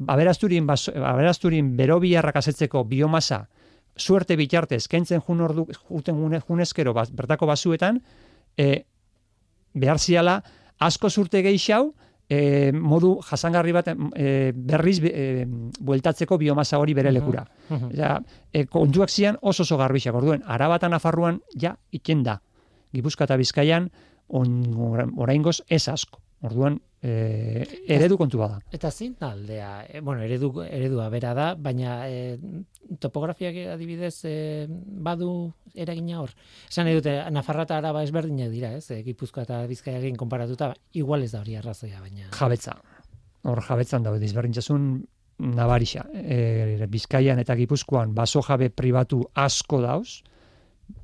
aberasturin, 0.08 0.66
baso, 0.68 0.96
aberasturin 0.96 1.76
bero 1.78 2.00
biharrak 2.00 2.40
asetzeko 2.40 2.86
biomasa 2.88 3.48
suerte 3.96 4.36
bitartez, 4.36 4.88
kentzen 4.88 5.22
jun 5.22 5.42
ordu, 5.42 5.68
juten 5.90 6.16
june- 6.18 6.42
junezkero 6.42 6.94
bertako 6.94 7.46
basuetan, 7.46 8.02
e, 8.58 8.86
behar 9.74 10.00
ziala 10.00 10.44
asko 10.80 11.10
zurte 11.10 11.42
geixau, 11.42 11.94
e, 12.30 12.72
modu 12.72 13.18
jasangarri 13.28 13.74
bat 13.76 13.92
e, 13.92 14.52
berriz 14.56 15.00
e, 15.04 15.46
bueltatzeko 15.80 16.38
biomasa 16.38 16.80
hori 16.80 16.94
bere 16.94 17.12
lekura. 17.12 17.46
Mhm. 17.70 17.92
Ja, 17.98 18.18
e, 18.52 18.66
kontuak 18.66 19.10
zian 19.10 19.38
oso 19.42 19.64
oso 19.64 19.78
garbixak. 19.78 20.16
Orduen, 20.16 20.44
Arabatan 20.46 20.92
Nafarroan 20.92 21.42
ja 21.60 21.76
iken 21.92 22.24
da. 22.24 22.40
Gipuzkoa 22.94 23.26
eta 23.26 23.38
Bizkaian 23.38 23.90
on, 24.30 25.12
oraingoz 25.18 25.62
ez 25.70 25.88
asko. 25.88 26.23
Orduan, 26.44 26.76
e, 27.00 27.64
eredu 27.88 28.18
kontu 28.20 28.40
bada. 28.42 28.58
Eta 28.76 28.90
zein 28.92 29.14
da 29.20 29.30
aldea, 29.32 29.70
e, 29.88 30.02
bueno, 30.02 30.24
eredu, 30.26 30.50
eredua 30.64 31.10
bera 31.14 31.34
da, 31.38 31.46
baina 31.56 32.02
e, 32.12 32.38
topografiak 33.00 33.60
adibidez 33.76 34.26
e, 34.28 34.36
badu 35.08 35.54
eragina 35.74 36.20
hor. 36.20 36.34
Esan 36.70 36.88
nahi 36.88 37.00
dute, 37.00 37.16
Nafarra 37.32 37.64
eta 37.68 37.78
Araba 37.80 38.04
ezberdinak 38.04 38.52
dira, 38.52 38.74
ez? 38.76 39.04
Gipuzkoa 39.08 39.48
eta 39.48 39.62
Bizkaiarekin 39.72 40.20
konparatuta, 40.20 40.74
igual 41.00 41.24
ez 41.24 41.32
da 41.32 41.42
hori 41.46 41.56
arrazoia, 41.60 42.04
baina... 42.04 42.28
Jabetza. 42.36 42.76
Hor 43.48 43.64
jabetzan 43.64 44.04
daude 44.04 44.20
disberdintzasun 44.24 44.92
nabarixa. 45.56 46.06
E, 46.14 46.88
Bizkaian 46.92 47.40
eta 47.40 47.56
Gipuzkoan 47.60 48.14
baso 48.16 48.44
jabe 48.44 48.70
pribatu 48.70 49.24
asko 49.34 49.82
dauz, 49.84 50.22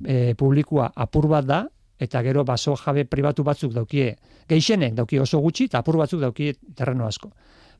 e, 0.04 0.34
publikoa 0.36 0.92
apur 0.96 1.28
bat 1.32 1.48
da, 1.48 1.64
eta 2.00 2.22
gero 2.24 2.44
baso 2.48 2.74
jabe 2.80 3.04
pribatu 3.04 3.44
batzuk 3.44 3.74
daukie, 3.76 4.14
geixenek 4.48 4.94
daukie 4.96 5.20
oso 5.20 5.38
gutxi, 5.44 5.68
eta 5.68 5.82
apur 5.84 5.98
batzuk 6.00 6.22
daukie 6.24 6.54
terreno 6.74 7.06
asko. 7.06 7.30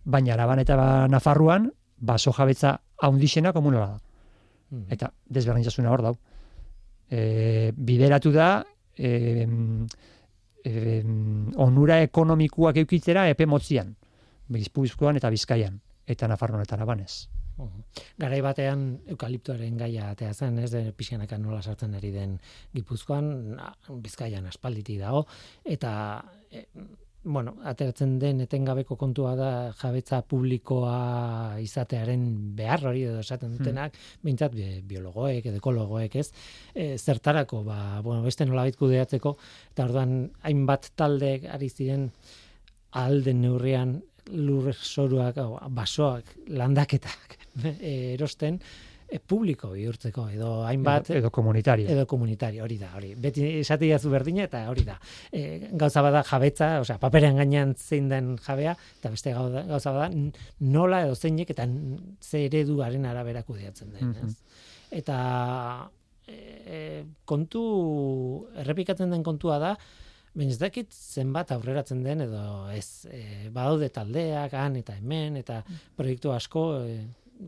Baina 0.05 0.35
Araban 0.35 0.61
eta 0.61 0.77
Nafarruan, 1.09 1.71
baso 1.97 2.33
jabetza 2.37 2.75
haundixena 3.01 3.53
komunala 3.57 3.87
da. 3.95 3.99
Mhm. 4.71 4.85
Eta 4.93 5.11
desberdintasuna 5.27 5.91
hor 5.91 6.03
dau. 6.03 6.15
E, 7.11 7.73
bideratu 7.75 8.31
da, 8.33 8.63
e, 8.97 9.47
e, 10.65 11.03
onura 11.57 12.01
ekonomikoak 12.05 12.77
eukitzera 12.85 13.29
epe 13.33 13.47
motzian. 13.47 13.97
Gipuzkoan 14.51 15.17
eta 15.17 15.31
Bizkaian 15.31 15.81
eta 16.07 16.29
Nafarroan 16.29 16.63
eta 16.63 16.77
Arabanez. 16.77 17.29
Garai 18.21 18.41
batean 18.45 19.01
eukaliptoaren 19.11 19.77
gaia 19.81 20.11
atea 20.15 20.33
zen, 20.35 20.59
ez? 20.63 20.71
De 20.71 20.93
pixkanaka 20.97 21.39
nola 21.39 21.63
sartzen 21.63 21.95
ari 21.95 22.11
den 22.15 22.39
Gipuzkoan, 22.75 23.59
Bizkaian 24.03 24.47
aspalditi 24.47 24.99
dago. 24.99 25.27
Eta 25.65 25.93
e, 26.51 26.67
bueno, 27.23 27.57
ateratzen 27.69 28.15
den 28.19 28.41
etengabeko 28.41 28.97
kontua 28.97 29.35
da 29.37 29.49
jabetza 29.77 30.23
publikoa 30.23 31.59
izatearen 31.61 32.23
behar 32.57 32.87
hori 32.89 33.03
edo 33.05 33.19
esaten 33.21 33.59
dutenak, 33.59 33.99
behintzat 34.23 34.55
bi- 34.57 34.81
biologoek 34.89 35.45
edo 35.51 35.61
ekologoek, 35.61 36.17
ez? 36.17 36.31
E, 36.75 36.97
zertarako 36.97 37.63
ba, 37.67 38.01
bueno, 38.01 38.23
beste 38.25 38.47
nolabait 38.49 38.77
kudeatzeko 38.77 39.35
eta 39.73 39.85
orduan 39.85 40.31
hainbat 40.49 40.93
talde 40.97 41.35
ari 41.51 41.69
ziren 41.69 42.09
alden 42.97 43.43
neurrian 43.43 43.99
lur 44.31 44.73
soruak, 44.73 45.37
basoak, 45.75 46.25
landaketak 46.49 47.40
erosten 47.81 48.61
e, 49.11 49.19
publiko 49.19 49.73
bihurtzeko 49.75 50.27
edo 50.33 50.51
hainbat 50.67 51.11
edo, 51.11 51.19
edo 51.19 51.31
komunitario. 51.35 51.89
edo 51.91 52.07
komunitario, 52.07 52.65
hori 52.65 52.79
da, 52.79 52.93
hori. 52.97 53.13
Beti 53.19 53.47
esate 53.61 53.89
jazu 53.91 54.13
berdina 54.13 54.47
eta 54.47 54.63
hori 54.71 54.87
da. 54.87 54.97
E, 55.33 55.71
gauza 55.73 56.03
bada 56.07 56.23
jabetza, 56.27 56.73
osea, 56.85 56.99
paperean 57.03 57.41
gainean 57.43 57.75
zein 57.77 58.09
den 58.13 58.37
jabea, 58.41 58.77
eta 59.01 59.13
beste 59.13 59.35
gauza, 59.35 59.93
bada 59.93 60.11
nola 60.61 61.05
edo 61.07 61.17
zeinek 61.17 61.51
eta 61.57 61.67
ze 62.21 62.45
ereduaren 62.47 63.09
arabera 63.11 63.43
kudeatzen 63.43 63.97
den. 63.97 64.13
Mhm. 64.15 64.29
ez? 64.29 64.69
Eta 65.03 65.17
e, 66.27 67.03
kontu, 67.25 67.65
errepikatzen 68.63 69.11
den 69.11 69.27
kontua 69.27 69.59
da, 69.63 69.75
Baina 70.31 70.53
ez 70.55 70.61
dakit 70.61 70.93
zenbat 70.95 71.51
aurreratzen 71.51 72.05
den 72.05 72.21
edo 72.23 72.41
ez. 72.71 73.03
E, 73.11 73.49
badaude 73.51 73.89
taldeak, 73.91 74.53
han 74.55 74.77
eta 74.79 74.95
hemen, 74.95 75.41
eta 75.41 75.57
proiektu 75.99 76.31
asko 76.31 76.63
e, 76.85 77.01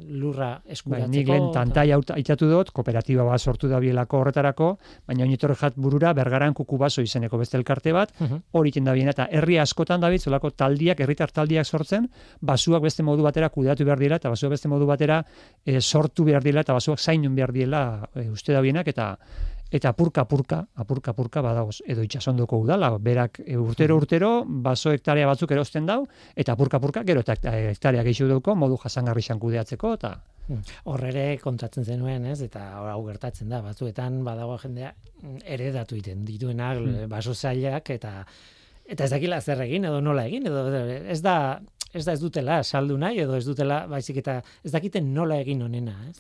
lurra 0.08 0.60
Bai, 0.64 0.72
eskuratzeko. 0.72 1.10
nik 1.12 1.28
lehen 1.28 1.50
tantai 1.52 1.92
aitatu 1.92 2.48
dut, 2.48 2.70
kooperatiba 2.72 3.24
bat 3.24 3.40
sortu 3.40 3.68
da 3.68 3.78
bielako 3.80 4.18
horretarako, 4.22 4.78
baina 5.06 5.24
oinitorre 5.24 5.54
jat 5.54 5.74
burura 5.76 6.12
bergaran 6.16 6.54
kuku 6.54 6.78
baso 6.78 7.02
izeneko 7.02 7.38
beste 7.38 7.56
elkarte 7.58 7.92
bat, 7.92 8.12
Mhm. 8.20 8.40
hori 8.52 8.68
iten 8.70 8.84
da 8.84 8.92
biena, 8.92 9.10
eta 9.10 9.28
herri 9.30 9.58
askotan 9.58 10.00
da 10.00 10.10
zolako 10.18 10.50
taldiak, 10.50 11.00
herritar 11.00 11.30
taldiak 11.30 11.66
sortzen, 11.66 12.08
basuak 12.40 12.82
beste 12.82 13.02
modu 13.02 13.22
batera 13.22 13.48
kudeatu 13.48 13.84
behar 13.84 13.98
dira, 13.98 14.16
eta 14.16 14.28
basuak 14.30 14.50
beste 14.50 14.68
modu 14.68 14.86
batera 14.86 15.24
eh, 15.66 15.80
sortu 15.80 16.24
behar 16.24 16.42
dira, 16.42 16.60
eta 16.60 16.72
basuak 16.72 16.98
zainun 16.98 17.34
behar 17.34 17.52
diela 17.52 18.08
e, 18.14 18.30
uste 18.30 18.52
da 18.52 18.60
bienak, 18.60 18.88
eta 18.88 19.18
eta 19.72 19.92
apurka 19.94 20.26
apurka, 20.26 20.66
apurka 20.76 21.14
apurka 21.16 21.42
badagoz, 21.42 21.80
edo 21.88 22.04
itxasondoko 22.04 22.58
udala, 22.60 22.90
berak 22.98 23.40
e, 23.46 23.56
urtero 23.56 23.96
urtero, 23.96 24.32
baso 24.46 24.92
hektarea 24.92 25.26
batzuk 25.26 25.54
erosten 25.56 25.88
dau, 25.88 26.02
eta 26.36 26.52
apurka 26.52 26.76
apurka, 26.76 27.04
gero 27.08 27.24
eta 27.24 27.56
hektarea 27.72 28.04
gehiago 28.04 28.36
dauko, 28.36 28.54
modu 28.54 28.76
jasangarri 28.84 29.24
kudeatzeko, 29.40 29.94
eta 29.94 30.20
Hor 30.90 31.04
ere 31.06 31.38
kontratzen 31.38 31.84
zenuen, 31.86 32.24
ez? 32.26 32.40
Eta 32.42 32.64
hau 32.90 33.04
gertatzen 33.06 33.52
da, 33.52 33.60
batzuetan 33.62 34.22
badago 34.26 34.56
jendea 34.58 34.90
mm, 35.22 35.36
eredatu 35.56 35.96
iten 35.96 36.24
dituenak 36.26 36.80
Hmm. 36.82 37.08
baso 37.08 37.34
zailak 37.34 37.90
eta 37.90 38.24
eta 38.86 39.04
ez 39.04 39.10
dakila 39.10 39.40
zer 39.40 39.60
egin 39.62 39.84
edo 39.84 40.00
nola 40.00 40.24
egin 40.26 40.46
edo 40.46 40.64
ez 41.14 41.20
da 41.22 41.60
ez 41.92 42.04
da 42.04 42.12
ez 42.12 42.20
dutela 42.20 42.62
saldu 42.62 42.96
nahi 42.98 43.20
edo 43.20 43.36
ez 43.36 43.44
dutela 43.46 43.86
baizik 43.86 44.16
eta 44.22 44.40
ez 44.64 44.72
dakiten 44.72 45.12
nola 45.14 45.38
egin 45.40 45.62
onena, 45.62 45.94
ez? 46.08 46.18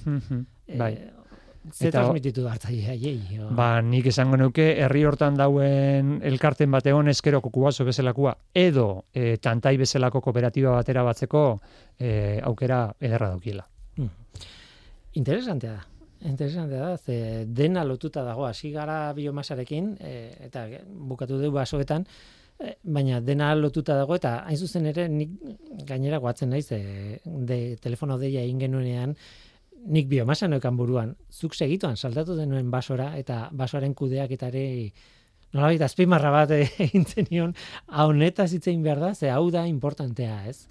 bai. 0.78 0.92
E, 0.92 1.21
ze 1.70 1.88
Eta- 1.88 2.00
transmititu 2.00 2.46
hartzaile 2.48 2.88
haiei. 2.90 3.38
Ba, 3.54 3.80
nik 3.82 4.06
esango 4.10 4.36
nuke 4.36 4.64
herri 4.82 5.04
hortan 5.04 5.36
dauen 5.38 6.18
elkarten 6.22 6.70
bat 6.70 6.86
egon 6.86 7.08
eskero 7.08 7.40
kukubazo 7.40 7.84
bezalakoa 7.84 8.34
edo 8.54 9.04
e, 9.14 9.36
tantai 9.36 9.76
bezalako 9.76 10.20
kooperatiba 10.20 10.72
batera 10.74 11.04
batzeko 11.06 11.60
e, 11.98 12.40
aukera 12.42 12.92
ederra 13.00 13.28
daukiela. 13.30 13.66
Mm. 13.96 14.10
Interesantea 15.14 15.72
da. 15.72 15.86
Interesantea 16.28 16.78
da, 16.78 16.96
ze 16.96 17.44
dena 17.46 17.84
lotuta 17.84 18.22
dago, 18.22 18.46
hasi 18.46 18.70
gara 18.70 19.12
biomasarekin, 19.12 19.96
e, 20.00 20.12
eta 20.46 20.66
bukatu 20.86 21.38
dugu 21.38 21.56
basoetan, 21.56 22.06
e, 22.58 22.76
baina 22.82 23.20
dena 23.20 23.54
lotuta 23.54 23.96
dago, 23.98 24.14
eta 24.14 24.44
hain 24.46 24.56
zuzen 24.56 24.86
ere, 24.86 25.08
nik 25.08 25.30
gainera 25.86 26.18
guatzen 26.18 26.50
naiz, 26.50 26.68
e, 26.72 27.18
de 27.24 27.76
telefono 27.82 28.18
deia 28.18 28.42
egin 28.42 28.60
genuenean, 28.62 29.16
nik 29.86 30.08
biomasa 30.08 30.48
neukan 30.48 30.76
buruan, 30.76 31.16
zuk 31.32 31.54
segituan 31.54 31.96
saltatu 31.96 32.36
denuen 32.38 32.70
basora, 32.70 33.12
eta 33.18 33.48
basoaren 33.52 33.94
kudeaketare 33.94 34.64
nolabait 35.52 35.82
azpimarra 35.84 36.30
bat 36.32 36.52
egin 36.56 37.04
zenion, 37.04 37.54
hau 37.88 38.10
neta 38.16 38.46
zitzein 38.48 38.82
behar 38.82 39.00
da, 39.00 39.14
ze 39.14 39.30
hau 39.30 39.50
da 39.50 39.66
importantea, 39.68 40.42
ez? 40.48 40.66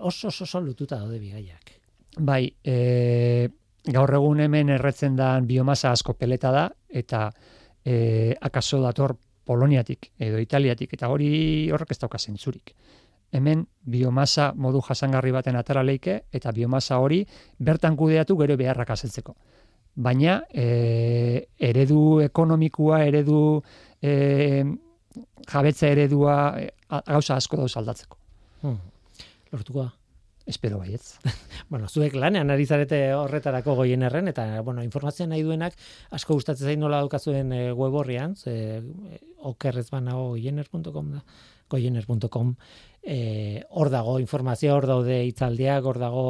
Oso 0.00 0.28
oso 0.28 0.44
oso 0.44 0.60
lotuta 0.60 0.98
daude 1.00 1.18
bigaiak. 1.20 1.74
Bai, 2.18 2.44
e, 2.64 3.48
gaur 3.86 4.14
egun 4.14 4.40
hemen 4.44 4.72
erretzen 4.76 5.16
da 5.16 5.32
biomasa 5.40 5.92
asko 5.92 6.14
peleta 6.18 6.52
da, 6.52 6.68
eta 6.88 7.28
e, 7.84 8.36
akaso 8.40 8.80
dator 8.82 9.16
Poloniatik 9.50 10.12
edo 10.20 10.38
Italiatik, 10.38 10.92
eta 10.94 11.08
hori 11.10 11.70
horrek 11.72 11.96
ez 11.96 11.98
dauka 11.98 12.20
zentzurik. 12.20 12.74
Hemen 13.32 13.66
biomasa 13.86 14.50
modu 14.56 14.80
jasangarri 14.82 15.30
baten 15.30 15.56
atara 15.56 15.82
leike, 15.86 16.22
eta 16.32 16.52
biomasa 16.52 16.98
hori 16.98 17.24
bertan 17.58 17.96
kudeatu 17.96 18.36
gero 18.40 18.56
beharrak 18.56 18.90
azeltzeko. 18.90 19.36
Baina 19.94 20.40
e, 20.50 21.46
eredu 21.58 22.20
ekonomikua, 22.24 23.04
eredu 23.04 23.62
e, 24.02 24.64
jabetza 25.50 25.88
eredua 25.90 26.36
e, 26.60 26.68
gauza 27.06 27.36
asko 27.36 27.58
dauz 27.60 27.72
aldatzeko. 27.76 28.18
Hmm. 28.62 28.78
Lortuko 29.52 29.86
da. 29.86 29.90
Espero 30.50 30.78
baietz. 30.80 31.20
bueno, 31.70 31.86
zuek 31.88 32.14
lanean 32.18 32.50
ari 32.50 32.64
zarete 32.66 32.98
horretarako 33.14 33.76
goien 33.82 34.02
erren, 34.02 34.30
eta, 34.32 34.46
bueno, 34.66 34.82
informazioa 34.82 35.28
nahi 35.30 35.44
duenak, 35.46 35.76
asko 36.16 36.34
gustatzen 36.38 36.72
zain 36.72 36.80
nola 36.82 36.98
daukazuen 37.04 37.52
e, 37.54 37.60
web 37.70 37.94
horrian, 38.00 38.34
ze, 38.36 38.54
e, 38.80 39.20
okerrez 39.52 39.86
banago 39.92 40.30
goiener.com 40.32 41.12
da, 41.14 41.22
goiener.com, 41.70 42.54
e, 43.02 43.64
hor 43.70 43.90
dago 43.90 44.18
informazioa, 44.20 44.76
hor 44.76 44.86
daude 44.90 45.20
hitzaldiak, 45.26 45.84
hor 45.84 46.00
dago 46.00 46.24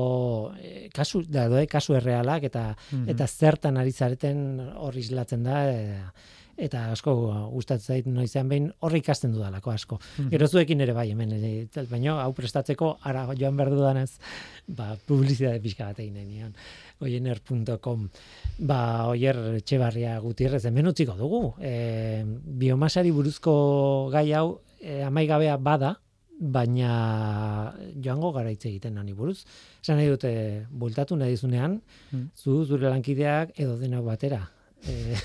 e, 0.61 0.89
kasu, 0.95 1.25
daude 1.27 1.67
kasu 1.71 1.97
errealak, 1.99 2.47
eta, 2.51 2.71
mm 2.93 3.09
eta 3.11 3.27
zertan 3.27 3.77
ari 3.81 3.93
zareten 3.93 4.61
hor 4.79 4.97
islatzen 4.97 5.43
da, 5.43 5.65
e, 5.67 5.97
eta 6.61 6.83
asko 6.93 7.15
gustatzen 7.55 7.95
zait 7.95 8.09
noizean 8.11 8.49
behin 8.51 8.67
horri 8.85 9.01
ikasten 9.01 9.33
dudalako 9.33 9.73
asko. 9.73 9.99
Mm 10.19 10.29
Gero 10.35 10.49
zuekin 10.49 10.85
ere 10.85 10.93
bai 10.93 11.09
hemen 11.11 11.33
ere 11.39 11.85
baino 11.91 12.19
hau 12.21 12.33
prestatzeko 12.37 12.93
ara 13.09 13.25
joan 13.39 13.57
behar 13.57 13.73
dudanez 13.73 14.11
ba 14.69 14.93
publizitate 15.09 15.63
pixka 15.65 15.89
bat 15.89 16.03
egin 16.05 16.21
nion. 16.29 16.53
Oiener.com 17.01 18.09
ba 18.59 19.09
oier 19.09 19.39
etxebarria 19.63 20.19
gutierrez 20.21 20.65
hemen 20.69 20.93
utziko 20.93 21.17
dugu. 21.17 21.43
E, 21.59 22.23
biomasari 22.63 23.11
buruzko 23.11 24.11
gai 24.13 24.29
hau 24.37 24.61
e, 24.81 25.01
amaigabea 25.09 25.57
bada 25.57 25.97
baina 26.41 27.75
joango 28.01 28.33
gara 28.33 28.51
hitz 28.51 28.65
egiten 28.65 28.97
nani 28.97 29.13
buruz. 29.13 29.45
Esan 29.83 30.01
nahi 30.01 30.09
dute, 30.09 30.33
bultatu 30.71 31.17
nahi 31.17 31.37
dizunean, 31.37 31.81
mm. 32.11 32.31
zu, 32.35 32.65
zure 32.65 32.89
lankideak, 32.89 33.53
edo 33.61 33.77
dena 33.79 34.01
batera, 34.01 34.41
Eh, 34.89 35.17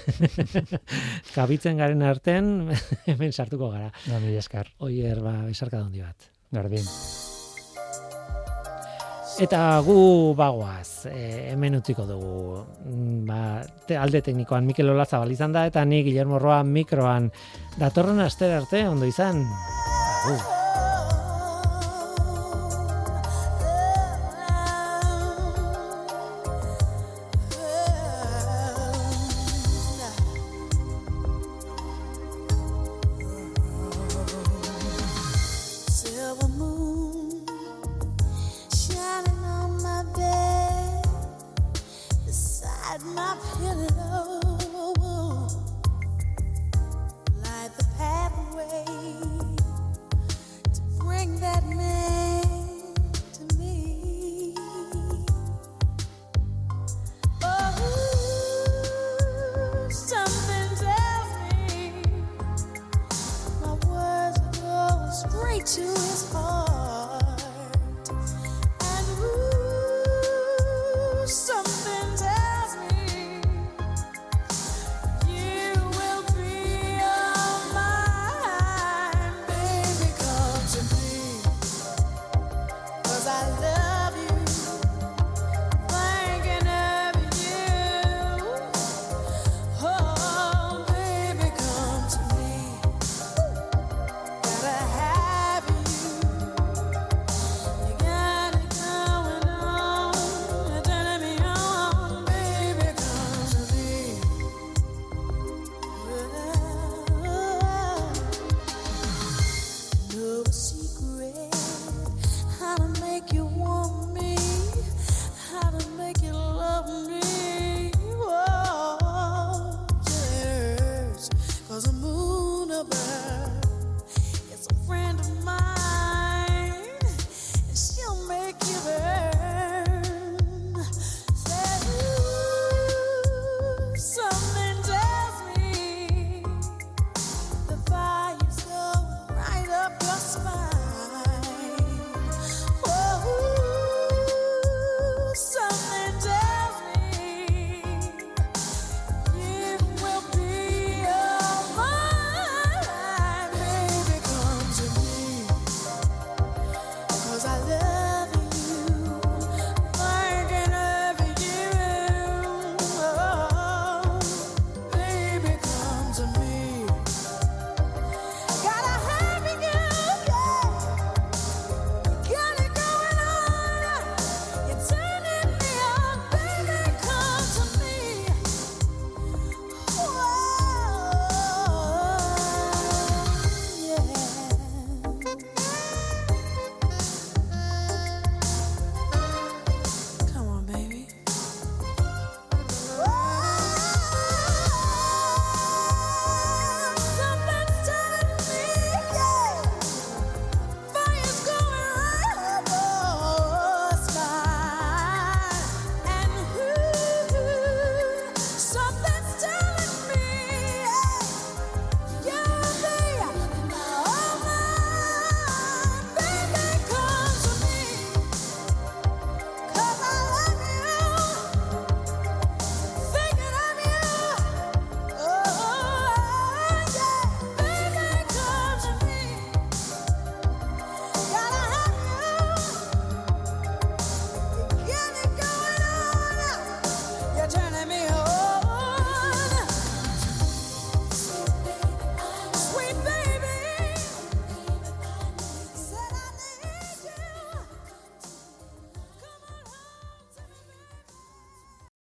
kabitzen 1.36 1.80
garen 1.80 2.04
arten 2.04 2.74
hemen 3.10 3.32
sartuko 3.32 3.72
gara. 3.72 3.92
Da 4.08 4.20
mi 4.20 4.36
eskar. 4.36 4.72
Oier 4.84 5.22
ba 5.24 5.38
esarka 5.52 5.80
dondi 5.80 6.04
bat. 6.04 6.28
Gardin. 6.52 6.84
Eta 9.36 9.82
gu 9.84 10.32
bagoaz, 10.40 11.12
e, 11.12 11.52
hemen 11.52 11.76
utziko 11.82 12.06
dugu. 12.08 12.62
Mm, 12.88 13.18
ba, 13.28 13.40
te, 13.88 13.98
alde 14.00 14.22
teknikoan 14.24 14.68
Mikel 14.68 14.94
Olaza 14.94 15.20
izan 15.28 15.52
da 15.52 15.66
eta 15.68 15.84
ni 15.84 16.04
Guillermo 16.08 16.40
Roa 16.40 16.62
mikroan 16.64 17.32
datorren 17.76 18.24
aster 18.24 18.56
arte 18.62 18.88
ondo 18.88 19.06
izan. 19.06 19.44
Agur. 19.44 20.65